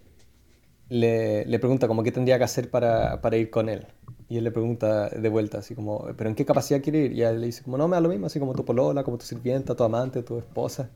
le, 0.88 1.43
le, 1.45 1.60
pregunta 1.60 1.89
como 1.89 2.01
qué 2.01 2.14
tendría 2.14 2.38
que 2.38 2.45
hacer 2.45 2.70
para, 2.72 3.20
para, 3.22 3.36
ir 3.36 3.49
con 3.49 3.68
él. 3.68 3.88
Y 4.30 4.38
él 4.38 4.45
le 4.45 4.51
pregunta 4.51 5.10
de 5.10 5.28
vuelta, 5.28 5.58
así 5.58 5.76
como, 5.76 6.06
¿pero 6.16 6.30
en 6.30 6.36
qué 6.38 6.45
capacidad 6.45 6.82
quiere 6.82 6.99
ir? 6.99 7.12
Y 7.12 7.16
ella 7.16 7.34
le 7.34 7.47
dice, 7.47 7.64
como, 7.64 7.78
no, 7.78 7.89
me 7.89 7.97
da 7.97 7.99
lo 7.99 8.08
mismo, 8.08 8.28
así 8.28 8.39
como 8.39 8.54
tu 8.54 8.64
polola, 8.64 9.04
como 9.04 9.18
tu 9.18 9.26
sirvienta, 9.26 9.76
tu 9.76 9.84
amante, 9.84 10.24
tu 10.24 10.38
esposa. 10.38 10.89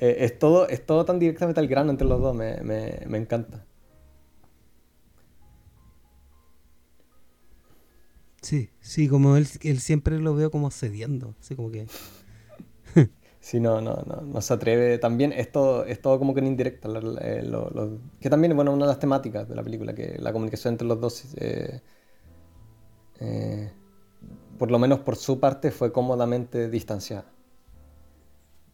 Eh, 0.00 0.24
es, 0.24 0.40
todo, 0.40 0.68
es 0.68 0.84
todo 0.84 1.04
tan 1.04 1.20
directamente 1.20 1.60
al 1.60 1.68
grano 1.68 1.92
entre 1.92 2.08
los 2.08 2.20
dos, 2.20 2.34
me, 2.34 3.16
encanta. 3.16 3.64
Sí, 8.44 8.68
sí, 8.80 9.08
como 9.08 9.36
él, 9.38 9.48
él 9.62 9.80
siempre 9.80 10.20
lo 10.20 10.34
veo 10.34 10.50
como 10.50 10.70
cediendo, 10.70 11.34
así 11.40 11.56
como 11.56 11.70
que... 11.70 11.86
sí, 13.40 13.60
no, 13.60 13.80
no, 13.80 13.96
no, 14.06 14.20
no 14.22 14.40
se 14.40 14.54
atreve. 14.54 14.98
También 14.98 15.32
es 15.32 15.50
todo, 15.50 15.84
es 15.84 16.00
todo 16.00 16.18
como 16.18 16.34
que 16.34 16.40
en 16.40 16.46
indirecta, 16.48 16.88
eh, 17.22 17.42
que 18.20 18.30
también 18.30 18.52
es 18.52 18.56
bueno, 18.56 18.72
una 18.72 18.84
de 18.84 18.90
las 18.90 18.98
temáticas 18.98 19.48
de 19.48 19.54
la 19.54 19.62
película, 19.62 19.94
que 19.94 20.18
la 20.18 20.32
comunicación 20.32 20.74
entre 20.74 20.86
los 20.86 21.00
dos, 21.00 21.24
eh, 21.36 21.80
por 24.58 24.70
lo 24.70 24.78
menos 24.78 25.00
por 25.00 25.16
su 25.16 25.40
parte, 25.40 25.70
fue 25.70 25.92
cómodamente 25.92 26.68
distanciada. 26.68 27.26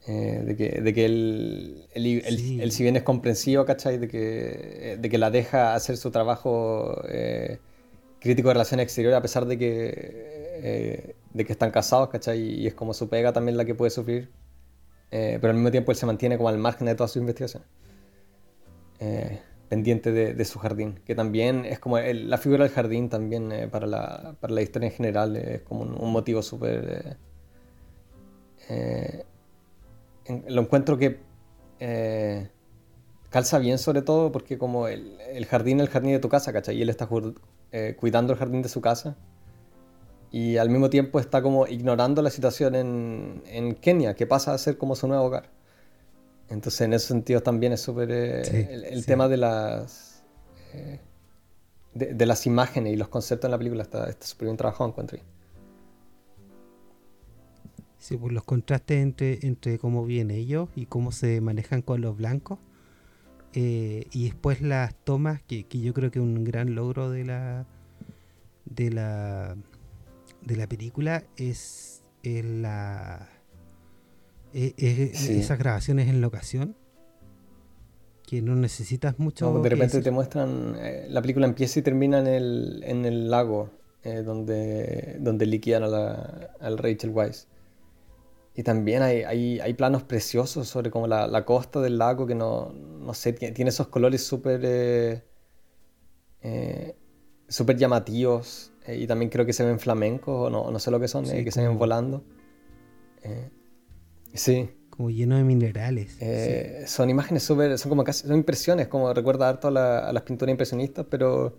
Eh, 0.06 0.42
de 0.46 0.56
que, 0.56 0.80
de 0.80 0.94
que 0.94 1.04
él, 1.04 1.86
él, 1.94 2.72
si 2.72 2.82
bien 2.82 2.96
es 2.96 3.02
comprensivo, 3.02 3.66
¿cachai? 3.66 3.98
De 3.98 4.08
que, 4.08 4.96
de 4.98 5.10
que 5.10 5.18
la 5.18 5.30
deja 5.30 5.74
hacer 5.74 5.98
su 5.98 6.10
trabajo 6.10 7.02
eh, 7.08 7.60
crítico 8.20 8.48
de 8.48 8.54
relaciones 8.54 8.84
exteriores 8.84 9.18
a 9.18 9.22
pesar 9.22 9.46
de 9.46 9.58
que, 9.58 9.92
eh, 9.96 11.16
de 11.32 11.44
que 11.44 11.52
están 11.52 11.70
casados, 11.70 12.08
¿cachai? 12.10 12.40
Y 12.40 12.66
es 12.66 12.74
como 12.74 12.94
su 12.94 13.08
pega 13.08 13.32
también 13.32 13.56
la 13.56 13.64
que 13.64 13.74
puede 13.74 13.90
sufrir. 13.90 14.30
pero 15.10 15.48
al 15.48 15.54
mismo 15.54 15.70
tiempo 15.70 15.92
él 15.92 15.98
se 15.98 16.06
mantiene 16.06 16.36
como 16.36 16.48
al 16.48 16.58
margen 16.58 16.86
de 16.86 16.94
toda 16.94 17.08
su 17.08 17.18
investigación. 17.18 17.64
pendiente 19.68 20.12
de, 20.12 20.44
su 20.44 20.58
jardín, 20.58 21.00
que 21.06 21.14
también 21.14 21.64
es 21.64 21.78
como 21.78 21.98
la 21.98 22.38
figura 22.38 22.64
del 22.64 22.72
jardín 22.72 23.08
también 23.08 23.70
para, 23.70 23.86
la, 23.86 24.36
para 24.40 24.52
la 24.52 24.62
historia 24.62 24.88
en 24.88 24.94
general 24.94 25.36
es 25.36 25.62
como 25.62 25.82
un, 25.82 26.12
motivo 26.12 26.42
súper 26.42 27.16
lo 30.48 30.62
encuentro 30.62 30.98
que 30.98 31.20
eh, 31.78 32.50
calza 33.30 33.58
bien 33.58 33.78
sobre 33.78 34.02
todo 34.02 34.32
porque 34.32 34.58
como 34.58 34.88
el, 34.88 35.46
jardín 35.48 35.80
es 35.80 35.86
el 35.86 35.92
jardín 35.92 36.12
de 36.12 36.18
tu 36.18 36.28
casa, 36.28 36.52
¿cachai? 36.52 36.76
Y 36.76 36.82
él 36.82 36.90
está 36.90 37.06
eh, 37.72 37.96
cuidando 37.98 38.32
el 38.32 38.38
jardín 38.38 38.62
de 38.62 38.68
su 38.68 38.80
casa 38.80 39.16
y 40.32 40.56
al 40.56 40.70
mismo 40.70 40.90
tiempo 40.90 41.18
está 41.20 41.42
como 41.42 41.66
ignorando 41.66 42.22
la 42.22 42.30
situación 42.30 42.74
en, 42.74 43.42
en, 43.46 43.74
Kenia, 43.74 44.14
que 44.14 44.26
pasa 44.26 44.54
a 44.54 44.58
ser 44.58 44.78
como 44.78 44.94
su 44.94 45.08
nuevo 45.08 45.24
hogar. 45.24 45.50
Entonces 46.48 46.80
en 46.82 46.92
ese 46.92 47.08
sentido 47.08 47.42
también 47.42 47.72
es 47.72 47.80
súper 47.80 48.10
eh, 48.10 48.88
el, 48.90 49.06
tema 49.06 49.28
de 49.28 49.36
las... 49.36 50.22
de, 51.94 52.26
las 52.26 52.46
imágenes 52.46 52.92
y 52.92 52.96
los 52.96 53.08
conceptos 53.08 53.48
en 53.48 53.52
la 53.52 53.58
película 53.58 53.82
está 53.82 54.10
súper 54.20 54.46
bien 54.46 54.56
trabajado, 54.56 54.90
encuentro. 54.90 55.18
Sí, 57.98 58.16
pues 58.16 58.32
los 58.32 58.44
contrastes 58.44 58.98
entre, 59.02 59.46
entre 59.46 59.78
cómo 59.78 60.04
vienen 60.04 60.36
ellos 60.36 60.68
y 60.74 60.86
cómo 60.86 61.12
se 61.12 61.40
manejan 61.40 61.82
con 61.82 62.00
los 62.00 62.16
blancos. 62.16 62.58
Eh, 63.52 64.06
y 64.12 64.24
después 64.24 64.60
las 64.60 64.94
tomas, 64.94 65.42
que, 65.42 65.66
yo 65.68 65.92
creo 65.92 66.10
que 66.10 66.20
un 66.20 66.44
gran 66.44 66.74
logro 66.74 67.10
de 67.10 67.24
la 67.24 67.66
de 68.64 68.90
la 68.90 69.56
de 70.42 70.56
la 70.56 70.68
película 70.68 71.24
es, 71.36 72.02
la 72.22 73.28
e, 74.54 74.74
esas 75.12 75.58
grabaciones 75.58 76.08
en 76.08 76.20
locación 76.20 76.76
que 78.26 78.40
no 78.40 78.54
necesitas 78.54 79.18
mucho 79.18 79.52
de 79.60 79.68
repente 79.68 80.00
te 80.00 80.10
muestran 80.12 80.76
eh, 80.78 81.06
la 81.08 81.20
película 81.20 81.46
empieza 81.46 81.80
y 81.80 81.82
termina 81.82 82.20
en 82.20 82.26
el, 82.28 82.82
en 82.84 83.04
el 83.04 83.30
lago 83.30 83.70
eh, 84.04 84.22
donde 84.22 85.16
donde 85.18 85.46
liquidan 85.46 85.82
a 85.82 85.88
la, 85.88 86.50
al 86.60 86.78
Rachel 86.78 87.10
Weisz 87.10 87.48
y 88.60 88.62
también 88.62 89.00
hay, 89.00 89.58
hay, 89.58 89.72
planos 89.72 90.02
preciosos 90.02 90.68
sobre 90.68 90.90
como 90.90 91.06
la, 91.06 91.44
costa 91.46 91.80
del 91.80 91.96
lago 91.96 92.26
que 92.26 92.34
no, 92.34 92.74
no 92.74 93.14
sé, 93.14 93.32
tiene, 93.32 93.70
esos 93.70 93.86
colores 93.86 94.22
súper 94.22 94.60
eh, 94.64 95.24
eh, 96.42 96.94
super 97.48 97.78
llamativos. 97.78 98.74
Eh, 98.84 98.98
y 98.98 99.06
también 99.06 99.30
creo 99.30 99.46
que 99.46 99.54
se 99.54 99.64
ven 99.64 99.80
flamencos, 99.80 100.48
o 100.48 100.50
no, 100.50 100.70
no 100.70 100.78
sé 100.78 100.90
lo 100.90 101.00
que 101.00 101.08
son, 101.08 101.24
que 101.24 101.50
se 101.50 101.66
ven 101.66 101.78
volando. 101.78 102.22
sí. 104.34 104.68
Como 104.90 105.08
lleno 105.08 105.38
de 105.38 105.44
minerales. 105.44 106.18
Son 106.86 107.08
imágenes 107.08 107.42
súper, 107.42 107.78
son 107.78 107.88
como 107.88 108.04
casi, 108.04 108.26
son 108.26 108.36
impresiones, 108.36 108.88
como 108.88 109.14
recuerda 109.14 109.48
harto 109.48 109.68
a, 109.68 110.06
a 110.06 110.12
las 110.12 110.22
pinturas 110.24 110.50
impresionistas, 110.50 111.06
pero 111.08 111.56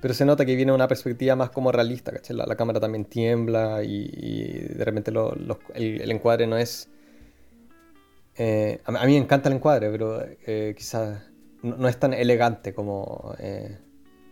pero 0.00 0.14
se 0.14 0.24
nota 0.24 0.44
que 0.44 0.56
viene 0.56 0.72
una 0.72 0.88
perspectiva 0.88 1.36
más 1.36 1.50
como 1.50 1.70
realista, 1.72 2.12
¿cachai? 2.12 2.36
La, 2.36 2.56
cámara 2.56 2.80
también 2.80 3.04
tiembla 3.04 3.82
y, 3.82 4.60
de 4.74 4.84
repente 4.84 5.12
el, 5.74 6.10
encuadre 6.10 6.46
no 6.46 6.56
es... 6.56 6.88
Eh, 8.36 8.80
a, 8.84 9.06
mí 9.06 9.12
me 9.12 9.18
encanta 9.18 9.50
el 9.50 9.56
encuadre, 9.56 9.90
pero 9.90 10.24
eh, 10.46 10.74
quizás 10.76 11.22
no, 11.62 11.88
es 11.88 11.98
tan 11.98 12.14
elegante 12.14 12.72
como, 12.72 13.34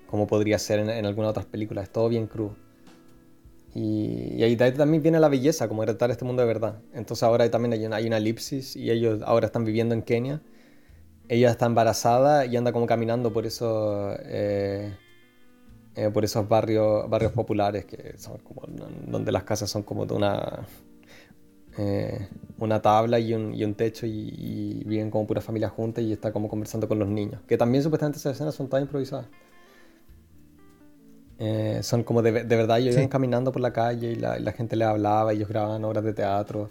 como 0.06 0.26
podría 0.26 0.58
ser 0.58 0.78
en, 0.78 1.04
algunas 1.04 1.30
otras 1.30 1.46
películas. 1.46 1.84
Es 1.84 1.90
todo 1.90 2.08
bien 2.08 2.26
crudo. 2.26 2.56
Y, 3.74 4.42
ahí 4.42 4.56
también 4.56 5.02
viene 5.02 5.20
la 5.20 5.28
belleza, 5.28 5.68
como 5.68 5.82
retratar 5.82 6.10
este 6.10 6.24
mundo 6.24 6.40
de 6.40 6.48
verdad. 6.48 6.80
Entonces 6.94 7.22
ahora 7.22 7.50
también 7.50 7.74
hay 7.74 7.84
una, 7.84 7.96
hay 7.96 8.06
una 8.06 8.16
elipsis 8.16 8.74
y 8.74 8.90
ellos 8.90 9.20
ahora 9.24 9.46
están 9.46 9.66
viviendo 9.66 9.94
en 9.94 10.00
Kenia. 10.00 10.40
Ella 11.28 11.50
está 11.50 11.66
embarazada 11.66 12.46
y 12.46 12.56
anda 12.56 12.72
como 12.72 12.86
caminando 12.86 13.34
por 13.34 13.44
esos, 13.44 14.16
eh, 15.98 16.10
por 16.10 16.24
esos 16.24 16.48
barrios, 16.48 17.10
barrios 17.10 17.32
populares 17.32 17.84
que 17.84 18.16
son 18.18 18.38
como 18.38 18.62
donde 19.06 19.32
las 19.32 19.42
casas 19.42 19.68
son 19.68 19.82
como 19.82 20.06
de 20.06 20.14
una, 20.14 20.66
eh, 21.76 22.28
una 22.58 22.80
tabla 22.80 23.18
y 23.18 23.34
un, 23.34 23.52
y 23.52 23.64
un 23.64 23.74
techo 23.74 24.06
y, 24.06 24.84
viven 24.86 25.10
como 25.10 25.26
pura 25.26 25.40
familia 25.40 25.68
juntas 25.68 26.04
y 26.04 26.12
está 26.12 26.32
como 26.32 26.48
conversando 26.48 26.86
con 26.86 27.00
los 27.00 27.08
niños. 27.08 27.40
Que 27.48 27.56
también 27.56 27.82
supuestamente 27.82 28.18
esas 28.18 28.34
escenas 28.34 28.54
son 28.54 28.68
tan 28.68 28.82
improvisadas. 28.82 29.26
Eh, 31.40 31.80
son 31.82 32.04
como 32.04 32.22
de, 32.22 32.30
de 32.30 32.56
verdad, 32.56 32.78
ellos 32.78 32.94
iban 32.94 33.08
caminando 33.08 33.50
por 33.50 33.60
la 33.60 33.72
calle 33.72 34.12
y 34.12 34.14
la, 34.14 34.38
la, 34.38 34.52
gente 34.52 34.76
les 34.76 34.86
hablaba, 34.86 35.32
ellos 35.32 35.48
grababan 35.48 35.84
obras 35.84 36.04
de 36.04 36.12
teatro. 36.12 36.70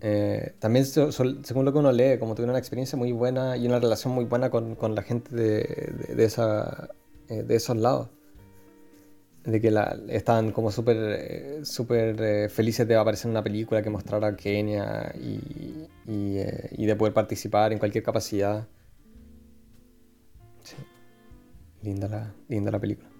Eh, 0.00 0.54
también, 0.58 0.86
según 0.86 1.64
lo 1.64 1.72
que 1.72 1.78
uno 1.78 1.92
lee, 1.92 2.18
como 2.18 2.34
tuvieron 2.34 2.50
una 2.50 2.58
experiencia 2.58 2.96
muy 2.96 3.12
buena 3.12 3.58
y 3.58 3.66
una 3.66 3.78
relación 3.78 4.14
muy 4.14 4.24
buena 4.24 4.50
con, 4.50 4.74
con 4.74 4.94
la 4.94 5.02
gente 5.02 5.34
de, 5.34 5.92
de, 6.14 6.24
esa, 6.24 6.88
eh, 7.28 7.42
de 7.42 7.56
esos 7.56 7.76
lados. 7.76 8.08
De 9.44 9.60
que 9.60 9.70
la, 9.70 9.98
estaban 10.08 10.52
como 10.52 10.70
súper 10.70 11.64
super, 11.66 12.48
felices 12.50 12.88
de 12.88 12.96
aparecer 12.96 13.26
en 13.26 13.32
una 13.32 13.44
película 13.44 13.82
que 13.82 13.90
mostrara 13.90 14.34
Kenia 14.36 15.14
y, 15.20 15.86
y, 16.06 16.38
y 16.70 16.86
de 16.86 16.96
poder 16.96 17.12
participar 17.12 17.72
en 17.72 17.78
cualquier 17.78 18.02
capacidad. 18.02 18.66
Sí. 20.62 20.76
Linda 21.82 22.08
la, 22.08 22.32
linda 22.48 22.70
la 22.70 22.80
película. 22.80 23.14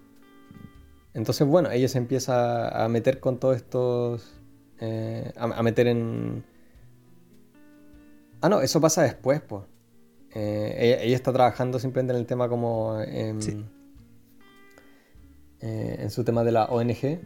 Entonces, 1.15 1.47
bueno, 1.47 1.71
ella 1.71 1.89
se 1.89 1.99
empieza 1.99 2.85
a 2.85 2.89
meter 2.89 3.21
con 3.21 3.39
todos 3.39 3.57
estos. 3.57 4.35
Eh, 4.81 5.33
a, 5.37 5.63
meter 5.63 5.87
en. 5.87 6.45
Ah, 8.41 8.49
no, 8.49 8.61
eso 8.61 8.81
pasa 8.81 9.03
después, 9.03 9.41
pues. 9.41 9.63
ella, 10.35 11.15
está 11.15 11.33
trabajando 11.33 11.79
simplemente 11.79 12.13
en 12.13 12.19
el 12.19 12.27
tema 12.27 12.49
como. 12.49 13.01
En, 13.01 13.39
eh, 15.65 15.97
en 15.99 16.11
su 16.11 16.25
tema 16.25 16.45
de 16.45 16.53
la 16.53 16.67
ONG. 16.67 17.21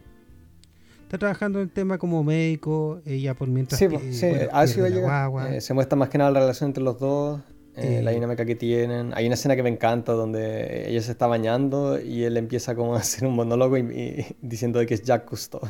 Está 1.03 1.17
trabajando 1.17 1.59
en 1.59 1.63
el 1.63 1.71
tema 1.71 1.97
como 1.97 2.23
médico, 2.23 3.01
ella 3.05 3.33
por 3.33 3.49
mientras. 3.49 3.77
Sí, 3.77 3.87
sí, 4.13 4.27
a 4.51 4.63
eso 4.63 4.87
iba 4.87 5.59
se 5.59 5.73
muestra 5.73 5.97
más 5.97 6.07
que 6.07 6.17
nada 6.17 6.31
la 6.31 6.39
relación 6.39 6.69
entre 6.69 6.83
los 6.83 6.97
dos. 6.99 7.41
Eh, 7.75 8.01
la 8.01 8.11
dinámica 8.11 8.45
que 8.45 8.55
tienen. 8.55 9.13
Hay 9.13 9.25
una 9.25 9.35
escena 9.35 9.55
que 9.55 9.63
me 9.63 9.69
encanta 9.69 10.13
donde 10.13 10.89
ella 10.89 11.01
se 11.01 11.11
está 11.11 11.27
bañando 11.27 11.99
y 12.01 12.23
él 12.23 12.35
empieza 12.37 12.75
como 12.75 12.95
a 12.95 12.99
hacer 12.99 13.27
un 13.27 13.35
monólogo 13.35 13.77
y, 13.77 14.25
diciendo 14.41 14.79
de 14.79 14.85
que 14.85 14.93
es 14.93 15.03
Jack 15.03 15.25
Cousteau. 15.25 15.61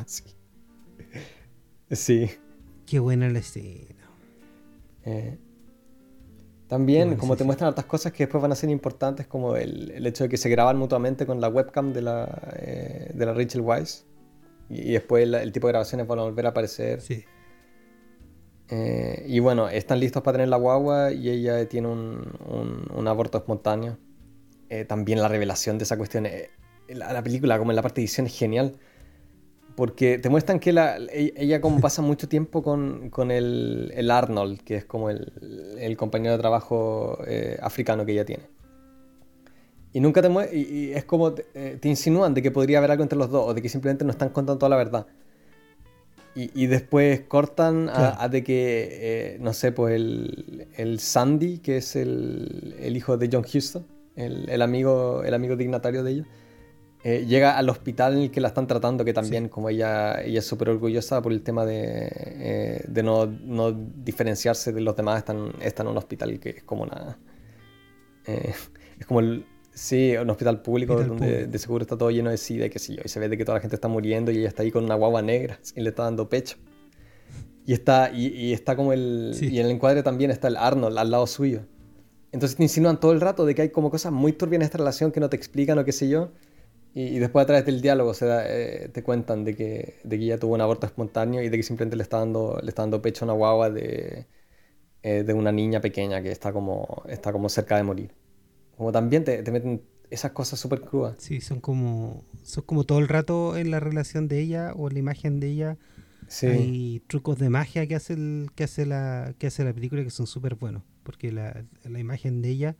Sí. 1.91 2.29
Qué 2.85 2.99
buena 2.99 3.29
la 3.29 3.39
escena. 3.39 4.11
Eh, 5.05 5.39
también, 6.69 7.15
como 7.15 7.35
te 7.35 7.43
muestran 7.43 7.71
otras 7.71 7.87
cosas 7.87 8.11
que 8.13 8.25
después 8.25 8.43
van 8.43 8.51
a 8.51 8.55
ser 8.55 8.69
importantes, 8.69 9.25
como 9.25 9.55
el, 9.55 9.89
el 9.89 10.05
hecho 10.05 10.25
de 10.25 10.29
que 10.29 10.37
se 10.37 10.49
graban 10.49 10.77
mutuamente 10.77 11.25
con 11.25 11.41
la 11.41 11.49
webcam 11.49 11.93
de 11.93 12.03
la, 12.03 12.53
eh, 12.57 13.09
de 13.11 13.25
la 13.25 13.33
Rachel 13.33 13.61
Weisz. 13.61 14.05
Y, 14.69 14.91
después 14.91 15.27
el 15.27 15.51
tipo 15.51 15.65
de 15.65 15.71
grabaciones 15.71 16.05
van 16.05 16.19
a 16.19 16.21
volver 16.21 16.45
a 16.45 16.49
aparecer. 16.49 17.01
Sí. 17.01 17.25
Eh, 18.67 19.25
y 19.27 19.39
bueno, 19.39 19.67
están 19.67 19.99
listos 19.99 20.21
para 20.21 20.33
tener 20.35 20.49
la 20.49 20.57
guagua 20.57 21.11
y 21.11 21.29
ella 21.29 21.67
tiene 21.67 21.87
un, 21.87 22.37
un, 22.93 23.07
aborto 23.07 23.39
espontáneo. 23.39 23.97
Eh, 24.69 24.85
también 24.85 25.23
la 25.23 25.27
revelación 25.27 25.79
de 25.79 25.85
esa 25.85 25.97
cuestión, 25.97 26.27
la, 26.87 27.13
la, 27.13 27.23
película 27.23 27.57
como 27.57 27.71
en 27.71 27.77
la 27.77 27.81
parte 27.81 28.01
de 28.01 28.05
edición 28.05 28.27
es 28.27 28.37
genial. 28.37 28.77
Porque 29.79 30.19
te 30.19 30.27
muestran 30.27 30.59
que 30.59 30.73
la, 30.73 30.97
e, 30.97 31.33
ella 31.37 31.61
como 31.61 31.79
pasa 31.81 32.01
mucho 32.01 32.27
tiempo 32.27 32.61
con, 32.61 33.09
con 33.09 33.31
el, 33.31 33.93
el, 33.95 34.11
Arnold, 34.11 34.59
que 34.59 34.75
es 34.75 34.83
como 34.83 35.09
el, 35.09 35.77
el 35.79 35.95
compañero 35.95 36.33
de 36.33 36.39
trabajo 36.39 37.17
africano 37.61 38.05
que 38.05 38.11
ella 38.11 38.25
tiene. 38.25 38.43
Y 39.93 40.01
nunca 40.01 40.21
te 40.21 40.29
y, 40.53 40.59
y 40.59 40.91
es 40.91 41.05
como 41.05 41.31
te, 41.31 41.43
te 41.77 41.87
insinúan 41.87 42.33
de 42.33 42.41
que 42.41 42.51
podría 42.51 42.79
haber 42.79 42.91
algo 42.91 43.03
entre 43.03 43.17
los 43.17 43.29
dos 43.31 43.47
o 43.47 43.53
de 43.53 43.61
que 43.61 43.69
simplemente 43.69 44.03
no 44.03 44.11
están 44.11 44.29
contando 44.29 44.57
toda 44.57 44.69
la 44.69 44.75
verdad. 44.75 45.07
Y, 46.35 46.67
después 46.67 47.21
cortan 47.21 47.89
a, 47.89 48.29
de 48.29 48.43
que, 48.43 48.89
eh, 48.91 49.37
no 49.41 49.51
sé, 49.51 49.71
pues 49.73 49.95
el, 49.95 50.67
el, 50.77 50.99
Sandy, 50.99 51.57
que 51.57 51.77
es 51.77 51.95
el, 51.95 52.75
el, 52.79 52.95
hijo 52.95 53.17
de 53.17 53.29
John 53.31 53.43
Houston, 53.43 53.85
el, 54.15 54.49
el, 54.49 54.61
amigo, 54.61 55.23
el 55.25 55.33
amigo 55.33 55.57
dignatario 55.57 56.01
de 56.01 56.11
ellos, 56.11 56.27
eh, 57.03 57.25
llega 57.27 57.57
al 57.57 57.69
hospital 57.69 58.13
en 58.13 58.19
el 58.23 58.31
que 58.31 58.41
la 58.41 58.49
están 58.49 58.67
tratando, 58.67 59.05
que 59.05 59.13
también, 59.13 59.49
como 59.49 59.69
ella, 59.69 60.21
ella 60.21 60.39
es 60.39 60.45
súper 60.45 60.69
orgullosa 60.69 61.21
por 61.21 61.31
el 61.31 61.41
tema 61.41 61.65
de, 61.65 62.09
eh, 62.11 62.85
de 62.87 63.03
no, 63.03 63.25
no, 63.25 63.71
diferenciarse 63.71 64.73
de 64.73 64.81
los 64.81 64.95
demás, 64.95 65.19
están, 65.19 65.53
está 65.61 65.83
en 65.83 65.89
un 65.89 65.97
hospital 65.97 66.39
que 66.39 66.49
es 66.49 66.63
como 66.63 66.83
una... 66.83 67.17
es 68.25 69.05
como 69.05 69.21
el, 69.21 69.45
Sí, 69.79 70.13
un 70.17 70.29
hospital 70.29 70.61
público 70.61 71.01
donde 71.01 71.47
de 71.47 71.57
seguro 71.57 71.83
está 71.83 71.97
todo 71.97 72.11
lleno 72.11 72.29
de 72.29 72.37
sida 72.37 72.65
y 72.65 72.69
qué 72.69 72.79
sé 72.79 72.95
yo. 72.95 73.01
Y 73.05 73.07
se 73.07 73.17
ve 73.17 73.29
de 73.29 73.37
que 73.37 73.45
toda 73.45 73.59
la 73.59 73.61
gente 73.61 73.77
está 73.77 73.87
muriendo 73.87 74.29
y 74.29 74.39
ella 74.39 74.49
está 74.49 74.63
ahí 74.63 74.71
con 74.71 74.83
una 74.83 74.95
guagua 74.95 75.21
negra 75.21 75.57
y 75.75 75.79
le 75.79 75.89
está 75.89 76.03
dando 76.03 76.27
pecho. 76.27 76.57
Y 77.65 77.71
está, 77.71 78.11
y, 78.11 78.51
está 78.51 78.75
como 78.75 78.91
el... 78.91 79.33
Y 79.39 79.59
en 79.59 79.67
el 79.67 79.71
encuadre 79.71 80.03
también 80.03 80.31
está 80.31 80.49
el 80.49 80.57
Arnold 80.57 80.97
al 80.97 81.11
lado 81.11 81.25
suyo. 81.27 81.61
Entonces 82.33 82.57
te 82.57 82.63
insinúan 82.63 82.99
todo 82.99 83.13
el 83.13 83.21
rato 83.21 83.45
de 83.45 83.55
que 83.55 83.61
hay 83.61 83.69
como 83.69 83.89
cosas 83.89 84.11
muy 84.11 84.33
turbias 84.33 84.59
en 84.59 84.63
esta 84.63 84.79
relación 84.79 85.13
que 85.13 85.21
no 85.21 85.29
te 85.29 85.37
explican 85.37 85.79
o 85.79 85.85
qué 85.85 85.93
sé 85.93 86.09
yo. 86.09 86.31
Y, 86.93 87.19
después 87.19 87.43
a 87.43 87.45
través 87.45 87.65
del 87.65 87.81
diálogo 87.81 88.13
se 88.13 88.25
eh, 88.27 88.89
te 88.89 89.03
cuentan 89.03 89.45
de 89.45 89.55
que, 89.55 89.99
de 90.03 90.17
que 90.17 90.25
ella 90.25 90.39
tuvo 90.39 90.55
un 90.55 90.61
aborto 90.61 90.87
espontáneo 90.87 91.41
y 91.41 91.49
de 91.49 91.57
que 91.57 91.63
simplemente 91.63 91.95
le 91.95 92.03
está 92.03 92.17
dando, 92.17 92.59
le 92.63 92.69
está 92.69 92.81
dando 92.81 93.01
pecho 93.01 93.25
a 93.25 93.27
una 93.27 93.33
guagua 93.33 93.69
de, 93.69 94.25
eh, 95.01 95.23
de 95.23 95.33
una 95.33 95.51
niña 95.51 95.79
pequeña 95.79 96.21
que 96.21 96.31
está 96.31 96.51
como, 96.51 97.03
está 97.07 97.31
como 97.31 97.47
cerca 97.47 97.77
de 97.77 97.83
morir. 97.83 98.11
Como 98.75 98.91
también 98.91 99.23
te, 99.23 99.41
meten 99.51 99.81
esas 100.09 100.31
cosas 100.31 100.59
súper 100.59 100.81
crudas. 100.81 101.15
Sí, 101.19 101.41
son 101.41 101.61
como, 101.61 102.25
son 102.41 102.63
como 102.65 102.83
todo 102.83 102.99
el 102.99 103.07
rato 103.07 103.55
en 103.55 103.71
la 103.71 103.79
relación 103.79 104.27
de 104.27 104.41
ella 104.41 104.73
o 104.75 104.87
en 104.87 104.95
la 104.95 104.99
imagen 104.99 105.39
de 105.39 105.47
ella. 105.47 105.77
Sí. 106.27 106.47
Hay 106.47 107.03
trucos 107.07 107.39
de 107.39 107.49
magia 107.49 107.87
que 107.87 107.95
hace, 107.95 108.13
el, 108.13 108.49
que 108.55 108.65
hace, 108.65 108.85
la, 108.85 109.33
que 109.37 109.47
hace 109.47 109.63
la 109.63 109.73
película 109.73 110.03
que 110.03 110.09
son 110.09 110.27
súper 110.27 110.55
buenos. 110.55 110.83
Porque 111.03 111.31
la, 111.31 111.63
la, 111.83 111.99
imagen 111.99 112.41
de 112.41 112.49
ella 112.49 112.75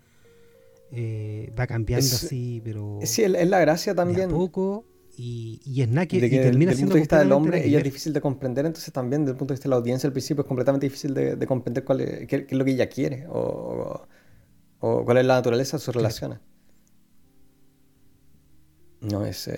eh, 0.91 1.53
va 1.57 1.67
cambiando 1.67 2.05
así, 2.05 2.61
pero. 2.63 2.99
Sí, 3.03 3.23
es 3.23 3.49
la 3.49 3.59
gracia 3.59 3.95
también. 3.95 4.29
poco. 4.29 4.85
Y, 5.21 5.59
y 5.65 5.81
es 5.81 5.89
nada 5.89 6.05
que, 6.07 6.17
y 6.17 6.29
termina. 6.29 6.71
Desde 6.71 6.83
el 6.83 6.87
punto 6.87 6.93
de 6.93 7.01
vista 7.01 7.19
del 7.19 7.31
hombre, 7.33 7.65
ella 7.67 7.79
es 7.79 7.83
difícil 7.83 8.13
de 8.13 8.21
comprender. 8.21 8.65
Entonces, 8.65 8.93
también, 8.93 9.23
desde 9.23 9.33
el 9.33 9.37
punto 9.37 9.53
de 9.53 9.55
vista 9.55 9.65
de 9.65 9.71
la 9.71 9.75
audiencia, 9.75 10.07
al 10.07 10.13
principio 10.13 10.43
es 10.43 10.47
completamente 10.47 10.85
difícil 10.85 11.13
de, 11.13 11.35
de 11.35 11.47
comprender 11.47 11.83
cuál 11.83 12.01
es, 12.01 12.27
qué, 12.27 12.45
es 12.49 12.57
lo 12.57 12.63
que 12.63 12.71
ella 12.71 12.87
quiere. 12.87 13.25
o 13.29 14.07
¿O 14.79 15.03
cuál 15.03 15.17
es 15.17 15.25
la 15.25 15.35
naturaleza 15.35 15.77
de 15.77 15.83
sus 15.83 15.93
relaciones? 15.93 16.39
No, 19.01 19.25
ese, 19.25 19.51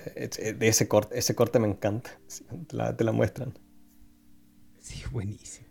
de 0.58 0.68
ese 0.68 0.88
corte, 0.88 1.18
ese 1.18 1.36
corte 1.36 1.60
me 1.60 1.68
encanta. 1.68 2.12
Te 2.68 2.76
la, 2.76 2.96
te 2.96 3.04
la 3.04 3.12
muestran. 3.12 3.54
Sí, 4.80 5.04
buenísimo. 5.12 5.68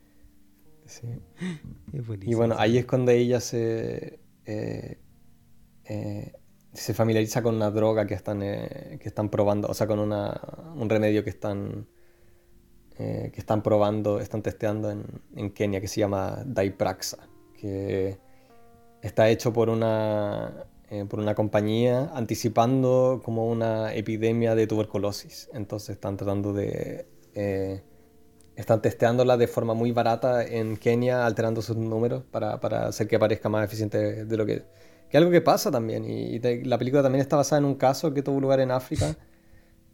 Sí. 0.87 1.07
Es 1.93 2.07
buenísimo. 2.07 2.33
Y 2.33 2.35
bueno, 2.35 2.57
ahí 2.59 2.79
es 2.79 2.87
cuando 2.87 3.11
ella 3.13 3.41
se, 3.41 4.21
eh, 4.45 4.99
eh, 5.91 6.33
se 6.73 6.95
familiariza 6.95 7.43
con 7.43 7.55
una 7.57 7.71
droga 7.71 8.07
que 8.07 8.15
están, 8.15 8.43
eh, 8.43 8.99
que 9.01 9.09
están 9.09 9.29
probando, 9.29 9.69
o 9.69 9.75
sea, 9.75 9.87
con 9.87 9.99
una, 9.99 10.41
un 10.75 10.89
remedio 10.89 11.25
que 11.25 11.31
están, 11.31 11.87
que 12.97 13.33
están 13.35 13.63
probando, 13.63 14.21
están 14.21 14.43
testeando 14.43 14.91
en, 14.91 15.05
en 15.35 15.51
Kenia, 15.53 15.81
que 15.81 15.89
se 15.89 16.01
llama 16.01 16.43
Daipraxa, 16.45 17.31
que 17.59 18.19
está 19.03 19.29
hecho 19.31 19.53
por 19.53 19.71
una, 19.71 20.67
eh, 20.91 21.05
por 21.09 21.21
una 21.21 21.35
compañía 21.37 22.11
anticipando 22.15 23.21
como 23.25 23.49
una 23.49 23.95
epidemia 23.95 24.55
de 24.55 24.67
tuberculosis. 24.67 25.49
Entonces 25.55 25.91
están 25.91 26.17
tratando 26.17 26.53
de... 26.53 27.07
Eh, 27.35 27.83
están 28.57 28.83
testeándola 28.83 29.37
de 29.37 29.47
forma 29.47 29.73
muy 29.73 29.93
barata 29.93 30.45
en 30.45 30.77
Kenia, 30.77 31.25
alterando 31.25 31.63
sus 31.63 31.77
números 31.77 32.25
para, 32.31 32.61
para 32.61 32.89
hacer 32.89 33.07
que 33.09 33.19
parezca 33.19 33.49
más 33.49 33.65
eficiente 33.65 34.25
de 34.25 34.37
lo 34.37 34.45
que... 34.45 34.65
Que 35.11 35.17
algo 35.19 35.31
que 35.31 35.41
pasa 35.41 35.71
también. 35.71 36.05
Y, 36.05 36.39
la 36.65 36.79
película 36.79 37.03
también 37.03 37.21
está 37.21 37.37
basada 37.37 37.59
en 37.59 37.65
un 37.65 37.75
caso 37.75 38.15
que 38.15 38.23
tuvo 38.23 38.41
lugar 38.41 38.61
en 38.61 38.71
África. 38.71 39.17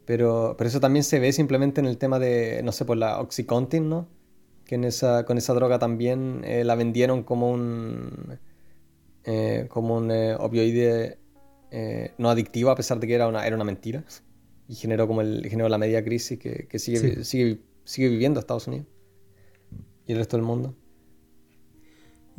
Pero, 0.05 0.55
pero 0.57 0.67
eso 0.69 0.79
también 0.79 1.03
se 1.03 1.19
ve 1.19 1.33
simplemente 1.33 1.81
en 1.81 1.87
el 1.87 1.97
tema 1.97 2.19
de, 2.19 2.61
no 2.63 2.71
sé, 2.71 2.85
por 2.85 2.97
la 2.97 3.19
Oxycontin, 3.19 3.89
¿no? 3.89 4.07
Que 4.63 4.75
en 4.75 4.83
esa, 4.83 5.25
con 5.25 5.37
esa 5.37 5.53
droga 5.53 5.79
también 5.79 6.43
eh, 6.45 6.63
la 6.63 6.75
vendieron 6.75 7.23
como 7.23 7.51
un 7.51 8.39
eh, 9.25 9.65
como 9.69 9.97
un 9.97 10.11
eh, 10.11 10.35
opioide 10.35 11.19
no 12.17 12.29
adictivo, 12.29 12.69
a 12.69 12.75
pesar 12.75 12.99
de 12.99 13.07
que 13.07 13.15
era 13.15 13.27
una, 13.27 13.45
era 13.45 13.55
una 13.55 13.65
mentira. 13.65 14.05
Y 14.69 14.75
generó 14.75 15.07
como 15.07 15.21
el, 15.21 15.47
generó 15.49 15.67
la 15.67 15.77
media 15.77 16.03
crisis 16.03 16.39
que, 16.39 16.67
que 16.67 16.79
sigue, 16.79 17.23
sigue, 17.25 17.59
sigue 17.83 18.07
viviendo 18.07 18.39
Estados 18.39 18.67
Unidos 18.67 18.87
y 20.05 20.13
el 20.13 20.17
resto 20.19 20.37
del 20.37 20.45
mundo. 20.45 20.75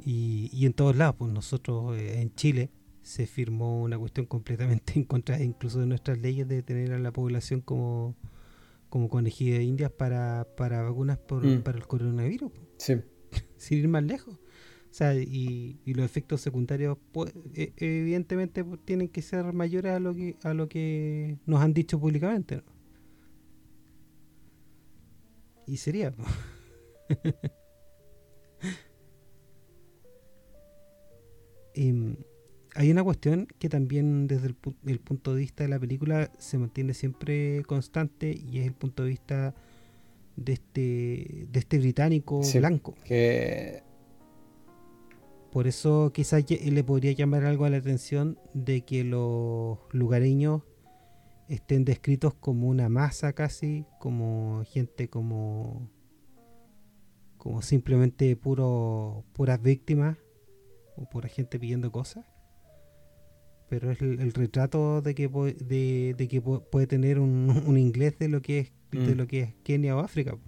Y, 0.05 0.49
y 0.53 0.66
en 0.66 0.72
todos 0.72 0.96
lados, 0.96 1.16
pues 1.18 1.32
nosotros 1.32 1.96
eh, 1.99 2.20
en 2.20 2.34
Chile 2.34 2.70
se 3.03 3.26
firmó 3.26 3.82
una 3.82 3.99
cuestión 3.99 4.26
completamente 4.34 4.92
en 4.96 5.05
contra 5.05 5.42
incluso 5.42 5.80
de 5.80 5.86
nuestras 5.86 6.18
leyes 6.18 6.46
de 6.49 6.62
tener 6.62 6.92
a 6.92 6.99
la 6.99 7.12
población 7.12 7.61
como, 7.61 8.16
como 8.88 9.09
de 9.57 9.62
indias 9.64 9.90
para, 9.90 10.46
para 10.57 10.82
vacunas 10.82 11.18
por, 11.18 11.44
Mm. 11.44 11.62
para 11.62 11.78
el 11.78 11.86
coronavirus, 11.86 12.53
Sí. 12.78 12.94
sin 13.57 13.78
ir 13.78 13.88
más 13.88 14.05
lejos. 14.05 14.34
O 14.90 14.94
sea, 14.99 15.14
y, 15.14 15.80
y 15.84 15.94
los 15.94 16.05
efectos 16.07 16.40
secundarios, 16.40 16.96
pues, 17.12 17.34
e- 17.55 17.72
evidentemente, 17.76 18.64
pues, 18.64 18.80
tienen 18.84 19.09
que 19.09 19.20
ser 19.20 19.53
mayores 19.53 19.92
a 19.92 20.01
lo 20.01 20.14
que 20.14 20.36
a 20.42 20.55
lo 20.55 20.66
que 20.68 21.36
nos 21.44 21.61
han 21.61 21.74
dicho 21.74 22.01
públicamente. 22.01 22.57
¿no? 22.57 22.62
Y 25.66 25.76
sería. 25.76 26.11
pues. 26.12 26.28
Em, 31.81 32.16
hay 32.74 32.91
una 32.91 33.05
cuestión 33.05 33.47
que 33.61 33.68
también 33.68 34.26
desde 34.26 34.49
el, 34.49 34.61
pu- 34.61 34.74
el 34.87 34.99
punto 34.99 35.33
de 35.35 35.41
vista 35.41 35.62
de 35.62 35.68
la 35.68 35.79
película 35.79 36.31
se 36.39 36.59
mantiene 36.59 36.93
siempre 36.93 37.62
constante 37.66 38.31
y 38.37 38.59
es 38.59 38.66
el 38.66 38.74
punto 38.74 39.05
de 39.05 39.11
vista 39.11 39.55
de 40.37 40.53
este 40.55 41.47
de 41.53 41.59
este 41.59 41.79
británico 41.79 42.43
Sí. 42.43 42.59
blanco. 42.59 42.95
Que 43.05 43.83
Por 45.53 45.66
eso 45.66 46.12
quizás 46.12 46.45
le 46.51 46.85
podría 46.85 47.12
llamar 47.12 47.45
algo 47.45 47.64
a 47.64 47.70
la 47.70 47.79
atención 47.79 48.39
de 48.55 48.83
que 48.83 49.03
los 49.05 49.79
lugareños 49.93 50.62
estén 51.49 51.85
descritos 51.85 52.35
como 52.35 52.68
una 52.68 52.89
masa 52.89 53.33
casi, 53.33 53.85
como 53.99 54.62
gente 54.66 55.09
como 55.09 55.89
como 57.39 57.62
simplemente 57.62 58.35
puro 58.37 59.24
puras 59.33 59.62
víctimas 59.62 60.18
o 61.01 61.09
pura 61.09 61.28
gente 61.28 61.59
pidiendo 61.59 61.90
cosas. 61.92 62.26
Pero 63.68 63.90
es 63.90 64.01
el, 64.01 64.20
el 64.20 64.32
retrato 64.32 65.03
de 65.03 65.14
que 65.14 65.28
de, 65.28 66.14
de 66.16 66.28
que 66.28 66.40
puede 66.40 66.86
tener 66.86 67.18
un, 67.18 67.51
un 67.66 67.78
inglés 67.78 68.18
de 68.18 68.28
lo 68.28 68.40
que 68.42 68.59
es 68.61 68.72
de 68.90 69.14
Mm. 69.14 69.18
lo 69.18 69.26
que 69.26 69.40
es 69.42 69.55
Kenia 69.64 69.94
o 69.96 69.99
África. 70.01 70.38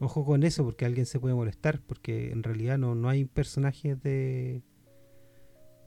Ojo 0.00 0.24
con 0.24 0.44
eso, 0.44 0.64
porque 0.64 0.84
alguien 0.84 1.06
se 1.06 1.18
puede 1.18 1.34
molestar, 1.34 1.80
porque 1.84 2.30
en 2.30 2.44
realidad 2.44 2.78
no, 2.78 2.94
no 2.94 3.08
hay 3.08 3.24
personajes 3.24 4.00
de... 4.00 4.62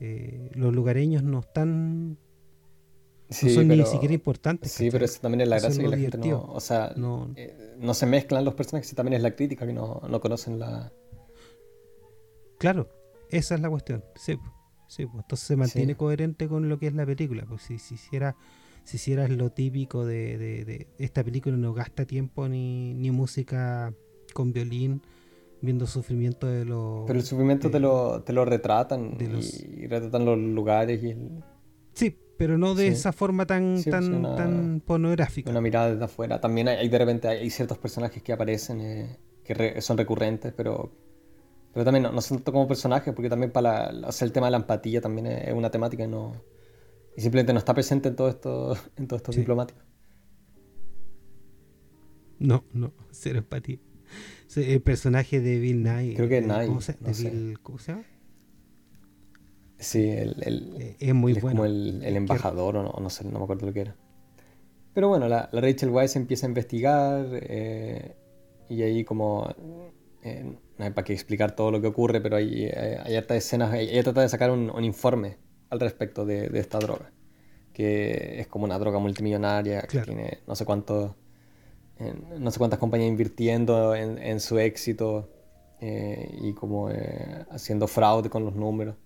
eh, 0.00 0.50
los 0.54 0.74
lugareños 0.74 1.22
no 1.22 1.40
están... 1.40 2.18
sí, 3.30 3.46
no 3.46 3.52
son 3.52 3.68
pero, 3.68 3.82
ni 3.84 3.88
siquiera 3.88 4.12
importantes. 4.12 4.70
Sí, 4.70 4.84
¿cachai? 4.84 4.90
pero 4.90 5.04
eso 5.06 5.20
también 5.22 5.40
es 5.40 5.48
la 5.48 5.56
Eso 5.56 5.66
gracia 5.68 5.82
lo 5.84 5.90
que 5.90 5.96
la 5.96 6.02
gente 6.02 6.18
no. 6.18 6.24
divertido. 6.24 6.52
O 6.54 6.60
sea, 6.60 6.92
No, 6.96 7.32
eh, 7.36 7.74
no 7.78 7.94
se 7.94 8.04
mezclan 8.04 8.44
los 8.44 8.52
personajes, 8.52 8.94
también 8.94 9.14
es 9.14 9.22
la 9.22 9.34
crítica 9.34 9.66
que 9.66 9.72
no, 9.72 10.02
no 10.06 10.20
conocen 10.20 10.58
la. 10.58 10.92
Claro, 12.62 12.88
esa 13.30 13.54
es 13.56 13.60
la 13.60 13.68
cuestión. 13.68 14.04
Sí, 14.14 14.36
po. 14.36 15.18
entonces 15.20 15.46
se 15.46 15.56
mantiene 15.56 15.92
Sí. 15.94 15.98
coherente 15.98 16.46
con 16.48 16.68
lo 16.68 16.78
que 16.78 16.86
es 16.86 16.94
la 16.94 17.04
película. 17.06 17.44
Pues 17.48 17.62
si, 17.62 17.78
si 17.78 17.94
hiciera 17.94 18.36
si 18.84 18.96
hicieras 18.96 19.30
lo 19.30 19.50
típico 19.50 20.04
de, 20.04 20.36
de- 20.38 20.64
de 20.64 20.88
esta 20.98 21.22
película 21.24 21.56
no 21.56 21.72
gasta 21.72 22.04
tiempo 22.04 22.48
ni, 22.48 22.94
ni 22.94 23.10
música 23.10 23.94
con 24.34 24.52
violín 24.52 25.00
viendo 25.60 25.86
sufrimiento 25.86 26.46
de 26.48 26.64
los 26.64 27.04
Pero 27.06 27.18
el 27.18 27.24
sufrimiento 27.24 27.68
de- 27.68 27.72
te, 27.74 27.80
lo, 27.80 28.22
te 28.22 28.32
lo 28.32 28.44
retratan 28.44 29.16
de 29.18 29.28
los- 29.28 29.60
y 29.62 29.86
retratan 29.86 30.24
los 30.24 30.36
lugares 30.38 31.02
y 31.02 31.10
el- 31.10 31.44
Sí, 31.94 32.18
pero 32.36 32.58
no 32.58 32.74
de 32.74 32.88
Sí. 32.88 32.92
esa 32.94 33.12
forma 33.12 33.46
tan, 33.46 33.78
Sí, 33.78 33.88
tan, 33.88 34.12
una- 34.12 34.34
tan 34.36 34.82
pornográfica. 34.84 35.48
una 35.50 35.60
mirada 35.60 35.92
desde 35.92 36.04
afuera. 36.04 36.40
También 36.40 36.66
hay, 36.68 36.76
hay 36.78 36.88
de 36.88 36.98
repente 36.98 37.28
hay, 37.28 37.38
hay 37.38 37.50
ciertos 37.50 37.78
personajes 37.78 38.22
que 38.22 38.32
aparecen 38.32 38.80
eh, 38.80 39.16
que 39.44 39.54
re- 39.54 39.80
son 39.80 39.96
recurrentes, 39.96 40.52
pero, 40.56 40.90
pero 41.72 41.84
también 41.84 42.02
no, 42.04 42.12
no 42.12 42.20
son 42.20 42.38
tanto 42.38 42.52
como 42.52 42.68
personajes, 42.68 43.14
porque 43.14 43.28
también 43.30 43.50
para 43.52 43.92
la- 43.92 44.08
o 44.08 44.12
sea, 44.12 44.26
el 44.26 44.32
tema 44.32 44.46
de 44.46 44.52
la 44.52 44.56
empatía 44.58 45.00
también 45.00 45.26
es, 45.26 45.52
una 45.54 45.70
temática 45.70 46.04
y 46.04 46.08
no. 46.08 46.32
Y 47.16 47.20
simplemente 47.20 47.52
no 47.52 47.58
está 47.58 47.74
presente 47.74 48.08
en 48.08 48.16
todo 48.16 48.28
esto, 48.28 48.76
en 48.96 49.06
todo 49.06 49.16
esto 49.16 49.32
Sí. 49.32 49.40
diplomático. 49.40 49.80
No, 52.38 52.64
no, 52.72 52.92
cero 53.10 53.38
empatía. 53.38 53.78
El 54.56 54.82
personaje 54.82 55.40
de 55.40 55.58
Bill 55.58 55.82
Nye. 55.82 56.14
Creo 56.14 56.28
que 56.28 56.38
es 56.38 56.46
Nye, 56.46 56.66
¿cómo 56.66 56.80
se, 56.80 56.96
no 57.00 57.08
de 57.08 57.14
sé. 57.14 57.30
Bill- 57.30 57.58
¿Cómo 57.62 57.78
se 57.78 57.92
llama? 57.92 58.04
Sí, 59.78 60.10
el, 60.10 60.36
el- 60.42 60.76
Eh, 60.80 60.96
es 61.00 61.14
muy 61.14 61.32
él 61.32 61.38
es 61.38 61.42
bueno. 61.42 61.56
como 61.62 61.64
el, 61.66 62.02
el 62.04 62.16
embajador 62.16 62.76
o 62.76 62.82
no, 62.82 62.92
no 63.00 63.10
sé, 63.10 63.24
no 63.24 63.38
me 63.38 63.44
acuerdo 63.44 63.66
lo 63.66 63.72
que 63.72 63.80
era. 63.80 63.96
Pero 64.94 65.08
bueno, 65.08 65.26
la, 65.28 65.48
la 65.52 65.60
Rachel 65.60 65.88
Weisz 65.90 66.16
empieza 66.16 66.46
a 66.46 66.50
investigar 66.50 67.26
eh, 67.32 68.14
y 68.68 68.82
ahí 68.82 69.04
como... 69.04 69.48
eh, 70.22 70.56
no 70.82 70.86
hay 70.88 70.92
para 70.92 71.04
qué 71.04 71.12
explicar 71.14 71.56
todo 71.56 71.70
lo 71.70 71.80
que 71.80 71.88
ocurre, 71.88 72.20
pero 72.20 72.36
hay, 72.36 72.66
hay, 72.66 72.96
hay 73.04 73.16
hartas 73.16 73.38
escenas, 73.38 73.74
ella 73.74 74.02
trata 74.02 74.22
de 74.22 74.28
sacar 74.28 74.50
un, 74.50 74.70
un 74.70 74.84
informe 74.84 75.38
al 75.70 75.80
respecto 75.80 76.24
de, 76.26 76.48
de 76.48 76.60
esta 76.60 76.78
droga, 76.80 77.12
que 77.72 78.40
es 78.40 78.46
como 78.48 78.64
una 78.66 78.78
droga 78.78 78.98
multimillonaria, 79.00 79.82
que 79.82 79.88
Claro. 79.92 80.06
tiene 80.06 80.40
no 80.46 80.56
sé 80.56 80.64
cuántos, 80.66 81.12
eh, 81.98 82.14
no 82.38 82.50
sé 82.50 82.58
cuántas 82.58 82.78
compañías 82.80 83.10
invirtiendo 83.10 83.94
en, 83.94 84.18
en 84.18 84.40
su 84.40 84.58
éxito 84.58 85.30
eh, 85.80 86.30
y 86.42 86.54
como 86.54 86.90
eh, 86.90 87.46
haciendo 87.50 87.88
fraude 87.88 88.30
con 88.30 88.44
los 88.44 88.54
números. 88.56 88.96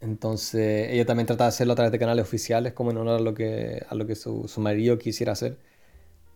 Entonces, 0.00 0.90
ella 0.90 1.06
también 1.06 1.26
trata 1.26 1.44
de 1.44 1.48
hacerlo 1.48 1.74
a 1.74 1.76
través 1.76 1.92
de 1.92 1.98
canales 1.98 2.24
oficiales, 2.24 2.72
como 2.72 2.90
en 2.90 2.96
honor 2.96 3.20
a 3.20 3.22
lo 3.22 3.34
que, 3.34 3.82
a 3.88 3.94
lo 3.94 4.06
que 4.06 4.16
su, 4.16 4.48
su 4.48 4.60
marido 4.60 4.98
quisiera 4.98 5.32
hacer. 5.32 5.58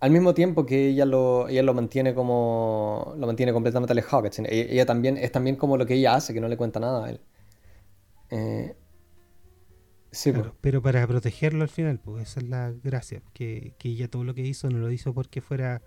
Al 0.01 0.11
mismo 0.11 0.35
tiempo 0.35 0.67
que 0.67 0.89
ella 0.89 1.07
lo, 1.07 1.49
ella 1.49 1.63
lo 1.63 1.73
mantiene 1.75 2.15
como. 2.15 3.15
lo 3.19 3.27
mantiene 3.27 3.53
completamente 3.53 3.93
alejado, 3.93 4.23
¿cachai? 4.25 4.47
Ella, 4.49 4.73
ella 4.73 4.87
también, 4.87 5.17
es 5.17 5.33
también 5.33 5.57
como 5.57 5.77
lo 5.77 5.87
que 5.87 5.95
ella 5.95 6.15
hace, 6.15 6.35
que 6.35 6.41
no 6.41 6.49
le 6.49 6.57
cuenta 6.57 6.81
nada 6.81 7.07
a 7.07 7.11
él. 7.11 7.21
Eh, 8.31 8.75
sí, 10.11 10.33
Claro, 10.33 10.51
pues. 10.51 10.55
pero 10.61 10.83
para 10.83 11.07
protegerlo 11.07 11.63
al 11.63 11.69
final, 11.71 11.99
pues 12.01 12.29
esa 12.31 12.41
es 12.41 12.47
la 12.49 12.73
gracia. 12.83 13.23
Que, 13.33 13.75
que 13.79 13.89
ella 13.91 14.09
todo 14.09 14.25
lo 14.25 14.35
que 14.35 14.43
hizo 14.43 14.69
no 14.69 14.79
lo 14.79 14.91
hizo 14.91 15.15
porque 15.15 15.41
fuera 15.41 15.83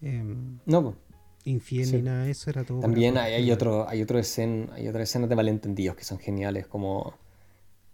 em, 0.00 0.58
No, 0.66 0.82
pues. 0.82 0.96
infiel 1.44 1.86
Sí. 1.86 1.96
ni 1.96 2.02
nada 2.02 2.24
de 2.24 2.30
eso, 2.32 2.50
era 2.50 2.64
todo. 2.64 2.80
También 2.80 3.18
hay, 3.18 3.34
hay, 3.34 3.50
otro, 3.52 3.88
hay, 3.88 4.02
otro 4.02 4.18
escen- 4.18 4.70
hay 4.72 4.88
otras 4.88 5.08
escenas 5.08 5.28
de 5.28 5.36
malentendidos 5.36 5.96
que 5.96 6.04
son 6.04 6.18
geniales, 6.18 6.66
como 6.66 7.14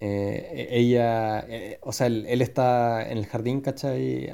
eh, 0.00 0.68
ella, 0.70 1.40
eh, 1.48 1.78
o 1.82 1.92
sea, 1.92 2.06
él, 2.08 2.26
él 2.28 2.42
está 2.42 3.08
en 3.10 3.18
el 3.18 3.26
jardín, 3.26 3.60
¿cachai? 3.60 4.26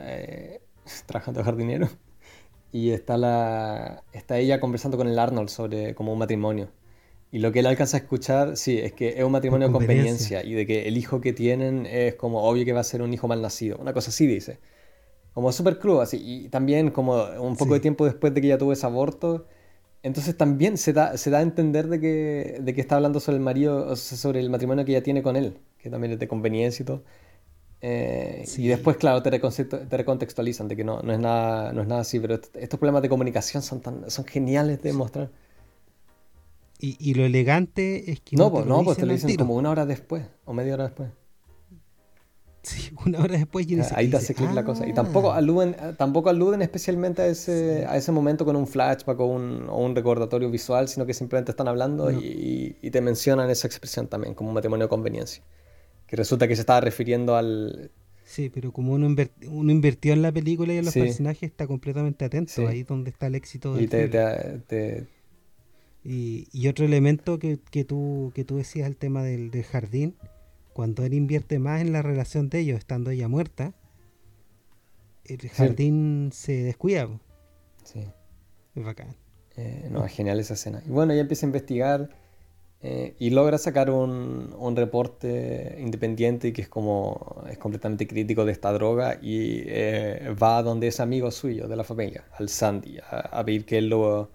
Trabajando 1.07 1.41
de 1.41 1.45
jardinero, 1.45 1.89
y 2.73 2.91
está, 2.91 3.17
la, 3.17 4.05
está 4.13 4.39
ella 4.39 4.61
conversando 4.61 4.97
con 4.97 5.09
el 5.09 5.19
Arnold 5.19 5.49
sobre 5.49 5.95
como 5.95 6.13
un 6.13 6.19
matrimonio. 6.19 6.71
Y 7.31 7.41
lo 7.41 7.53
que 7.53 7.61
él 7.61 7.67
alcanza 7.67 7.97
a 7.97 8.01
escuchar, 8.01 8.57
sí, 8.57 8.79
es 8.79 8.93
que 8.93 9.11
es 9.19 9.25
un 9.25 9.33
matrimonio 9.33 9.69
de 9.69 9.73
conveniencia. 9.73 10.41
conveniencia 10.41 10.45
y 10.45 10.55
de 10.55 10.67
que 10.67 10.89
el 10.89 10.97
hijo 10.97 11.21
que 11.21 11.33
tienen 11.33 11.87
es 11.87 12.15
como 12.17 12.45
obvio 12.49 12.65
que 12.65 12.73
va 12.73 12.81
a 12.81 12.85
ser 12.85 13.03
un 13.03 13.13
hijo 13.13 13.29
mal 13.29 13.43
nacido. 13.43 13.79
Una 13.79 13.93
cosa 13.93 14.11
así 14.11 14.27
dice. 14.27 14.61
Como 15.33 15.53
súper 15.53 15.79
crudo, 15.79 16.01
así. 16.01 16.19
Y 16.23 16.49
también 16.49 16.91
como 16.91 17.25
un 17.41 17.57
poco 17.57 17.75
Sí. 17.75 17.75
de 17.75 17.81
tiempo 17.81 18.05
después 18.07 18.35
de 18.35 18.41
que 18.41 18.49
ella 18.49 18.59
tuvo 18.59 18.73
ese 18.73 18.87
aborto, 18.87 19.47
entonces 20.03 20.37
también 20.37 20.79
se 20.79 20.93
da, 20.93 21.17
se 21.19 21.31
da 21.31 21.39
a 21.39 21.43
entender 21.43 21.89
de 21.89 22.01
que, 22.01 22.59
de 22.63 22.75
que 22.75 22.81
está 22.81 22.97
hablando 22.97 23.21
sobre 23.21 23.37
el 23.39 23.43
marido, 23.45 23.89
o 23.89 23.97
sea, 23.97 24.19
sobre 24.19 24.41
el 24.41 24.51
matrimonio 24.51 24.85
que 24.85 24.93
ella 24.93 25.03
tiene 25.03 25.23
con 25.23 25.37
él, 25.37 25.59
que 25.79 25.91
también 25.91 26.13
es 26.15 26.19
de 26.21 26.29
conveniencia 26.29 26.83
y 26.85 26.87
todo. 26.87 27.05
Eh, 27.87 28.45
Sí. 28.47 28.65
Y 28.65 28.69
después, 28.69 28.97
claro, 28.97 29.23
te, 29.23 29.29
recontextualizan 29.31 30.69
de 30.69 30.77
que 30.77 30.85
no, 30.85 31.03
no, 31.03 31.13
es 31.13 31.19
nada, 31.19 31.73
no 31.73 31.83
es 31.83 31.87
nada 31.89 32.01
así, 32.01 32.19
pero 32.19 32.35
est- 32.37 32.57
estos 32.57 32.79
problemas 32.81 33.03
de 33.03 33.09
comunicación 33.11 33.63
son, 33.63 33.81
tan, 33.81 34.11
son 34.11 34.25
geniales 34.25 34.81
de 34.83 34.93
mostrar. 34.95 35.31
Y, 36.79 36.97
y 36.99 37.15
lo 37.15 37.25
elegante 37.25 38.11
es 38.11 38.21
que 38.21 38.37
No, 38.37 38.45
no, 38.45 38.51
pues 38.53 38.65
te 38.65 38.69
lo 38.71 38.77
no, 38.77 38.85
pues 38.85 38.97
te 38.97 39.03
dicen 39.03 39.09
lo 39.09 39.15
dicen 39.15 39.29
tiro. 39.29 39.45
como 39.45 39.57
una 39.57 39.71
hora 39.71 39.85
después, 39.87 40.25
o 40.47 40.53
media 40.55 40.75
hora 40.75 40.85
después. 40.85 41.11
Sí, 42.63 42.91
una 43.07 43.21
hora 43.21 43.37
después 43.37 43.67
y 43.71 43.75
dice- 43.77 43.93
Ahí 43.95 44.09
te 44.09 44.17
hace 44.17 44.35
clic 44.35 44.53
la 44.55 44.65
cosa. 44.65 44.87
Y 44.87 44.93
"Ah". 44.93 44.95
tampoco 44.95 45.33
aluden, 45.33 45.77
tampoco 45.99 46.31
aluden 46.31 46.63
especialmente 46.63 47.21
a 47.23 47.27
ese, 47.27 47.85
a 47.87 47.97
ese 47.99 48.13
momento 48.13 48.47
con 48.47 48.57
un 48.57 48.67
flashback 48.67 49.21
o 49.21 49.27
un, 49.27 49.69
o 49.69 49.77
un 49.85 49.95
recordatorio 49.95 50.51
visual, 50.51 50.89
sino 50.89 51.05
que 51.05 51.13
simplemente 51.13 51.51
están 51.51 51.69
hablando 51.69 52.11
No. 52.11 52.19
y, 52.19 52.77
y 52.81 52.91
te 52.91 53.01
mencionan 53.03 53.51
esa 53.51 53.67
expresión 53.67 54.07
también, 54.09 54.35
como 54.35 54.49
un 54.51 54.55
matrimonio 54.55 54.87
de 54.87 54.89
conveniencia. 54.89 55.43
Que 56.15 56.19
resulta 56.19 56.47
que 56.47 56.55
se 56.55 56.61
estaba 56.63 56.81
refiriendo 56.81 57.35
al... 57.35 57.91
Sí, 58.25 58.49
pero 58.49 58.71
como 58.71 58.93
uno, 58.93 59.13
uno 59.49 59.73
invirtió 59.73 60.13
en 60.13 60.23
la 60.23 60.31
película 60.31 60.73
y 60.73 60.77
en 60.79 60.85
los 60.85 60.95
Sí. 60.95 61.01
personajes, 61.01 61.43
está 61.51 61.67
completamente 61.67 62.25
atento. 62.25 62.53
Sí. 62.53 62.63
Ahí 62.65 62.81
es 62.83 62.87
donde 62.87 63.11
está 63.11 63.27
el 63.27 63.35
éxito 63.35 63.75
Y 63.75 63.81
del 63.81 63.89
te, 63.89 64.09
thriller. 64.09 64.63
te- 64.69 65.01
te- 65.01 65.07
Y, 66.05 66.47
y 66.53 66.69
otro 66.69 66.85
elemento 66.85 67.41
que, 67.41 67.59
que, 67.73 67.85
tú, 67.85 68.31
que 68.33 68.45
tú 68.45 68.59
decías, 68.59 68.87
el 68.87 68.95
tema 68.97 69.25
del, 69.25 69.51
del 69.51 69.65
jardín, 69.65 70.15
cuando 70.73 71.05
él 71.05 71.15
invierte 71.15 71.59
más 71.59 71.81
en 71.81 71.93
la 71.93 72.01
relación 72.01 72.49
de 72.49 72.61
ellos, 72.61 72.79
estando 72.79 73.11
ella 73.11 73.27
muerta, 73.27 73.75
el 75.25 75.49
jardín 75.49 76.31
se 76.33 76.63
descuida. 76.63 77.09
sí. 77.83 78.05
Es 78.77 78.85
bacán. 78.85 79.17
Eh, 79.57 79.89
no, 79.91 80.05
es 80.07 80.13
genial 80.13 80.39
esa 80.39 80.55
escena. 80.55 80.81
Y 80.87 80.91
bueno, 80.91 81.13
ella 81.13 81.23
empieza 81.23 81.45
a 81.45 81.49
investigar 81.49 82.11
eh, 82.87 83.17
y 83.19 83.31
logra 83.31 83.57
sacar 83.57 83.89
un, 83.89 84.55
un 84.59 84.77
reporte 84.77 85.75
independiente 85.81 86.53
que 86.53 86.61
es 86.61 86.69
como 86.69 87.43
es 87.49 87.57
completamente 87.57 88.07
crítico 88.07 88.45
de 88.45 88.53
esta 88.53 88.73
droga 88.73 89.19
y 89.23 89.63
eh, 89.65 90.35
va 90.41 90.59
a 90.59 90.63
donde 90.63 90.89
es 90.89 91.01
amigo 91.01 91.31
suyo 91.31 91.67
de 91.67 91.77
la 91.77 91.85
familia, 91.85 92.25
al 92.39 92.51
Sandy, 92.51 92.99
a, 93.11 93.43
pedir 93.43 93.65
que 93.65 93.79
él 93.79 93.89
lo 93.89 94.29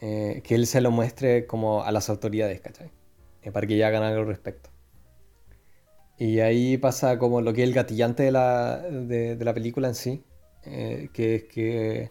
eh, 0.00 0.42
que 0.44 0.54
él 0.54 0.68
se 0.68 0.80
lo 0.80 0.92
muestre 0.92 1.46
como 1.46 1.82
a 1.82 1.90
las 1.90 2.08
autoridades, 2.08 2.60
¿cachai? 2.60 2.92
Eh, 3.42 3.50
para 3.50 3.66
que 3.66 3.76
ya 3.76 3.88
hagan 3.88 4.04
algo 4.04 4.20
al 4.20 4.28
respecto. 4.28 4.70
Y 6.18 6.38
ahí 6.38 6.76
pasa 6.76 7.18
como 7.18 7.40
lo 7.40 7.52
que 7.52 7.64
es 7.64 7.68
el 7.68 7.74
gatillante 7.74 8.22
de 8.22 8.30
la, 8.30 8.78
de, 8.78 9.36
la 9.44 9.54
película 9.54 9.88
en 9.88 9.96
sí, 9.96 10.22
que 10.62 11.34
es 11.34 11.44
que 11.44 12.10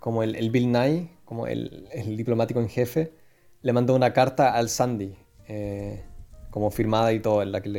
como 0.00 0.22
el, 0.22 0.50
Bill 0.50 0.72
Nye, 0.72 1.10
como 1.26 1.46
el, 1.46 1.86
diplomático 2.16 2.60
en 2.60 2.68
jefe, 2.70 3.12
le 3.64 3.72
mandó 3.72 3.94
una 3.96 4.12
carta 4.12 4.54
al 4.54 4.68
Sandy, 4.68 5.16
como 6.50 6.70
firmada 6.70 7.12
y 7.12 7.18
todo, 7.18 7.42
en 7.42 7.50
la, 7.50 7.60
que 7.62 7.70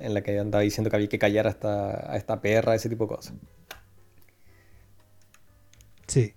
en, 0.00 0.14
la 0.14 0.22
que 0.22 0.38
andaba 0.38 0.62
diciendo 0.62 0.90
que 0.90 0.96
había 0.96 1.08
que 1.08 1.18
callar 1.18 1.46
a 1.46 1.50
esta, 1.50 2.10
a 2.12 2.16
esta 2.16 2.40
perra, 2.40 2.74
ese 2.74 2.88
tipo 2.88 3.04
de 3.04 3.14
cosas. 3.14 3.34
Sí. 6.08 6.34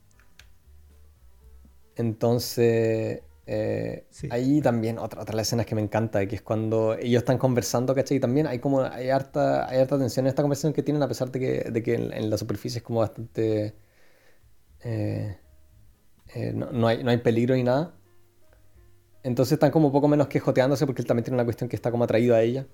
Entonces, 1.96 3.24
eh, 3.48 4.06
ahí 4.30 4.62
también 4.62 5.00
otra, 5.00 5.22
otra 5.22 5.32
de 5.32 5.38
las 5.38 5.48
escenas 5.48 5.66
que 5.66 5.76
me 5.76 5.82
encanta, 5.82 6.24
que 6.28 6.36
es 6.36 6.42
cuando 6.44 6.94
ellos 6.94 7.22
están 7.22 7.40
conversando, 7.40 7.96
¿cachai? 7.96 8.18
Y 8.18 8.20
también 8.20 8.46
hay 8.46 8.60
como, 8.60 8.82
hay 8.84 9.10
harta, 9.10 9.68
hay 9.68 9.80
harta 9.80 9.98
tensión 9.98 10.26
en 10.26 10.30
esta 10.30 10.44
conversación 10.44 10.74
que 10.74 10.84
tienen, 10.84 11.02
a 11.02 11.08
pesar 11.08 11.32
de 11.32 11.40
que, 11.40 11.72
de 11.72 11.82
que 11.82 11.96
en, 11.96 12.30
la 12.30 12.38
superficie 12.38 12.80
es 12.80 12.84
como 12.84 13.00
bastante... 13.00 13.74
Eh, 14.84 15.38
eh, 16.36 16.54
no, 16.54 16.88
hay, 16.88 17.04
no 17.04 17.10
hay 17.10 17.18
peligro 17.18 17.56
ni 17.56 17.64
nada. 17.64 17.96
Entonces 19.24 19.54
están 19.54 19.72
como 19.72 19.88
un 19.88 19.94
poco 19.94 20.08
menos 20.08 20.28
quejoteándose 20.28 20.86
porque 20.86 21.02
él 21.02 21.08
también 21.08 21.26
tiene 21.26 21.36
una 21.36 21.46
cuestión 21.46 21.70
que 21.70 21.76
está 21.76 21.92
como 21.92 22.04
atraído 22.04 22.36
a 22.36 22.42
ella. 22.42 22.68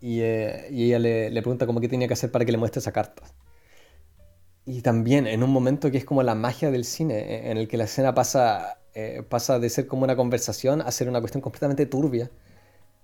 Y, 0.00 0.20
y 0.20 0.84
ella 0.84 0.98
le, 0.98 1.30
le, 1.30 1.42
pregunta 1.42 1.66
como 1.66 1.80
qué 1.80 1.88
tenía 1.88 2.08
que 2.08 2.14
hacer 2.14 2.30
para 2.30 2.44
que 2.44 2.52
le 2.52 2.58
muestre 2.58 2.78
esa 2.80 2.92
carta. 2.92 3.22
Y 4.64 4.82
también 4.82 5.26
en 5.26 5.42
un 5.42 5.50
momento 5.50 5.90
que 5.90 5.98
es 5.98 6.04
como 6.04 6.22
la 6.22 6.34
magia 6.34 6.70
del 6.70 6.84
cine, 6.84 7.18
e, 7.18 7.50
en 7.50 7.58
el 7.58 7.68
que 7.68 7.76
la 7.76 7.84
escena 7.84 8.14
pasa, 8.14 8.78
eh, 8.94 9.22
pasa 9.28 9.58
de 9.58 9.68
ser 9.68 9.86
como 9.86 10.04
una 10.04 10.16
conversación 10.16 10.80
a 10.80 10.90
ser 10.92 11.08
una 11.08 11.20
cuestión 11.20 11.42
completamente 11.42 11.86
turbia, 11.86 12.30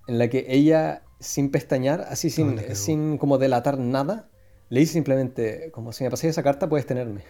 en 0.06 0.18
la 0.18 0.28
que 0.28 0.46
ella, 0.48 1.02
sin 1.18 1.50
pestañar, 1.50 2.06
así 2.08 2.30
sin, 2.30 2.60
sin 2.76 3.18
como 3.18 3.38
delatar 3.38 3.78
nada, 3.78 4.28
le 4.68 4.80
dice 4.80 4.94
simplemente, 4.94 5.70
como 5.72 5.92
si 5.92 6.04
me 6.04 6.10
pasé 6.10 6.28
esa 6.28 6.42
carta, 6.42 6.68
puedes 6.68 6.86
tenerme. 6.86 7.22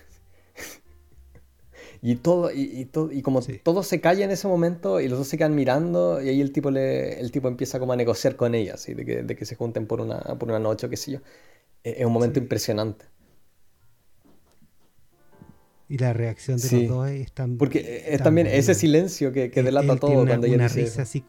Y 2.09 2.15
todo, 2.15 2.53
y, 2.53 2.85
todo, 2.85 3.11
y 3.11 3.21
como 3.21 3.43
todo 3.65 3.83
se 3.83 4.01
calla 4.01 4.25
en 4.25 4.31
ese 4.31 4.47
momento 4.47 5.01
y 5.01 5.09
los 5.09 5.19
dos 5.19 5.27
se 5.27 5.37
quedan 5.37 5.57
mirando 5.57 6.23
y 6.23 6.29
ahí 6.29 6.41
el 6.41 6.53
tipo, 6.53 6.71
le, 6.71 7.19
el 7.19 7.33
tipo 7.33 7.49
empieza 7.49 7.81
como 7.81 7.95
a 7.95 7.97
negociar 7.97 8.37
con 8.37 8.55
ella, 8.55 8.77
¿sí? 8.77 8.95
de, 8.95 9.05
que, 9.05 9.23
de 9.25 9.35
que 9.35 9.45
se 9.45 9.57
junten 9.57 9.89
por 9.89 10.01
una, 10.01 10.21
por 10.21 10.49
una 10.49 10.61
noche 10.61 10.87
o 10.87 10.91
qué 10.91 10.97
sé 10.97 11.11
yo. 11.11 11.19
E, 11.83 11.97
es 11.99 12.07
un 12.07 12.13
momento 12.13 12.39
impresionante. 12.39 13.07
Y 15.89 15.99
la 15.99 16.13
reacción 16.13 16.59
de 16.59 16.71
los 16.71 16.89
dos 16.89 17.09
es 17.09 17.33
tan. 17.33 17.59
Porque 17.59 18.05
es 18.07 18.23
también 18.23 18.47
ese 18.47 18.75
silencio 18.75 19.33
que, 19.33 19.51
que 19.51 19.65
delata 19.65 19.97
todo 19.97 20.13
una, 20.13 20.31
cuando 20.31 20.47
ella 20.47 20.57
una 20.57 20.69
risa 20.69 21.03
así. 21.03 21.25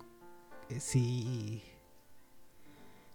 Eh, 0.69 0.80
sí. 0.80 1.63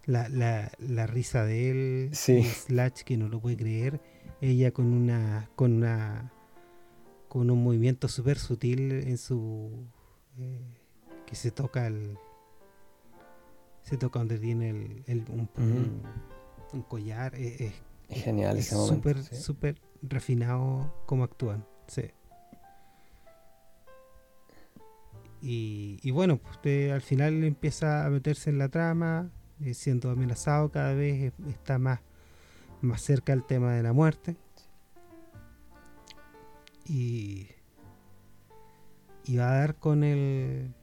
La, 0.05 0.27
la, 0.27 0.69
la, 0.79 1.07
risa 1.07 1.45
de 1.45 1.71
él. 1.71 2.09
Sí. 2.11 2.43
Slash 2.43 3.03
que 3.05 3.15
no 3.15 3.29
lo 3.29 3.39
puede 3.39 3.55
creer. 3.55 4.01
Ella 4.41 4.71
con 4.71 4.91
una. 4.91 5.49
con 5.55 5.73
una. 5.73 6.33
Con 7.33 7.49
un 7.49 7.63
movimiento 7.63 8.07
súper 8.07 8.37
sutil 8.37 8.91
en 8.91 9.17
su. 9.17 9.71
Eh, 10.37 10.61
que 11.25 11.33
se 11.35 11.49
toca 11.49 11.87
el. 11.87 12.15
Se 13.81 13.97
toca 13.97 14.19
donde 14.19 14.37
tiene 14.37 14.69
el, 14.69 15.03
el 15.07 15.25
un, 15.31 15.49
un, 16.73 16.81
collar. 16.83 17.33
Es, 17.33 17.73
genial 18.07 18.57
ese 18.57 18.75
momento. 18.75 18.95
Súper, 18.95 19.23
súper 19.23 19.81
refinado 20.03 20.93
como 21.07 21.23
actúan. 21.23 21.65
Sí. 21.87 22.03
Y, 25.41 26.11
bueno, 26.11 26.37
pues 26.37 26.57
usted 26.57 26.91
al 26.91 27.01
final 27.01 27.43
empieza 27.43 28.05
a 28.05 28.11
meterse 28.11 28.51
en 28.51 28.59
la 28.59 28.69
trama, 28.69 29.31
eh, 29.59 29.73
siendo 29.73 30.11
amenazado 30.11 30.69
cada 30.69 30.93
vez, 30.93 31.33
está 31.49 31.79
más, 31.79 31.99
más 32.81 33.01
cerca 33.01 33.33
al 33.33 33.45
tema 33.47 33.73
de 33.73 33.81
la 33.81 33.91
muerte. 33.91 34.37
Y, 36.85 37.47
y 39.25 39.37
va 39.37 39.51
a 39.51 39.57
dar 39.59 39.75
con 39.75 40.03
el 40.03 40.73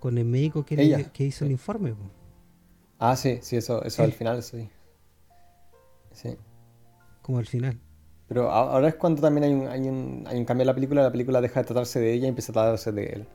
con 0.00 0.18
el 0.18 0.24
médico 0.24 0.64
que, 0.64 1.10
que 1.12 1.24
hizo 1.24 1.44
el 1.44 1.52
informe. 1.52 1.94
Ah, 2.98 3.16
sí, 3.16 3.38
sí, 3.42 3.56
eso, 3.56 3.82
eso 3.84 4.02
al 4.02 4.12
final, 4.12 4.42
sí. 4.42 4.68
Sí 6.12 6.36
como 7.24 7.38
al 7.38 7.46
final. 7.46 7.80
Pero 8.28 8.50
ahora 8.50 8.88
es 8.88 8.94
cuando 8.96 9.22
también 9.22 9.44
hay 9.44 9.52
un, 9.52 9.68
hay 9.68 9.88
un, 9.88 10.24
hay 10.26 10.38
un 10.38 10.44
cambio 10.44 10.62
en 10.62 10.66
la 10.66 10.74
película, 10.74 11.02
la 11.02 11.10
película 11.10 11.40
deja 11.40 11.60
de 11.60 11.66
tratarse 11.66 11.98
de 12.00 12.12
ella 12.12 12.26
y 12.26 12.28
empieza 12.28 12.52
a 12.52 12.54
tratarse 12.54 12.92
de 12.92 13.06
él. 13.06 13.26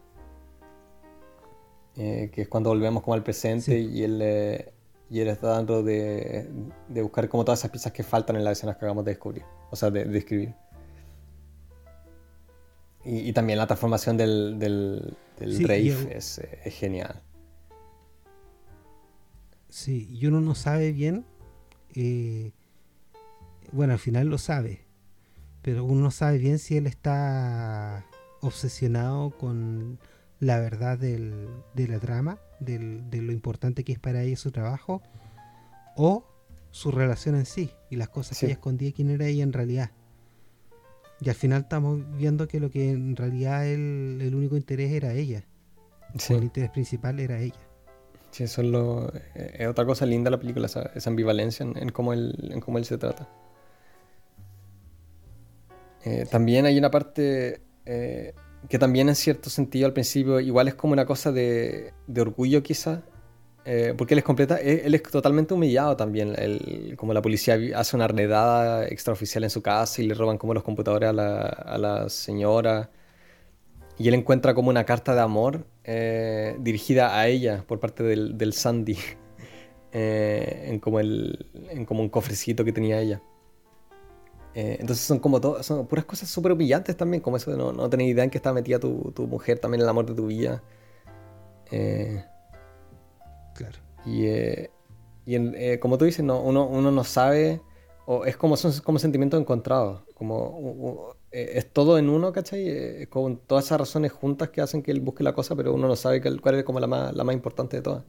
Eh, 1.97 2.29
que 2.31 2.43
es 2.43 2.47
cuando 2.47 2.69
volvemos 2.69 3.03
como 3.03 3.15
al 3.15 3.23
presente 3.23 3.79
y 3.79 4.03
él 4.03 4.19
eh, 4.21 4.73
y 5.09 5.19
él 5.19 5.27
está 5.27 5.47
dando 5.47 5.81
de, 5.81 6.47
de, 6.87 7.01
buscar 7.01 7.27
como 7.27 7.43
todas 7.43 7.59
esas 7.59 7.71
piezas 7.71 7.91
que 7.91 8.03
faltan 8.03 8.35
en 8.35 8.43
las 8.43 8.59
escenas 8.59 8.75
que 8.75 8.85
acabamos 8.85 9.03
de 9.05 9.11
descubrir, 9.11 9.43
o 9.71 9.75
sea, 9.75 9.89
de, 9.89 10.17
escribir. 10.17 10.53
Y, 13.11 13.33
también 13.33 13.57
la 13.57 13.65
transformación 13.65 14.17
del, 14.17 14.59
del, 14.59 15.17
del 15.39 15.71
es, 15.71 16.39
es, 16.39 16.73
genial. 16.75 17.23
Sí, 19.69 20.07
y 20.11 20.27
uno 20.27 20.41
no 20.41 20.53
sabe 20.53 20.91
bien 20.91 21.25
eh, 21.95 22.51
bueno, 23.71 23.93
al 23.93 23.99
final 23.99 24.27
lo 24.27 24.37
sabe, 24.37 24.85
pero 25.61 25.83
uno 25.83 26.01
no 26.01 26.11
sabe 26.11 26.37
bien 26.37 26.59
si 26.59 26.77
él 26.77 26.87
está 26.87 28.05
obsesionado 28.41 29.31
con 29.31 29.99
la 30.39 30.59
verdad 30.59 30.97
del, 30.97 31.47
de 31.75 31.87
la 31.87 31.99
trama, 31.99 32.39
del, 32.59 33.09
de 33.09 33.21
lo 33.21 33.31
importante 33.31 33.83
que 33.83 33.91
es 33.91 33.99
para 33.99 34.23
ella 34.23 34.37
su 34.37 34.51
trabajo, 34.51 35.01
o 35.95 36.25
su 36.71 36.91
relación 36.91 37.35
en 37.35 37.45
sí 37.45 37.71
y 37.89 37.95
las 37.95 38.09
cosas 38.09 38.39
que 38.39 38.45
ella 38.45 38.53
escondía 38.53 38.91
quién 38.91 39.09
era 39.09 39.25
ella 39.27 39.43
en 39.43 39.53
realidad. 39.53 39.91
Y 41.21 41.29
al 41.29 41.35
final 41.35 41.61
estamos 41.63 41.99
viendo 42.17 42.47
que 42.47 42.59
lo 42.59 42.69
que 42.69 42.91
en 42.91 43.15
realidad 43.15 43.67
el, 43.67 44.19
el 44.21 44.35
único 44.35 44.55
interés 44.55 44.91
era 44.91 45.13
ella. 45.13 45.43
el 46.29 46.43
interés 46.43 46.69
principal 46.71 47.19
era 47.19 47.39
ella. 47.39 47.59
Sí, 48.31 48.43
eso 48.43 48.61
es, 48.61 48.67
lo, 48.67 49.09
eh, 49.35 49.55
es 49.59 49.67
otra 49.67 49.85
cosa 49.85 50.05
linda 50.05 50.29
de 50.29 50.37
la 50.37 50.39
película, 50.39 50.67
esa, 50.67 51.09
ambivalencia 51.09 51.65
en, 51.65 51.77
en, 51.77 51.89
cómo 51.89 52.13
él, 52.13 52.51
en 52.51 52.61
cómo 52.61 52.77
él 52.77 52.85
se 52.85 52.97
trata. 52.97 53.27
Eh, 56.05 56.25
también 56.29 56.65
hay 56.65 56.77
una 56.77 56.91
parte 56.91 57.61
eh, 57.85 58.33
que 58.69 58.79
también 58.79 59.09
en 59.09 59.15
cierto 59.15 59.49
sentido 59.49 59.85
al 59.85 59.93
principio 59.93 60.39
igual 60.39 60.67
es 60.67 60.75
como 60.75 60.93
una 60.93 61.05
cosa 61.05 61.31
de, 61.31 61.93
orgullo 62.17 62.63
quizá, 62.63 63.03
eh, 63.71 63.93
porque 63.95 64.15
él 64.15 64.17
es 64.17 64.23
completa, 64.23 64.57
él, 64.57 64.95
es 64.95 65.03
totalmente 65.03 65.53
humillado 65.53 65.95
también, 65.95 66.35
como 66.97 67.13
la 67.13 67.21
policía 67.21 67.55
hace 67.75 67.95
una 67.95 68.07
redada 68.07 68.87
extraoficial 68.87 69.43
en 69.43 69.51
su 69.51 69.61
casa 69.61 70.01
y 70.01 70.07
le 70.07 70.15
roban 70.15 70.39
como 70.39 70.55
los 70.55 70.63
computadores 70.63 71.07
a 71.07 71.13
la, 71.77 72.09
señora, 72.09 72.89
y 73.99 74.07
él 74.07 74.15
encuentra 74.15 74.55
como 74.55 74.69
una 74.71 74.85
carta 74.85 75.13
de 75.13 75.21
amor 75.21 75.67
dirigida 76.57 77.19
a 77.19 77.27
ella 77.27 77.63
por 77.67 77.79
parte 77.79 78.01
del, 78.01 78.53
Sandy, 78.53 78.97
en, 79.91 80.79
como 80.79 80.99
el, 80.99 81.45
en 81.69 81.85
como 81.85 82.01
un 82.01 82.09
cofrecito 82.09 82.65
que 82.65 82.73
tenía 82.73 82.99
ella. 82.99 83.21
Eh, 84.55 84.77
entonces 84.79 85.05
son 85.05 85.19
como 85.19 85.39
todo, 85.39 85.61
son 85.61 85.85
puras 85.85 86.05
cosas 86.05 86.27
súper 86.27 86.53
humillantes 86.53 86.97
también, 86.97 87.21
como 87.21 87.37
eso 87.37 87.51
de 87.51 87.57
no, 87.57 87.71
no 87.71 87.87
tener 87.87 88.07
idea 88.07 88.23
en 88.23 88.31
que 88.31 88.39
está 88.39 88.51
metida 88.51 88.79
tu, 88.79 89.11
tu, 89.15 89.27
mujer 89.27 89.59
también 89.59 89.81
en 89.81 89.83
el 89.83 89.89
amor 89.89 90.07
de 90.07 90.15
tu 90.15 90.25
vida. 90.25 90.63
Eh, 91.69 92.25
claro. 93.59 93.77
Y, 94.05 94.25
eh, 94.25 94.71
y 95.25 95.77
como 95.77 95.97
tú 95.97 96.05
dices, 96.05 96.25
no, 96.25 96.41
uno, 96.41 96.67
uno 96.67 96.91
no 96.91 97.03
sabe, 97.03 97.61
o 98.05 98.25
es 98.25 98.35
como, 98.37 98.57
son 98.57 98.71
como 98.83 98.97
sentimientos 98.99 99.39
encontrados, 99.39 100.01
como 100.15 101.15
es 101.31 101.71
todo 101.71 101.99
en 101.99 102.09
uno, 102.09 102.31
¿cachai? 102.31 103.05
con 103.07 103.37
todas 103.37 103.65
esas 103.65 103.79
razones 103.79 104.11
juntas 104.11 104.49
que 104.49 104.61
hacen 104.61 104.81
que 104.81 104.91
él 104.91 105.01
busque 105.01 105.23
la 105.23 105.33
cosa, 105.33 105.55
pero 105.55 105.73
uno 105.73 105.87
no 105.87 105.95
sabe 105.95 106.21
cuál 106.21 106.55
es 106.55 106.63
como 106.63 106.79
la 106.79 106.87
más, 106.87 107.13
la 107.13 107.23
más 107.23 107.35
importante 107.35 107.77
de 107.77 107.83
todas. 107.83 108.03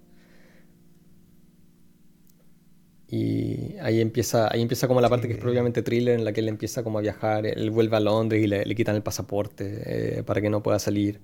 Y 3.12 3.76
ahí 3.80 4.01
empieza, 4.01 4.48
ahí 4.53 4.62
empieza 4.62 4.86
como 4.86 5.01
la 5.01 5.09
parte 5.09 5.26
que 5.26 5.34
es 5.34 5.40
propiamente 5.40 5.82
thriller, 5.82 6.16
en 6.16 6.24
la 6.24 6.32
que 6.32 6.40
él 6.40 6.48
empieza 6.48 6.84
como 6.84 6.98
a 6.98 7.03
viajar, 7.03 7.44
él 7.44 7.70
vuelve 7.72 7.96
a 7.96 8.01
Londres 8.01 8.42
y 8.42 8.46
le, 8.46 8.74
quitan 8.76 8.94
el 8.94 9.03
pasaporte 9.03 10.18
eh, 10.18 10.22
para 10.22 10.40
que 10.40 10.48
no 10.48 10.62
pueda 10.62 10.78
salir. 10.78 11.20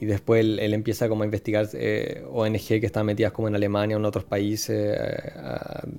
Y 0.00 0.06
después 0.06 0.40
él, 0.40 0.72
empieza 0.72 1.08
como 1.08 1.22
a 1.22 1.26
investigar 1.26 1.68
eh, 1.72 2.24
ONG 2.30 2.80
que 2.80 2.86
estaban 2.86 3.06
metidas 3.06 3.32
como 3.32 3.48
en 3.48 3.56
Alemania 3.56 3.96
o 3.96 4.00
en 4.00 4.04
otros 4.04 4.24
países, 4.24 4.96
eh, 4.96 5.32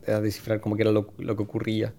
a, 0.07 0.21
descifrar 0.21 0.61
como 0.61 0.75
que 0.75 0.83
era 0.83 0.91
lo, 0.91 1.05
que 1.07 1.43
ocurría. 1.43 1.93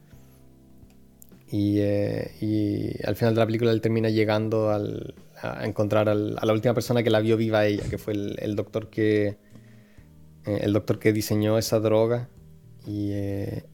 Y, 1.52 1.80
y, 1.80 2.94
al 3.04 3.16
final 3.16 3.34
de 3.34 3.40
la 3.40 3.46
película 3.46 3.72
él 3.72 3.80
termina 3.80 4.08
llegando 4.08 4.70
a 4.70 5.64
encontrar 5.64 6.08
a 6.08 6.14
la 6.14 6.52
última 6.52 6.74
persona 6.74 7.02
que 7.02 7.10
la 7.10 7.20
vio 7.20 7.36
viva 7.36 7.60
a 7.60 7.66
ella, 7.66 7.84
que 7.90 7.98
fue 7.98 8.14
el, 8.14 8.36
el 8.40 8.56
doctor 8.56 8.88
que 8.88 9.36
el 10.44 10.72
doctor 10.72 10.98
que 10.98 11.12
diseñó 11.12 11.58
esa 11.58 11.80
droga 11.80 12.28
y, 12.86 13.10
eh, 13.12 13.64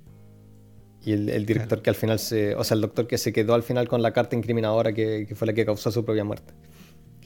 Y 1.04 1.12
el, 1.12 1.46
director 1.46 1.82
que 1.82 1.90
al 1.90 1.96
final 1.96 2.18
se. 2.18 2.56
O 2.56 2.64
sea, 2.64 2.74
el 2.74 2.80
doctor 2.80 3.06
que 3.06 3.18
se 3.18 3.32
quedó 3.32 3.54
al 3.54 3.62
final 3.62 3.88
con 3.88 4.02
la 4.02 4.12
carta 4.12 4.34
incriminadora 4.34 4.92
que, 4.92 5.28
fue 5.36 5.46
la 5.46 5.52
que 5.52 5.64
causó 5.64 5.90
su 5.92 6.04
propia 6.04 6.24
muerte. 6.24 6.52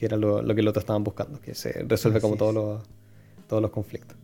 Que 0.01 0.07
era 0.07 0.17
lo, 0.17 0.43
que 0.43 0.63
los 0.63 0.71
otros 0.71 0.81
estaban 0.81 1.03
buscando, 1.03 1.39
que 1.39 1.53
se 1.53 1.83
resuelve 1.83 2.19
como 2.19 2.35
todos 2.35 2.55
los, 2.55 2.81
todos 3.47 3.61
los 3.61 3.69
conflictos. 3.69 4.17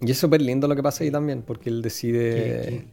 Y 0.00 0.12
es 0.12 0.16
súper 0.16 0.40
lindo 0.40 0.68
lo 0.68 0.76
que 0.76 0.82
pasa 0.84 1.02
ahí 1.02 1.10
también, 1.10 1.42
porque 1.42 1.70
él 1.70 1.82
decide. 1.82 2.86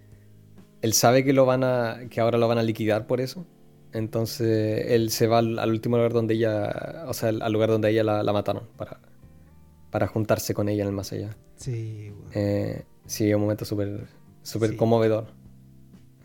Él 0.82 0.94
sabe 0.94 1.24
que 1.24 1.34
lo 1.34 1.46
van 1.46 1.64
a. 1.64 2.00
que 2.10 2.20
ahora 2.20 2.40
lo 2.40 2.48
van 2.48 2.58
a 2.58 2.64
liquidar 2.64 3.06
por 3.06 3.22
eso. 3.22 3.46
Entonces 3.92 4.88
él 4.88 5.12
se 5.12 5.28
va 5.28 5.38
al, 5.38 5.70
último 5.70 5.98
lugar 5.98 6.14
donde 6.14 6.34
ella. 6.34 7.06
O 7.06 7.14
sea, 7.14 7.30
al 7.30 7.54
lugar 7.54 7.70
donde 7.70 7.92
ella 7.92 8.04
la, 8.04 8.34
mataron. 8.34 8.64
Para, 8.76 9.02
para 9.92 10.08
juntarse 10.08 10.56
con 10.56 10.68
ella 10.68 10.82
en 10.82 10.88
el 10.88 10.96
más 10.96 11.14
allá. 11.14 11.38
Sí, 11.58 12.12
eh, 12.34 12.86
Sí, 13.06 13.32
un 13.36 13.42
momento 13.42 13.66
súper 13.66 14.08
súper 14.42 14.76
conmovedor. 14.78 15.28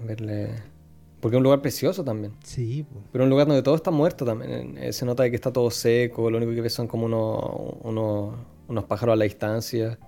Verle. 0.02 0.77
Porque 1.20 1.36
es 1.36 1.38
un 1.38 1.42
lugar 1.42 1.60
precioso 1.60 2.04
también. 2.04 2.32
Sí. 2.44 2.86
Pero 3.10 3.24
un 3.24 3.30
lugar 3.30 3.46
donde 3.46 3.62
todo 3.62 3.74
está 3.74 3.90
muerto 3.90 4.24
también. 4.24 4.78
Eh, 4.78 4.92
se 4.92 5.04
nota 5.04 5.28
que 5.28 5.34
está 5.34 5.52
todo 5.52 5.70
seco. 5.70 6.30
Lo 6.30 6.36
único 6.36 6.52
que 6.52 6.60
ves 6.60 6.72
son 6.72 6.86
como 6.86 7.06
unos, 7.06 8.36
unos, 8.68 8.84
pájaros 8.84 9.14
a 9.14 9.16
la 9.16 9.24
distancia. 9.24 9.98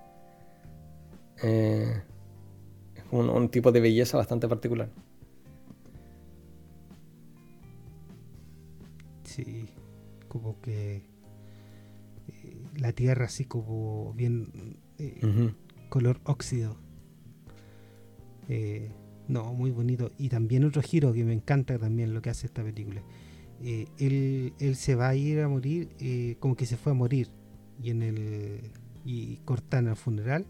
Eh, 1.43 2.03
es 2.95 3.05
un, 3.11 3.29
un 3.29 3.49
tipo 3.49 3.73
de 3.73 3.81
belleza 3.81 4.17
bastante 4.17 4.47
particular. 4.47 4.89
Sí. 9.25 9.69
Como 10.29 10.61
que 10.61 11.03
eh, 12.29 12.63
la 12.77 12.93
tierra 12.93 13.25
así 13.25 13.45
como 13.47 14.13
bien 14.15 14.79
color 15.89 16.21
óxido. 16.25 16.77
Eh, 18.49 18.91
no, 19.31 19.55
muy 19.55 19.71
bonito. 19.71 20.11
Y 20.19 20.29
también 20.29 20.65
otro 20.65 20.83
giro 20.83 21.13
que 21.13 21.25
me 21.25 21.33
encanta 21.33 21.79
también 21.79 22.13
lo 22.13 22.21
que 22.21 22.31
hace 22.31 22.47
esta 22.47 22.63
película. 22.63 23.03
Eh, 23.63 23.87
él, 23.99 24.77
se 24.77 24.95
va 24.95 25.09
a 25.09 25.15
ir 25.15 25.41
a 25.41 25.49
morir 25.49 25.91
eh, 26.01 26.37
como 26.41 26.57
que 26.57 26.67
se 26.67 26.77
fue 26.77 26.93
a 26.93 26.95
morir. 26.95 27.29
Y 27.83 27.91
en 27.91 28.03
el. 28.03 28.61
Y 29.05 29.37
cortan 29.45 29.89
el 29.89 29.97
funeral. 29.97 30.47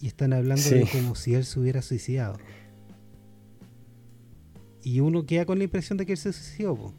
Y 0.00 0.08
están 0.08 0.32
hablando 0.32 0.62
de 0.68 0.86
como 0.90 1.14
si 1.14 1.34
él 1.34 1.44
se 1.44 1.60
hubiera 1.60 1.80
suicidado. 1.80 2.36
Y 4.82 4.98
uno 4.98 5.24
queda 5.24 5.46
con 5.46 5.58
la 5.58 5.64
impresión 5.64 5.96
de 5.96 6.06
que 6.06 6.12
él 6.12 6.18
se 6.18 6.32
suicidó. 6.32 6.92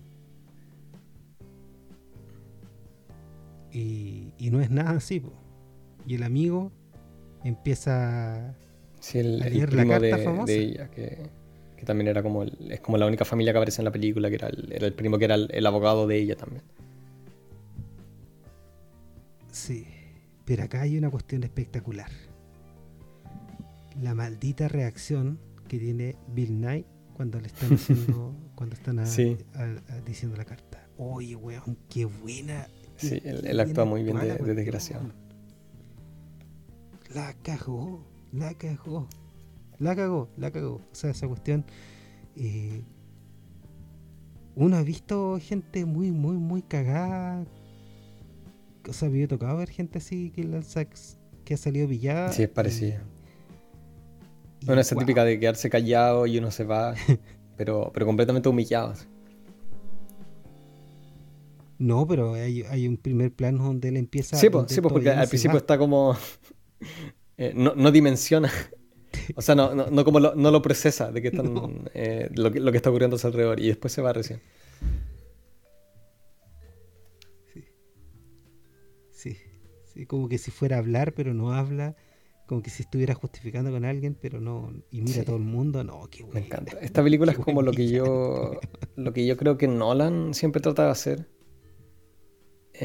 Y, 3.72 4.32
y, 4.38 4.52
no 4.52 4.62
es 4.62 4.70
nada 4.70 4.92
así. 4.92 5.20
Po 5.20 5.34
y 6.06 6.16
el 6.16 6.24
amigo 6.24 6.72
empieza 7.44 8.56
sí, 9.04 9.20
el, 9.20 9.40
la 9.40 9.86
carta 9.86 10.00
de, 10.00 10.18
famosa. 10.18 10.46
de 10.46 10.58
ella, 10.58 10.90
que, 10.90 11.30
también 11.86 12.08
era 12.08 12.24
como 12.24 12.44
es 12.44 12.80
como 12.80 12.98
la 12.98 13.06
única 13.06 13.26
familia 13.26 13.52
que 13.52 13.58
aparece 13.58 13.82
en 13.82 13.86
la 13.86 13.92
película, 13.92 14.30
que 14.30 14.36
era 14.36 14.48
el, 14.48 14.72
era 14.72 14.88
el 14.88 14.94
primo 14.94 15.18
que 15.18 15.26
era 15.26 15.36
el, 15.36 15.66
abogado 15.66 16.08
de 16.08 16.18
ella 16.18 16.38
también. 16.38 16.64
Sí, 19.52 19.86
pero 20.46 20.64
acá 20.64 20.82
hay 20.82 20.98
una 20.98 21.10
cuestión 21.10 21.44
espectacular. 21.44 22.10
La 24.02 24.16
maldita 24.16 24.70
reacción 24.70 25.40
que 25.68 25.78
tiene 25.78 26.16
Bill 26.30 26.62
Nye 26.62 26.86
cuando 27.14 27.40
le 27.42 27.48
están 27.48 27.70
diciendo, 27.70 28.34
cuando 28.56 28.76
están 28.76 29.04
diciendo 30.06 30.38
la 30.38 30.46
carta. 30.46 30.88
Oye, 30.98 31.36
weón, 31.36 31.78
qué 31.90 32.06
buena. 32.06 32.68
sí, 32.96 33.22
él, 33.26 33.60
actúa 33.60 33.84
muy 33.84 34.04
bien 34.04 34.18
de, 34.18 34.36
de 34.38 34.56
desgraciado 34.56 35.12
la 37.14 37.34
cagó, 37.44 38.04
la 38.34 38.54
cagó, 38.56 39.08
la 39.80 39.96
cagó, 39.96 40.30
la 40.38 40.52
cagó. 40.52 40.82
O 40.92 40.96
sea, 40.96 41.12
esa 41.12 41.28
cuestión. 41.28 41.66
Eh, 42.36 42.82
uno 44.56 44.76
ha 44.78 44.84
visto 44.84 45.40
gente 45.42 45.86
muy, 45.86 46.12
muy, 46.12 46.38
muy 46.38 46.62
cagada. 46.62 47.46
O 48.88 48.94
sea, 48.94 49.08
había 49.08 49.28
tocado 49.28 49.58
ver 49.58 49.70
gente 49.70 50.00
así 50.00 50.32
que, 50.32 50.48
que 51.46 51.54
ha 51.54 51.58
salido 51.58 51.88
pillada. 51.88 52.32
Sí, 52.32 52.44
es 52.44 52.50
parecido. 52.50 53.00
bueno, 54.66 54.82
esa 54.82 54.96
típica 54.96 55.24
de 55.24 55.40
quedarse 55.40 55.70
callado 55.70 56.28
y 56.28 56.38
uno 56.38 56.52
se 56.52 56.66
va, 56.66 56.96
pero, 57.58 57.92
pero 57.94 58.06
completamente 58.06 58.50
humillado. 58.50 58.94
No, 61.80 62.08
pero 62.08 62.34
hay, 62.34 62.88
un 62.88 62.98
primer 62.98 63.32
plano 63.32 63.64
donde 63.64 63.90
él 63.90 63.98
empieza. 63.98 64.38
Sí, 64.38 64.50
pues, 64.50 64.72
sí, 64.72 64.82
porque 64.82 65.10
al 65.10 65.28
principio 65.28 65.58
está 65.58 65.78
como 65.78 66.16
eh, 67.38 67.54
no, 67.56 67.92
dimensiona. 67.92 68.52
O 69.36 69.44
sea, 69.44 69.54
no, 69.54 69.76
no, 69.76 70.04
como 70.04 70.20
lo, 70.20 70.34
no 70.34 70.50
lo 70.50 70.64
procesa 70.64 71.12
de 71.12 71.22
que 71.22 71.28
están, 71.28 71.88
eh, 71.94 72.30
lo, 72.34 72.52
que, 72.52 72.60
lo, 72.60 72.72
que, 72.72 72.78
está 72.78 72.90
ocurriendo 72.90 73.16
a 73.16 73.20
su 73.20 73.28
alrededor 73.28 73.60
y 73.60 73.68
después 73.68 73.94
se 73.94 74.02
va 74.02 74.12
recién. 74.12 74.42
Sí. 77.54 77.64
sí. 79.12 79.38
Sí, 79.94 80.08
como 80.08 80.28
que 80.28 80.40
si 80.40 80.50
fuera 80.50 80.78
a 80.78 80.80
hablar, 80.80 81.14
pero 81.14 81.34
no 81.36 81.54
habla. 81.54 81.96
Como 82.48 82.64
que 82.64 82.72
si 82.72 82.84
estuviera 82.84 83.14
justificando 83.14 83.72
con 83.72 83.86
alguien, 83.86 84.18
pero 84.20 84.42
no. 84.42 84.74
Y 84.90 85.02
mira 85.02 85.22
a 85.22 85.26
todo 85.26 85.38
el 85.38 85.44
mundo, 85.44 85.84
no, 85.84 86.08
qué 86.10 86.26
Me 86.26 86.42
encanta. 86.42 86.78
Esta 86.82 87.04
película 87.04 87.32
es 87.32 87.38
como 87.38 87.62
lo 87.62 87.72
que 87.72 87.88
yo. 87.88 88.60
Lo 88.96 89.14
que 89.14 89.26
yo 89.26 89.38
creo 89.38 89.58
que 89.58 89.68
Nolan 89.68 90.34
siempre 90.34 90.62
trata 90.62 90.86
de 90.86 90.92
hacer 90.92 91.30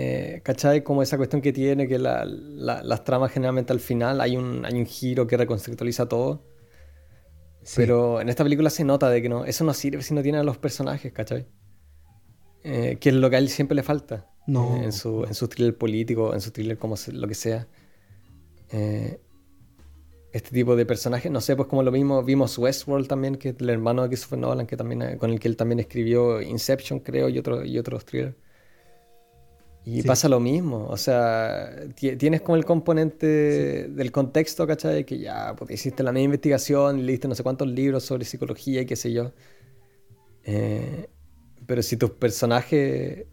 eh, 0.01 0.41
¿Cachai? 0.45 0.85
Como 0.85 1.03
esa 1.03 1.17
cuestión 1.17 1.43
que 1.43 1.53
tiene, 1.53 1.89
que 1.89 1.99
las 1.99 3.05
tramas 3.05 3.33
generalmente 3.33 3.73
al 3.73 3.81
final 3.81 4.21
hay 4.21 4.37
un, 4.37 4.65
hay 4.65 4.75
un 4.75 4.87
giro 4.87 5.27
que 5.27 5.37
reconceptualiza 5.37 6.09
todo. 6.09 6.45
Pero 7.75 8.21
en 8.21 8.29
esta 8.29 8.45
película 8.45 8.71
se 8.71 8.85
nota 8.85 9.11
de 9.11 9.21
que 9.21 9.29
no, 9.29 9.45
eso 9.45 9.65
no 9.65 9.75
sirve 9.75 10.03
si 10.03 10.15
no 10.15 10.23
tiene 10.23 10.39
a 10.39 10.43
los 10.45 10.57
personajes, 10.57 11.13
¿cachai? 11.13 11.47
Eh, 12.63 12.97
que 13.01 13.09
es 13.11 13.15
lo 13.15 13.29
que 13.29 13.37
a 13.37 13.39
él 13.41 13.49
siempre 13.49 13.75
le 13.75 13.83
falta. 13.83 14.27
No. 14.47 14.77
Eh, 14.77 14.85
en, 14.85 14.93
su, 14.93 15.25
en 15.25 15.35
su 15.35 15.49
thriller 15.49 15.77
político, 15.77 16.33
en 16.33 16.41
su 16.41 16.51
thriller 16.53 16.79
como 16.79 16.95
lo 17.13 17.29
que 17.29 17.35
sea. 17.35 17.67
Eh, 18.71 19.21
este 20.33 20.51
tipo 20.51 20.77
de 20.77 20.87
personajes, 20.87 21.31
no 21.31 21.41
sé, 21.41 21.57
pues 21.57 21.69
como 21.69 21.83
lo 21.83 21.91
mismo, 21.91 22.23
vimos 22.23 22.57
Westworld 22.57 23.09
también, 23.09 23.37
que 23.37 23.51
es 23.51 23.57
el 23.59 23.71
hermano 23.71 24.03
de 24.03 24.09
Christopher 24.09 24.39
Nolan, 24.39 24.67
que 24.67 24.77
también, 24.77 25.19
con 25.19 25.31
el 25.31 25.41
que 25.41 25.49
él 25.49 25.57
también 25.57 25.81
escribió 25.81 26.41
Inception, 26.41 27.01
creo, 27.01 27.29
y, 27.29 27.39
otro, 27.39 27.65
y 27.65 27.79
otros 27.79 28.05
thrillers. 28.05 28.37
Y 29.91 30.03
pasa 30.03 30.29
lo 30.29 30.39
mismo, 30.39 30.87
o 30.87 30.99
sea, 30.99 31.71
tienes 31.97 32.43
como 32.43 32.57
el 32.57 32.67
componente 32.67 33.89
del 33.89 34.13
contexto, 34.13 34.67
¿cachai? 34.67 35.05
Que 35.05 35.19
ya 35.19 35.57
pues, 35.57 35.71
hiciste 35.71 36.03
la 36.03 36.13
misma 36.13 36.27
investigación 36.27 37.07
leíste 37.07 37.27
no 37.27 37.35
sé 37.35 37.43
cuántos 37.43 37.69
libros 37.69 38.05
sobre 38.05 38.27
psicología 38.27 38.83
y 38.83 38.87
qué 38.87 38.97
sé 38.97 39.15
yo. 39.15 39.33
Eh, 40.45 41.09
pero 41.65 41.83
si 41.83 41.97
tus 41.97 42.11
personajes... 42.11 43.25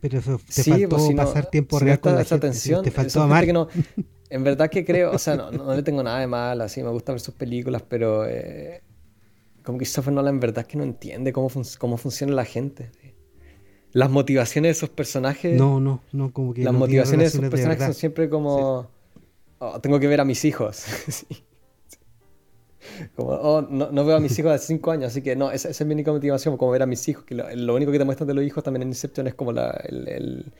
Pero 0.00 0.20
te 0.20 0.62
faltó 0.62 0.88
pues, 0.88 1.14
pasar 1.16 1.50
tiempo 1.50 1.80
real 1.80 1.98
con 1.98 2.14
la 2.14 2.20
atención, 2.20 2.84
te 2.84 2.92
faltó 2.92 3.20
amar. 3.20 3.44
Que 3.44 3.52
no, 3.52 3.66
en 4.30 4.44
verdad 4.44 4.70
que 4.70 4.84
creo, 4.84 5.10
o 5.10 5.18
sea, 5.18 5.34
no, 5.34 5.74
le 5.74 5.82
tengo 5.82 6.04
nada 6.04 6.20
de 6.20 6.28
mal, 6.28 6.60
así 6.60 6.80
me 6.80 6.90
gusta 6.90 7.10
ver 7.10 7.20
sus 7.20 7.34
películas, 7.34 7.82
pero 7.88 8.24
eh, 8.24 8.84
como 9.64 9.78
que 9.78 9.84
Christopher 9.84 10.12
Nolan 10.12 10.34
en 10.34 10.40
verdad 10.40 10.64
que 10.64 10.78
no 10.78 10.84
entiende 10.84 11.32
cómo, 11.32 11.50
cómo 11.78 11.96
funciona 11.96 12.34
la 12.34 12.44
gente 12.44 12.92
las 13.94 14.10
motivaciones 14.10 14.68
de 14.68 14.72
esos 14.72 14.90
personajes. 14.90 15.56
No, 15.56 15.80
no, 15.80 16.02
no, 16.12 16.32
como 16.32 16.52
que. 16.52 16.62
Las 16.64 16.74
motivaciones 16.74 17.32
de 17.32 17.38
esos 17.38 17.50
personajes 17.50 17.84
son 17.84 17.94
siempre 17.94 18.28
como. 18.28 18.88
Oh, 19.60 19.80
tengo 19.80 19.98
que 20.00 20.08
ver 20.08 20.20
a 20.20 20.24
mis 20.24 20.44
hijos. 20.44 20.84
Como, 23.16 23.30
oh, 23.30 23.62
no, 23.62 23.90
no, 23.90 24.04
veo 24.04 24.16
a 24.16 24.20
mis 24.20 24.38
hijos 24.38 24.52
hace 24.52 24.66
cinco 24.66 24.90
años, 24.90 25.10
así 25.10 25.22
que 25.22 25.34
no, 25.34 25.50
esa, 25.50 25.70
es 25.70 25.84
mi 25.86 25.94
única 25.94 26.12
motivación, 26.12 26.56
como 26.58 26.70
ver 26.70 26.82
a 26.82 26.86
mis 26.86 27.08
hijos. 27.08 27.24
Que 27.24 27.34
lo, 27.34 27.74
único 27.74 27.90
que 27.90 27.98
te 27.98 28.04
muestran 28.04 28.28
de 28.28 28.34
los 28.34 28.44
hijos 28.44 28.62
también 28.62 28.82
en 28.82 28.88
Inception 28.88 29.26
es 29.26 29.34
como 29.34 29.52
la, 29.52 29.70
el, 29.84 30.06
el, 30.06 30.52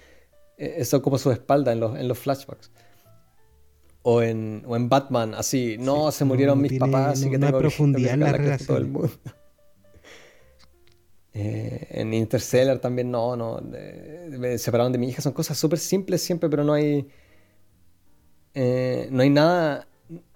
eh, 0.56 0.76
eso 0.78 1.02
como 1.02 1.18
su 1.18 1.30
espalda 1.30 1.72
en 1.72 1.80
los, 1.80 1.96
en 1.98 2.08
los 2.08 2.18
flashbacks. 2.18 2.72
O 4.02 4.22
en, 4.22 4.64
o 4.66 4.74
en 4.74 4.88
Batman, 4.88 5.34
así, 5.34 5.76
no, 5.78 6.10
se 6.10 6.24
murieron 6.24 6.60
mis 6.60 6.78
papás, 6.78 7.18
así 7.18 7.30
que 7.30 7.38
tengo 7.38 7.58
profundidad 7.58 8.14
en 8.14 8.20
la 8.20 8.32
relación. 8.32 8.66
Todo 8.66 8.78
el 8.78 8.86
mundo. 8.86 9.10
Eh, 11.36 11.88
en 11.90 12.14
Interstellar 12.14 12.78
también 12.78 13.10
no, 13.10 13.34
no, 13.34 13.60
me 14.38 14.56
separaron 14.56 14.92
de 14.92 14.98
mi 14.98 15.08
hija, 15.08 15.20
son 15.20 15.32
cosas 15.32 15.58
súper 15.58 15.80
simples 15.80 16.22
siempre, 16.22 16.48
pero 16.48 16.62
no 16.62 16.72
hay, 16.72 17.08
eh, 18.54 19.08
no 19.10 19.20
hay 19.20 19.30
nada, 19.30 19.88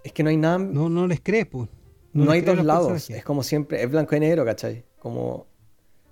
es 0.02 0.12
que 0.12 0.24
no 0.24 0.30
hay 0.30 0.36
nada... 0.36 0.58
No, 0.58 0.88
no 0.88 1.06
les 1.06 1.20
crees, 1.20 1.46
pues. 1.46 1.68
No, 2.12 2.32
hay 2.32 2.40
dos 2.40 2.64
lados, 2.64 3.10
es 3.10 3.22
como 3.24 3.44
siempre, 3.44 3.80
es 3.80 3.88
blanco 3.88 4.16
y 4.16 4.20
negro, 4.20 4.44
¿cachai? 4.44 4.84
Como, 4.98 5.46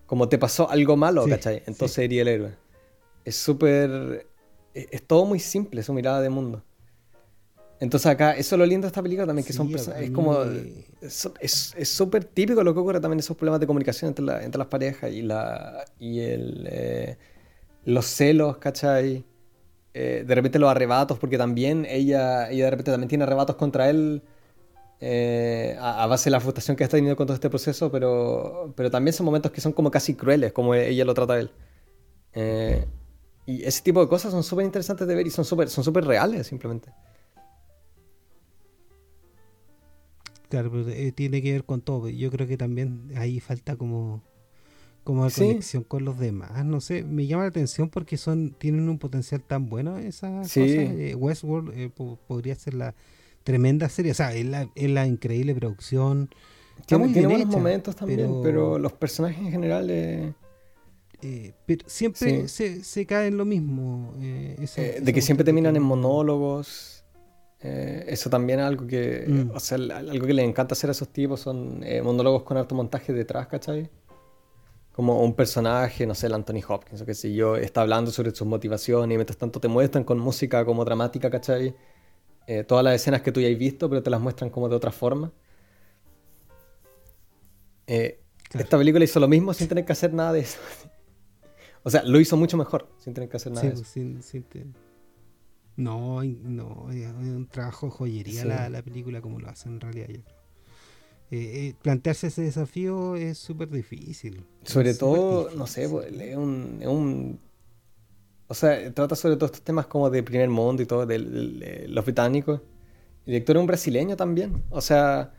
como 0.07 0.29
te 0.29 0.39
pasó 0.39 0.71
algo 0.71 0.97
malo, 0.97 1.27
¿cachai? 1.27 1.65
Entonces 1.67 1.93
sería 1.93 2.23
el 2.23 2.29
héroe. 2.29 2.55
Es 3.25 3.35
súper, 3.35 4.29
es 4.73 5.03
todo 5.03 5.25
muy 5.25 5.41
simple 5.41 5.83
su 5.83 5.93
mirada 5.93 6.21
de 6.21 6.31
mundo. 6.31 6.63
Entonces 7.79 8.07
acá, 8.07 8.33
eso 8.33 8.55
es 8.55 8.59
lo 8.59 8.65
lindo 8.65 8.87
de 8.87 8.89
esta 8.89 9.03
película 9.03 9.27
también, 9.27 9.45
que 9.45 9.53
son 9.53 9.71
es 9.75 10.11
como, 10.11 10.39
es 11.03 11.89
súper 11.89 12.25
típico 12.25 12.65
lo 12.65 12.73
que 12.73 12.81
ocurre 12.81 13.01
también 13.01 13.19
esos 13.19 13.37
problemas 13.37 13.61
de 13.61 13.67
comunicación 13.67 14.09
entre, 14.09 14.45
entre 14.45 14.59
las 14.59 14.69
parejas 14.69 15.13
y, 15.13 15.23
la, 15.23 15.85
y 15.99 16.21
el, 16.21 16.67
eh, 16.71 17.19
los 17.85 18.07
celos, 18.07 18.57
¿cachai? 18.57 19.25
eh, 19.93 20.25
de 20.27 20.35
repente 20.35 20.59
los 20.59 20.71
arrebatos, 20.71 21.19
porque 21.19 21.37
también 21.37 21.87
ella, 21.89 22.51
ella 22.51 22.65
de 22.65 22.71
repente 22.71 22.91
también 22.91 23.09
tiene 23.09 23.25
arrebatos 23.25 23.57
contra 23.57 23.91
él 23.91 24.23
eh, 25.01 25.77
a, 25.79 26.07
base 26.07 26.25
de 26.25 26.33
la 26.33 26.41
frustración 26.41 26.77
que 26.77 26.85
está 26.85 26.97
teniendo 26.97 27.17
con 27.17 27.27
todo 27.27 27.35
este 27.35 27.51
proceso, 27.51 27.91
pero, 27.91 28.73
pero 28.75 28.91
también 28.91 29.13
son 29.13 29.27
momentos 29.27 29.53
que 29.53 29.61
son 29.61 29.73
como 29.73 29.91
casi 29.91 30.15
crueles, 30.15 30.53
como 30.53 30.75
ella 30.75 31.05
lo 31.05 31.13
trata 31.13 31.35
a 31.35 31.41
él. 31.41 31.51
Y 33.47 33.63
ese 33.63 33.83
tipo 33.83 34.01
de 34.01 34.09
cosas 34.09 34.33
son 34.33 34.43
súper 34.43 34.65
interesantes 34.65 35.07
de 35.07 35.15
ver 35.15 35.27
y 35.27 35.31
son 35.31 35.45
súper 35.45 35.69
son 35.69 35.85
super 35.85 36.05
reales, 36.05 36.47
simplemente. 36.47 36.91
Claro, 40.49 40.71
pero 40.71 40.89
eh, 40.89 41.13
tiene 41.13 41.43
que 41.43 41.53
ver 41.53 41.65
con 41.65 41.81
todo. 41.81 42.09
Yo 42.09 42.31
creo 42.31 42.47
que 42.47 42.57
también 42.57 43.11
ahí 43.17 43.41
falta 43.41 43.77
como 43.77 44.23
como 45.03 45.29
conexión 45.31 45.85
con 45.85 46.05
los 46.05 46.19
demás. 46.19 46.65
No 46.65 46.81
sé, 46.81 47.05
me 47.05 47.27
llama 47.27 47.45
la 47.45 47.49
atención 47.51 47.89
porque 47.91 48.17
son 48.17 48.57
tienen 48.59 48.89
un 48.89 48.99
potencial 48.99 49.41
tan 49.41 49.69
bueno 49.69 49.99
esas 49.99 50.53
cosas. 50.53 51.15
Westworld 51.17 51.93
podría 52.27 52.57
ser 52.57 52.75
la 52.75 52.95
tremenda 53.47 53.89
serie. 53.89 54.11
O 54.11 54.15
sea, 54.15 54.35
es 54.35 54.45
la, 54.45 54.69
es 54.75 54.91
la 54.91 55.07
increíble 55.07 55.55
producción. 55.55 56.29
Tiene, 56.85 57.09
tiene 57.13 57.29
buenos 57.29 57.47
momentos 57.47 57.97
también, 57.97 58.43
pero, 58.43 58.79
los 58.79 58.93
personajes 58.93 59.39
en 59.39 59.51
general. 59.51 59.89
Eh, 59.91 60.35
eh, 61.23 61.55
pero 61.65 61.89
siempre 61.89 62.49
se, 62.49 62.85
se, 62.85 63.07
cae 63.07 63.29
en 63.29 63.39
lo 63.39 63.45
mismo. 63.45 64.13
Eh, 64.21 65.01
de 65.01 65.13
que 65.13 65.23
siempre 65.23 65.45
terminan 65.45 65.77
en 65.77 65.83
monólogos. 65.83 66.96
Eso 67.61 68.31
también 68.31 68.61
es 68.61 68.67
algo 68.67 68.87
que. 68.87 69.25
Mm. 69.27 69.51
O 69.55 69.61
sea, 69.61 69.77
algo 69.77 70.27
que 70.27 70.35
les 70.35 70.47
encanta 70.47 70.75
hacer 70.75 70.91
a 70.91 70.93
esos 70.93 71.09
tipos 71.09 71.41
son 71.41 71.81
monólogos 72.03 72.43
con 72.43 72.57
alto 72.57 72.75
montaje 72.75 73.13
detrás, 73.13 73.47
¿cachai? 73.49 73.91
Como 74.93 75.23
un 75.23 75.35
personaje, 75.35 76.07
no 76.07 76.15
sé, 76.15 76.27
el 76.27 76.35
Anthony 76.35 76.63
Hopkins 76.67 77.03
o 77.03 77.07
qué 77.07 77.15
sé 77.15 77.33
yo, 77.35 77.57
está 77.57 77.83
hablando 77.83 78.11
sobre 78.11 78.31
sus 78.31 78.47
motivaciones 78.47 79.15
y 79.15 79.19
mientras 79.19 79.37
tanto 79.37 79.61
te 79.61 79.69
muestran 79.69 80.05
con 80.05 80.19
música 80.19 80.65
como 80.65 80.85
dramática, 80.85 81.29
¿cachai? 81.31 81.75
Eh, 82.47 82.63
todas 82.63 82.85
las 82.85 82.95
escenas 82.95 83.23
que 83.23 83.33
tú 83.33 83.41
ya 83.41 83.49
has 83.49 83.59
visto, 83.59 83.91
pero 83.91 84.03
te 84.03 84.11
las 84.11 84.21
muestran 84.21 84.51
como 84.51 84.69
de 84.69 84.77
otra 84.77 84.93
forma. 84.93 85.33
Eh, 87.87 88.21
esta 88.55 88.79
película 88.79 89.05
hizo 89.05 89.19
lo 89.19 89.29
mismo 89.29 89.53
sin 89.53 89.69
tener 89.69 89.85
que 89.85 89.93
hacer 89.93 90.13
nada 90.15 90.33
de 90.33 90.41
eso. 90.41 90.59
o 91.83 91.91
sea, 91.91 92.03
lo 92.05 92.21
hizo 92.21 92.37
mucho 92.37 92.57
mejor 92.57 92.89
sin 92.99 93.15
tener 93.15 93.29
que 93.29 93.37
hacer 93.37 93.53
nada 93.53 93.67
de 93.67 93.75
eso. 93.75 93.85
No, 95.77 96.23
no, 96.25 96.91
es 96.91 97.07
un 97.07 97.49
trabajo 97.51 97.87
de 97.87 97.93
joyería 97.93 98.69
la, 98.69 98.83
película 98.83 99.21
como 99.21 99.39
lo 99.39 99.49
hace 99.49 99.69
en 99.69 99.81
realidad. 99.81 100.25
Eh, 101.31 101.75
plantearse 101.83 102.29
ese 102.29 102.43
desafío 102.43 103.17
es 103.17 103.39
súper 103.39 103.69
difícil. 103.69 104.47
Sobre 104.63 104.95
todo, 104.95 105.51
no 105.57 105.67
sé, 105.67 105.89
pues, 105.89 106.13
es 106.13 106.37
un 106.37 107.41
o 108.49 108.55
sea, 108.55 108.93
trata 108.93 109.17
sobre 109.17 109.37
todo 109.37 109.47
estos 109.47 109.63
temas 109.63 109.87
como 109.87 110.09
de 110.09 110.23
primer 110.23 110.49
mundo 110.49 110.83
y 110.83 110.87
todo, 110.87 111.05
de, 111.07 111.19
los 111.89 112.05
británicos. 112.05 112.61
El 113.27 113.33
director 113.33 113.57
es 113.57 113.61
un 113.61 113.67
brasileño 113.67 114.17
también. 114.17 114.63
O 114.71 114.81
sea, 114.81 115.33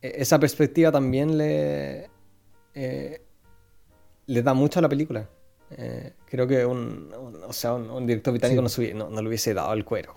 e, 0.00 0.14
esa 0.16 0.38
perspectiva 0.38 0.90
también 0.90 1.36
le, 1.36 2.08
eh, 2.74 3.22
le 4.26 4.42
da 4.42 4.54
mucho 4.54 4.78
a 4.78 4.82
la 4.82 4.88
película. 4.88 5.28
Eh, 5.76 6.12
creo 6.26 6.46
que 6.46 6.66
un, 6.66 7.12
o 7.46 7.52
sea, 7.52 7.74
un, 7.74 8.06
director 8.06 8.32
británico 8.32 8.62
no, 8.62 9.10
no, 9.10 9.22
le 9.22 9.28
hubiese 9.28 9.54
dado 9.54 9.72
el 9.72 9.84
cuero 9.84 10.14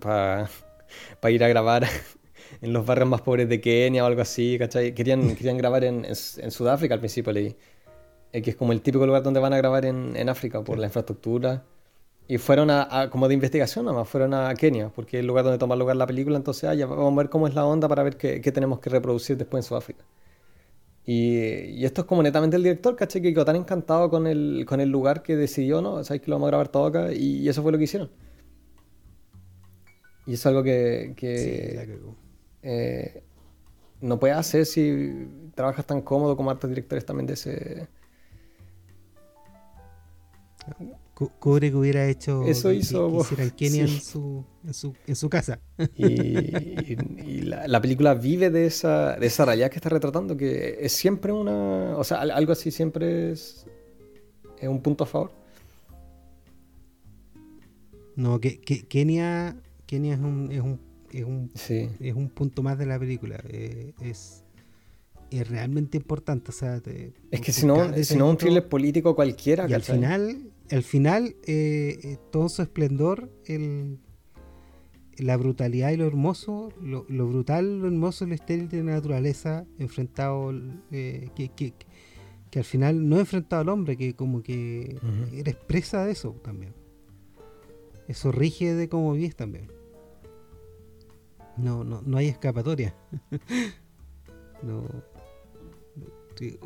para 0.00 0.48
ir 1.30 1.44
a 1.44 1.48
grabar 1.48 1.86
en 2.60 2.72
los 2.72 2.84
barrios 2.84 3.08
más 3.08 3.20
pobres 3.20 3.48
de 3.48 3.60
Kenia 3.60 4.02
o 4.04 4.06
algo 4.06 4.22
así, 4.22 4.56
¿cachai? 4.58 4.94
Querían, 4.94 5.36
querían 5.36 5.56
grabar 5.56 5.84
en, 5.84 6.04
en 6.04 6.50
Sudáfrica 6.50 6.94
al 6.94 7.00
principio, 7.00 7.32
leí. 7.32 7.56
Eh, 8.32 8.42
que 8.42 8.50
es 8.50 8.56
como 8.56 8.72
el 8.72 8.82
típico 8.82 9.06
lugar 9.06 9.22
donde 9.22 9.40
van 9.40 9.52
a 9.52 9.56
grabar 9.56 9.84
en, 9.86 10.16
en 10.16 10.28
África 10.28 10.62
por 10.62 10.78
la 10.78 10.86
infraestructura. 10.86 11.64
Y 12.28 12.38
fueron 12.38 12.70
a, 12.70 13.08
como 13.10 13.28
de 13.28 13.34
investigación 13.34 13.84
nomás, 13.84 14.08
fueron 14.08 14.34
a 14.34 14.52
Kenia, 14.54 14.88
porque 14.88 15.18
es 15.18 15.20
el 15.20 15.28
lugar 15.28 15.44
donde 15.44 15.58
toma 15.58 15.76
lugar 15.76 15.94
la 15.96 16.08
película, 16.08 16.36
entonces 16.36 16.64
ah, 16.68 16.74
ya 16.74 16.86
vamos 16.86 17.12
a 17.12 17.16
ver 17.16 17.30
cómo 17.30 17.46
es 17.46 17.54
la 17.54 17.64
onda 17.64 17.88
para 17.88 18.02
ver 18.02 18.16
qué, 18.16 18.40
qué 18.40 18.50
tenemos 18.50 18.80
que 18.80 18.90
reproducir 18.90 19.36
después 19.36 19.64
en 19.64 19.68
Sudáfrica. 19.68 20.04
Y, 21.06 21.38
y, 21.38 21.84
esto 21.84 22.00
es 22.02 22.06
como 22.06 22.22
netamente 22.22 22.56
el 22.56 22.64
director, 22.64 22.96
¿caché? 22.96 23.22
Que 23.22 23.32
quedó 23.32 23.44
tan 23.44 23.56
encantado 23.56 24.10
con 24.10 24.26
el, 24.26 24.64
con 24.66 24.80
el 24.80 24.90
lugar 24.90 25.22
que 25.22 25.36
decidió, 25.36 25.80
¿no? 25.80 26.02
Sabéis 26.02 26.22
que 26.22 26.30
lo 26.30 26.36
vamos 26.36 26.48
a 26.48 26.50
grabar 26.50 26.68
todo 26.68 26.86
acá, 26.86 27.12
y, 27.12 27.48
eso 27.48 27.62
fue 27.62 27.70
lo 27.72 27.78
que 27.78 27.84
hicieron. 27.84 28.10
Y 30.26 30.34
es 30.34 30.44
algo 30.46 30.64
que, 30.64 31.14
que 31.16 32.00
eh, 32.62 33.22
no 34.00 34.18
puedes 34.18 34.36
hacer 34.36 34.66
si 34.66 35.28
trabajas 35.54 35.86
tan 35.86 36.02
cómodo 36.02 36.36
como 36.36 36.50
hartos 36.50 36.68
directores 36.68 37.06
también 37.06 37.26
de 37.28 37.34
ese 37.34 37.88
Que 41.16 41.74
hubiera 41.74 42.06
hecho 42.06 42.42
eso 42.44 42.70
hizo 42.72 43.24
Kenia 43.56 43.84
en, 43.84 43.88
su, 43.88 44.44
en, 45.06 45.16
su, 45.16 45.30
casa. 45.30 45.60
Y, 45.96 47.40
la, 47.42 47.80
película 47.80 48.12
vive 48.12 48.50
de 48.50 48.66
esa 48.66 49.16
de 49.16 49.26
esa 49.26 49.46
realidad 49.46 49.70
que 49.70 49.76
está 49.76 49.88
retratando 49.88 50.36
que 50.36 50.76
es 50.78 50.92
siempre 50.92 51.32
una 51.32 51.96
o 51.96 52.04
sea 52.04 52.20
algo 52.20 52.52
así 52.52 52.70
siempre 52.70 53.32
es, 53.32 53.66
es 54.60 54.68
un 54.68 54.82
punto 54.82 55.04
a 55.04 55.06
favor. 55.06 55.32
No 58.14 58.38
que, 58.38 58.60
Kenia 58.60 59.56
Kenia 59.86 60.14
es 60.14 60.20
un 60.20 60.52
es 60.52 60.60
un 60.60 60.80
es 61.12 61.24
un, 61.24 61.50
es 61.98 62.14
un 62.14 62.28
punto 62.28 62.62
más 62.62 62.76
de 62.78 62.84
la 62.84 62.98
película. 62.98 63.42
Eh, 63.48 63.94
es 64.02 64.44
es 65.30 65.48
realmente 65.48 65.96
importante. 65.96 66.50
O 66.50 66.54
sea, 66.54 66.80
es 67.30 67.40
que 67.40 67.52
si 67.52 67.66
no, 67.66 67.94
si 68.04 68.16
no 68.16 68.28
un 68.28 68.36
thriller 68.36 68.68
político 68.68 69.14
cualquiera. 69.14 69.66
Y 69.68 69.72
al 69.72 69.82
final, 69.82 70.50
al 70.70 70.82
final 70.82 71.36
eh, 71.46 71.98
eh, 72.02 72.18
todo 72.30 72.48
su 72.48 72.62
esplendor, 72.62 73.30
el, 73.44 73.98
la 75.18 75.36
brutalidad 75.36 75.90
y 75.90 75.96
lo 75.96 76.06
hermoso, 76.06 76.72
lo, 76.80 77.04
brutal, 77.04 77.80
lo 77.80 77.86
hermoso, 77.86 78.26
lo 78.26 78.34
estéril 78.34 78.68
de 78.68 78.82
la 78.82 78.92
naturaleza 78.94 79.66
enfrentado, 79.78 80.52
eh, 80.90 81.30
que, 81.34 81.48
que, 81.50 81.74
que, 82.50 82.58
al 82.58 82.64
final 82.64 83.08
no 83.08 83.18
enfrentado 83.18 83.62
al 83.62 83.68
hombre, 83.68 83.96
que 83.96 84.14
como 84.14 84.42
que 84.42 84.98
era 85.32 85.50
expresa 85.50 86.04
de 86.04 86.12
eso 86.12 86.32
también. 86.42 86.74
Eso 88.08 88.30
rige 88.30 88.74
de 88.74 88.88
cómo 88.88 89.12
vives 89.14 89.36
también. 89.36 89.68
No, 91.56 91.84
no, 91.84 92.02
no 92.02 92.18
hay 92.18 92.28
escapatoria. 92.28 92.94
no 94.62 94.84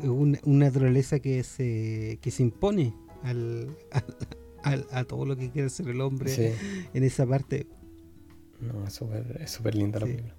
una, 0.03 0.39
una 0.43 0.65
naturaleza 0.65 1.19
que 1.19 1.43
se, 1.43 2.19
que 2.21 2.31
se 2.31 2.43
impone 2.43 2.93
al, 4.63 4.87
a 4.91 5.03
todo 5.05 5.25
lo 5.25 5.35
que 5.35 5.49
quiere 5.49 5.69
ser 5.69 5.89
el 5.89 6.01
hombre 6.01 6.55
en 6.93 7.03
esa 7.03 7.25
parte. 7.25 7.67
No, 8.59 8.85
es 8.85 8.93
súper 9.51 9.75
linda 9.75 9.99
la 9.99 10.05
película. 10.05 10.35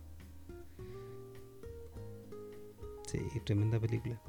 Sí, 3.06 3.18
tremenda 3.44 3.78
película. 3.78 4.20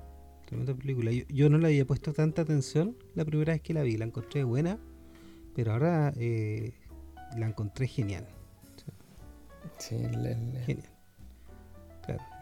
Tremenda 0.45 0.73
película. 0.73 1.11
Yo, 1.11 1.49
no 1.49 1.57
le 1.57 1.67
había 1.67 1.85
puesto 1.85 2.11
tanta 2.11 2.41
atención 2.41 2.97
la 3.15 3.23
primera 3.23 3.53
vez 3.53 3.61
que 3.61 3.73
la 3.73 3.83
vi. 3.83 3.97
La 3.97 4.05
encontré 4.05 4.43
buena, 4.43 4.77
pero 5.55 5.73
ahora 5.73 6.11
eh, 6.17 6.73
la 7.37 7.47
encontré 7.47 7.87
genial. 7.87 8.27
Sí, 9.77 9.97
genial. 9.97 10.92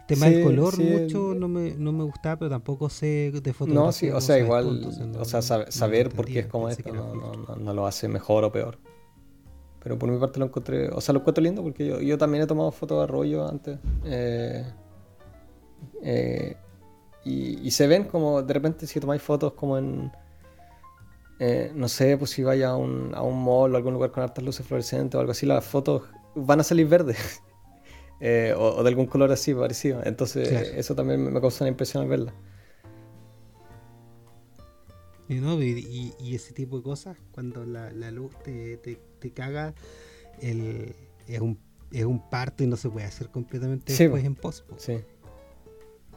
Tema 0.06 0.26
del 0.26 0.42
color 0.42 0.78
mucho 0.78 1.34
no, 1.34 1.48
me, 1.48 1.74
no 1.74 1.92
me 1.92 2.04
gustaba, 2.04 2.36
pero 2.36 2.50
tampoco 2.50 2.88
sé 2.88 3.32
de 3.32 3.52
fotografía. 3.52 3.86
No, 3.86 3.92
sí, 3.92 4.10
o 4.10 4.20
sea, 4.20 4.38
igual, 4.38 4.84
o 5.18 5.24
sea, 5.24 5.42
saber, 5.42 6.10
por 6.10 6.26
qué 6.26 6.40
es 6.40 6.46
como 6.46 6.68
esto 6.68 6.92
no, 6.92 7.14
no, 7.14 7.56
no, 7.56 7.74
lo 7.74 7.86
hace 7.86 8.08
mejor 8.08 8.44
o 8.44 8.52
peor. 8.52 8.78
Pero 9.82 9.98
por 9.98 10.10
mi 10.10 10.18
parte 10.18 10.38
lo 10.38 10.46
encontré, 10.46 10.88
o 10.88 11.00
sea, 11.00 11.12
lo 11.12 11.20
encuentro 11.20 11.42
lindo 11.42 11.62
porque 11.62 11.86
yo, 11.86 12.00
yo 12.00 12.18
también 12.18 12.44
he 12.44 12.46
tomado 12.46 12.70
fotos 12.70 13.00
de 13.00 13.06
rollo 13.06 13.48
antes. 13.48 13.78
Eh, 14.04 14.64
eh, 16.02 16.56
y, 17.24 17.66
y, 17.66 17.70
se 17.70 17.86
ven 17.86 18.04
como, 18.04 18.42
de 18.42 18.54
repente, 18.54 18.86
si 18.86 19.00
tomáis 19.00 19.22
fotos 19.22 19.52
como 19.52 19.78
en, 19.78 20.10
eh, 21.44 21.72
no 21.74 21.88
sé, 21.88 22.16
pues 22.16 22.30
si 22.30 22.44
vaya 22.44 22.70
a 22.70 22.76
un, 22.76 23.12
a 23.16 23.22
un 23.22 23.42
mall 23.42 23.74
o 23.74 23.76
algún 23.76 23.94
lugar 23.94 24.12
con 24.12 24.22
hartas 24.22 24.44
luces 24.44 24.64
fluorescentes 24.64 25.16
o 25.16 25.18
algo 25.18 25.32
así, 25.32 25.44
las 25.44 25.64
fotos 25.64 26.02
van 26.36 26.60
a 26.60 26.62
salir 26.62 26.86
verdes. 26.86 27.42
Eh, 28.24 28.54
o, 28.56 28.84
de 28.84 28.88
algún 28.88 29.06
color 29.06 29.32
así 29.32 29.52
parecido. 29.52 30.00
Entonces, 30.04 30.48
eso 30.76 30.94
también 30.94 31.32
me 31.32 31.40
causa 31.40 31.64
una 31.64 31.70
impresión 31.70 32.04
al 32.04 32.08
verla. 32.08 32.32
Y, 35.28 35.34
no, 35.34 35.60
y, 35.60 36.14
ese 36.32 36.52
tipo 36.52 36.76
de 36.76 36.84
cosas, 36.84 37.16
cuando 37.32 37.66
la, 37.66 37.90
luz 38.12 38.32
te, 38.44 38.76
te, 38.76 39.30
caga, 39.32 39.74
el, 40.40 40.94
es, 41.26 41.40
un, 41.40 41.58
es 41.90 42.04
un 42.04 42.30
parto 42.30 42.62
y 42.62 42.68
no 42.68 42.76
se 42.76 42.88
puede 42.90 43.06
hacer 43.06 43.28
completamente 43.28 43.92
después 43.92 44.24
en 44.24 44.36
post. 44.36 44.66
Sí. 44.76 44.98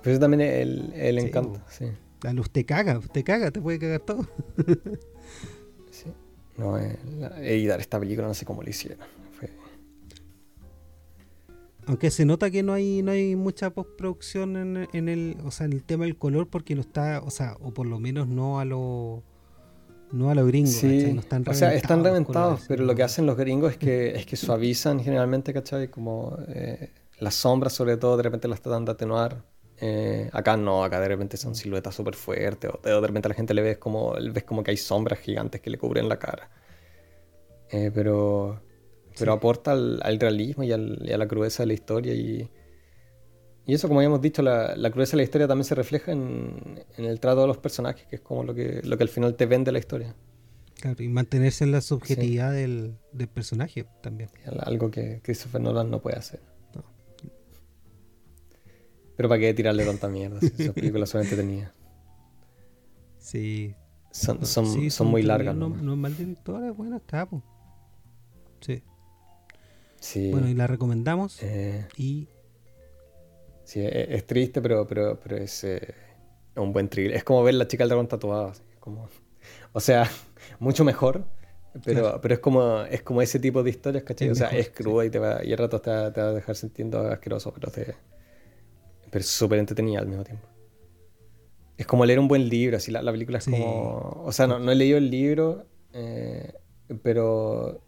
Pero 0.03 0.12
eso 0.12 0.20
también 0.20 0.41
es 0.41 0.62
el, 0.62 0.93
el 0.93 1.18
encanto. 1.18 1.60
Sí. 1.70 1.86
La 2.22 2.34
luz 2.34 2.51
te 2.51 2.66
caga, 2.66 2.99
te 2.99 3.24
caga, 3.24 3.49
te 3.49 3.62
puede 3.62 3.80
cagar 3.80 4.01
todo. 4.01 4.28
sí. 5.89 6.14
No, 6.58 6.78
eh, 6.78 7.58
y 7.58 7.66
dar 7.66 7.80
esta 7.80 7.99
película 7.99 8.28
no 8.28 8.36
sé 8.36 8.45
cómo 8.45 8.62
lo 8.62 8.70
hicieron. 8.70 8.99
Aunque 11.88 12.09
se 12.11 12.25
nota 12.25 12.49
que 12.49 12.63
no 12.63 12.73
hay 12.73 13.01
no 13.03 13.11
hay 13.11 13.36
mucha 13.36 13.69
postproducción 13.69 14.55
en, 14.57 14.88
en 14.93 15.09
el, 15.09 15.38
o 15.45 15.51
sea, 15.51 15.65
en 15.65 15.73
el 15.73 15.83
tema 15.83 16.05
del 16.05 16.17
color 16.17 16.47
porque 16.47 16.75
no 16.75 16.81
está, 16.81 17.21
o 17.21 17.29
sea, 17.29 17.55
o 17.61 17.73
por 17.73 17.86
lo 17.86 17.99
menos 17.99 18.27
no 18.27 18.59
a 18.59 18.65
lo 18.65 19.23
no 20.11 20.29
a 20.29 20.36
los 20.36 20.47
gringos. 20.47 20.71
Sí, 20.71 21.11
no 21.13 21.21
están 21.21 21.43
o 21.47 21.53
sea, 21.53 21.73
están 21.73 22.03
reventados, 22.03 22.65
pero 22.67 22.83
lo 22.86 22.95
que 22.95 23.03
hacen 23.03 23.25
los 23.25 23.38
gringos 23.38 23.73
es 23.73 23.77
que, 23.77 24.15
es 24.15 24.25
que 24.25 24.36
suavizan 24.36 25.03
generalmente, 25.03 25.53
¿cachai? 25.53 25.89
Como 25.89 26.38
eh, 26.47 26.91
las 27.19 27.36
sombras, 27.36 27.73
sobre 27.73 27.97
todo, 27.97 28.17
de 28.17 28.23
repente 28.23 28.47
las 28.47 28.61
tratan 28.61 28.86
de 28.86 28.91
atenuar. 28.91 29.43
Eh, 29.77 30.29
acá 30.31 30.55
no, 30.55 30.86
acá 30.86 31.01
de 31.01 31.09
repente 31.09 31.36
son 31.36 31.53
siluetas 31.53 31.93
súper 31.93 32.15
fuertes, 32.15 32.71
o 32.71 32.79
de 32.81 33.07
repente 33.07 33.27
a 33.27 33.29
la 33.29 33.36
gente 33.36 33.53
le 33.53 33.61
ves 33.61 33.77
como, 33.77 34.13
ves 34.13 34.43
como 34.43 34.63
que 34.63 34.71
hay 34.71 34.77
sombras 34.77 35.19
gigantes 35.19 35.59
que 35.59 35.69
le 35.69 35.77
cubren 35.77 36.07
la 36.07 36.17
cara. 36.17 36.49
Eh, 37.69 37.91
pero 37.93 38.61
pero 39.18 39.34
aporta 39.34 39.72
al, 39.72 40.20
realismo 40.20 40.63
y, 40.63 40.72
a 40.72 40.78
la 40.78 41.28
crudeza 41.28 41.63
de 41.63 41.68
la 41.68 41.74
historia 41.74 42.13
y, 42.13 42.49
y 43.68 43.74
eso, 43.74 43.88
como 43.88 43.99
habíamos 43.99 44.22
dicho, 44.22 44.41
la, 44.41 44.76
la, 44.76 44.91
crudeza 44.91 45.11
de 45.11 45.18
la 45.18 45.24
historia 45.24 45.47
también 45.47 45.66
se 45.66 45.74
refleja 45.74 46.11
en, 46.11 46.84
el 46.97 47.20
trato 47.20 47.41
de 47.41 47.47
los 47.47 47.57
personajes, 47.57 48.05
que 48.07 48.18
es 48.18 48.22
como 48.22 48.43
lo 48.43 48.53
que, 48.53 48.82
lo 48.84 48.95
que 48.97 49.03
al 49.03 49.09
final 49.09 49.36
te 49.36 49.47
vende 49.47 49.72
la 49.72 49.80
historia. 49.80 50.16
Claro, 50.80 51.01
y 51.01 51.07
mantenerse 51.07 51.63
en 51.63 51.72
la 51.72 51.82
subjetividad 51.82 52.51
del, 52.51 52.97
personaje 53.34 53.88
también. 54.03 54.30
Algo 54.59 54.91
que 54.91 55.20
Christopher 55.24 55.61
Nolan 55.61 55.89
no 55.89 56.01
puede 56.01 56.18
hacer. 56.18 56.41
Pero 59.16 59.30
para 59.30 59.39
qué 59.39 59.53
tirarle 59.53 59.86
tanta 59.86 60.09
mierda, 60.09 60.41
si 60.41 60.47
esas 60.47 60.74
películas 60.76 61.09
son 61.09 61.22
entretenidas. 61.22 61.72
Sí. 63.18 63.74
Son, 64.11 64.45
son, 64.45 64.91
son, 64.91 65.07
muy 65.07 65.24
largas. 65.24 65.55
No, 65.55 65.70
no, 65.70 65.95
mal 65.95 66.16
director, 66.16 66.74
bueno, 66.74 66.97
está. 66.97 67.28
Sí. 68.61 68.84
Sí. 70.06 70.30
Bueno, 70.30 70.47
y 70.47 70.53
la 70.53 70.68
recomendamos. 70.68 71.41
Eh, 71.41 71.88
y 71.97 72.28
Sí, 73.66 73.80
e-, 73.82 74.16
es, 74.16 74.26
triste, 74.26 74.62
pero, 74.62 74.88
pero, 74.88 75.20
pero 75.20 75.38
es 75.38 75.64
eh, 75.64 75.93
un 76.56 76.72
buen 76.72 76.88
thriller. 76.88 77.18
Es 77.18 77.24
como 77.24 77.43
ver 77.43 77.56
la 77.56 77.68
chica 77.68 77.84
del 77.84 77.89
dragón 77.89 78.08
tatuada. 78.08 78.53
Como, 78.80 79.10
o 79.74 79.80
sea, 79.80 80.10
mucho 80.60 80.86
mejor, 80.86 81.26
pero, 81.84 82.22
pero 82.22 82.36
es 82.36 82.39
como 82.39 82.84
es 82.84 83.01
como 83.01 83.22
ese 83.22 83.39
tipo 83.39 83.64
de 83.64 83.72
historias, 83.72 84.03
¿cachai? 84.03 84.30
o 84.30 84.36
sea, 84.36 84.49
es 84.49 84.70
cruda 84.70 85.06
y, 85.06 85.10
te 85.10 85.20
va, 85.20 85.43
y 85.43 85.51
al 85.51 85.58
rato 85.58 85.82
te 85.82 85.89
va, 85.89 86.14
te 86.14 86.22
va, 86.22 86.28
a 86.28 86.34
dejar 86.34 86.56
sintiendo 86.56 86.99
asqueroso, 86.99 87.51
pero, 87.51 87.72
te, 87.72 87.95
pero 89.10 89.20
es 89.20 89.28
súper 89.28 89.60
entretenida 89.60 89.99
al 89.99 90.08
mismo 90.08 90.24
tiempo. 90.24 90.47
Es 91.78 91.88
como 91.88 92.06
leer 92.06 92.20
un 92.20 92.28
buen 92.30 92.47
libro, 92.47 92.78
así 92.78 92.91
la, 92.91 93.01
la 93.01 93.12
película 93.12 93.39
es 93.39 93.45
como... 93.45 94.22
O 94.24 94.32
sea, 94.32 94.47
no, 94.47 94.60
no, 94.60 94.72
he 94.72 94.76
leído 94.76 94.97
el 94.97 95.10
libro, 95.10 95.66
eh, 95.91 96.53
pero 97.03 97.82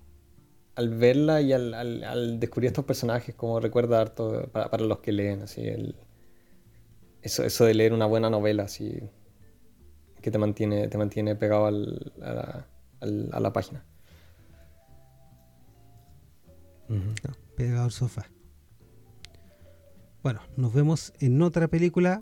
al 0.77 0.89
verla 0.89 1.41
y 1.41 1.53
al, 1.53 1.73
al, 1.73 2.39
descubrir 2.39 2.67
estos 2.67 2.85
personajes, 2.85 3.33
como 3.33 3.59
recuerda 3.59 3.99
harto 3.99 4.47
para, 4.51 4.69
para 4.69 4.85
los 4.85 4.99
que 4.99 5.11
leen, 5.11 5.41
así, 5.41 5.61
el, 5.61 5.95
eso, 7.23 7.43
eso 7.43 7.65
de 7.65 7.73
leer 7.73 7.93
una 7.93 8.05
buena 8.05 8.29
novela, 8.29 8.63
así, 8.63 9.01
que 10.21 10.29
te 10.29 10.37
mantiene, 10.37 10.87
te 10.87 10.97
mantiene 10.99 11.35
pegado 11.35 11.65
al, 11.65 12.13
a, 12.21 12.33
la, 12.33 12.67
a, 13.31 13.39
la, 13.39 13.53
página. 13.53 13.83
pegado 17.55 17.85
al 17.85 17.91
sofá. 17.91 18.29
Bueno, 20.21 20.41
nos 20.57 20.73
vemos 20.73 21.11
en 21.19 21.41
otra 21.41 21.67
película. 21.69 22.21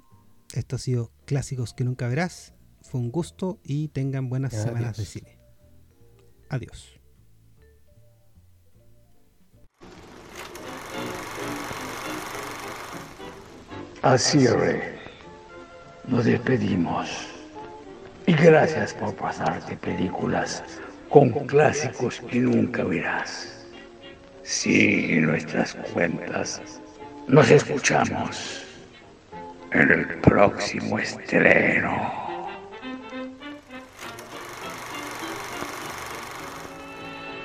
Esto 0.53 0.77
ha 0.77 0.79
sido 0.79 1.11
Clásicos 1.25 1.73
que 1.73 1.83
nunca 1.83 2.07
verás. 2.07 2.53
Fue 2.81 3.01
un 3.01 3.11
gusto 3.11 3.59
y 3.63 3.89
tengan 3.89 4.29
buenas 4.29 4.53
semanas 4.53 4.95
de 4.95 5.05
cine. 5.05 5.39
Adiós. 6.47 6.94
Al 14.05 14.19
cierre, 14.19 14.99
nos 16.07 16.25
despedimos. 16.25 17.27
Y 18.27 18.33
gracias 18.33 18.93
por 18.93 19.15
pasarte 19.15 19.75
películas 19.77 20.63
con 21.09 21.31
clásicos 21.47 22.21
que 22.29 22.37
nunca 22.37 22.83
verás. 22.83 23.65
Sigue 24.43 25.21
nuestras 25.21 25.73
cuentas. 25.91 26.61
Nos 27.27 27.49
escuchamos 27.49 28.63
en 29.71 29.91
el 29.91 30.05
próximo 30.19 30.99
estreno. 30.99 32.24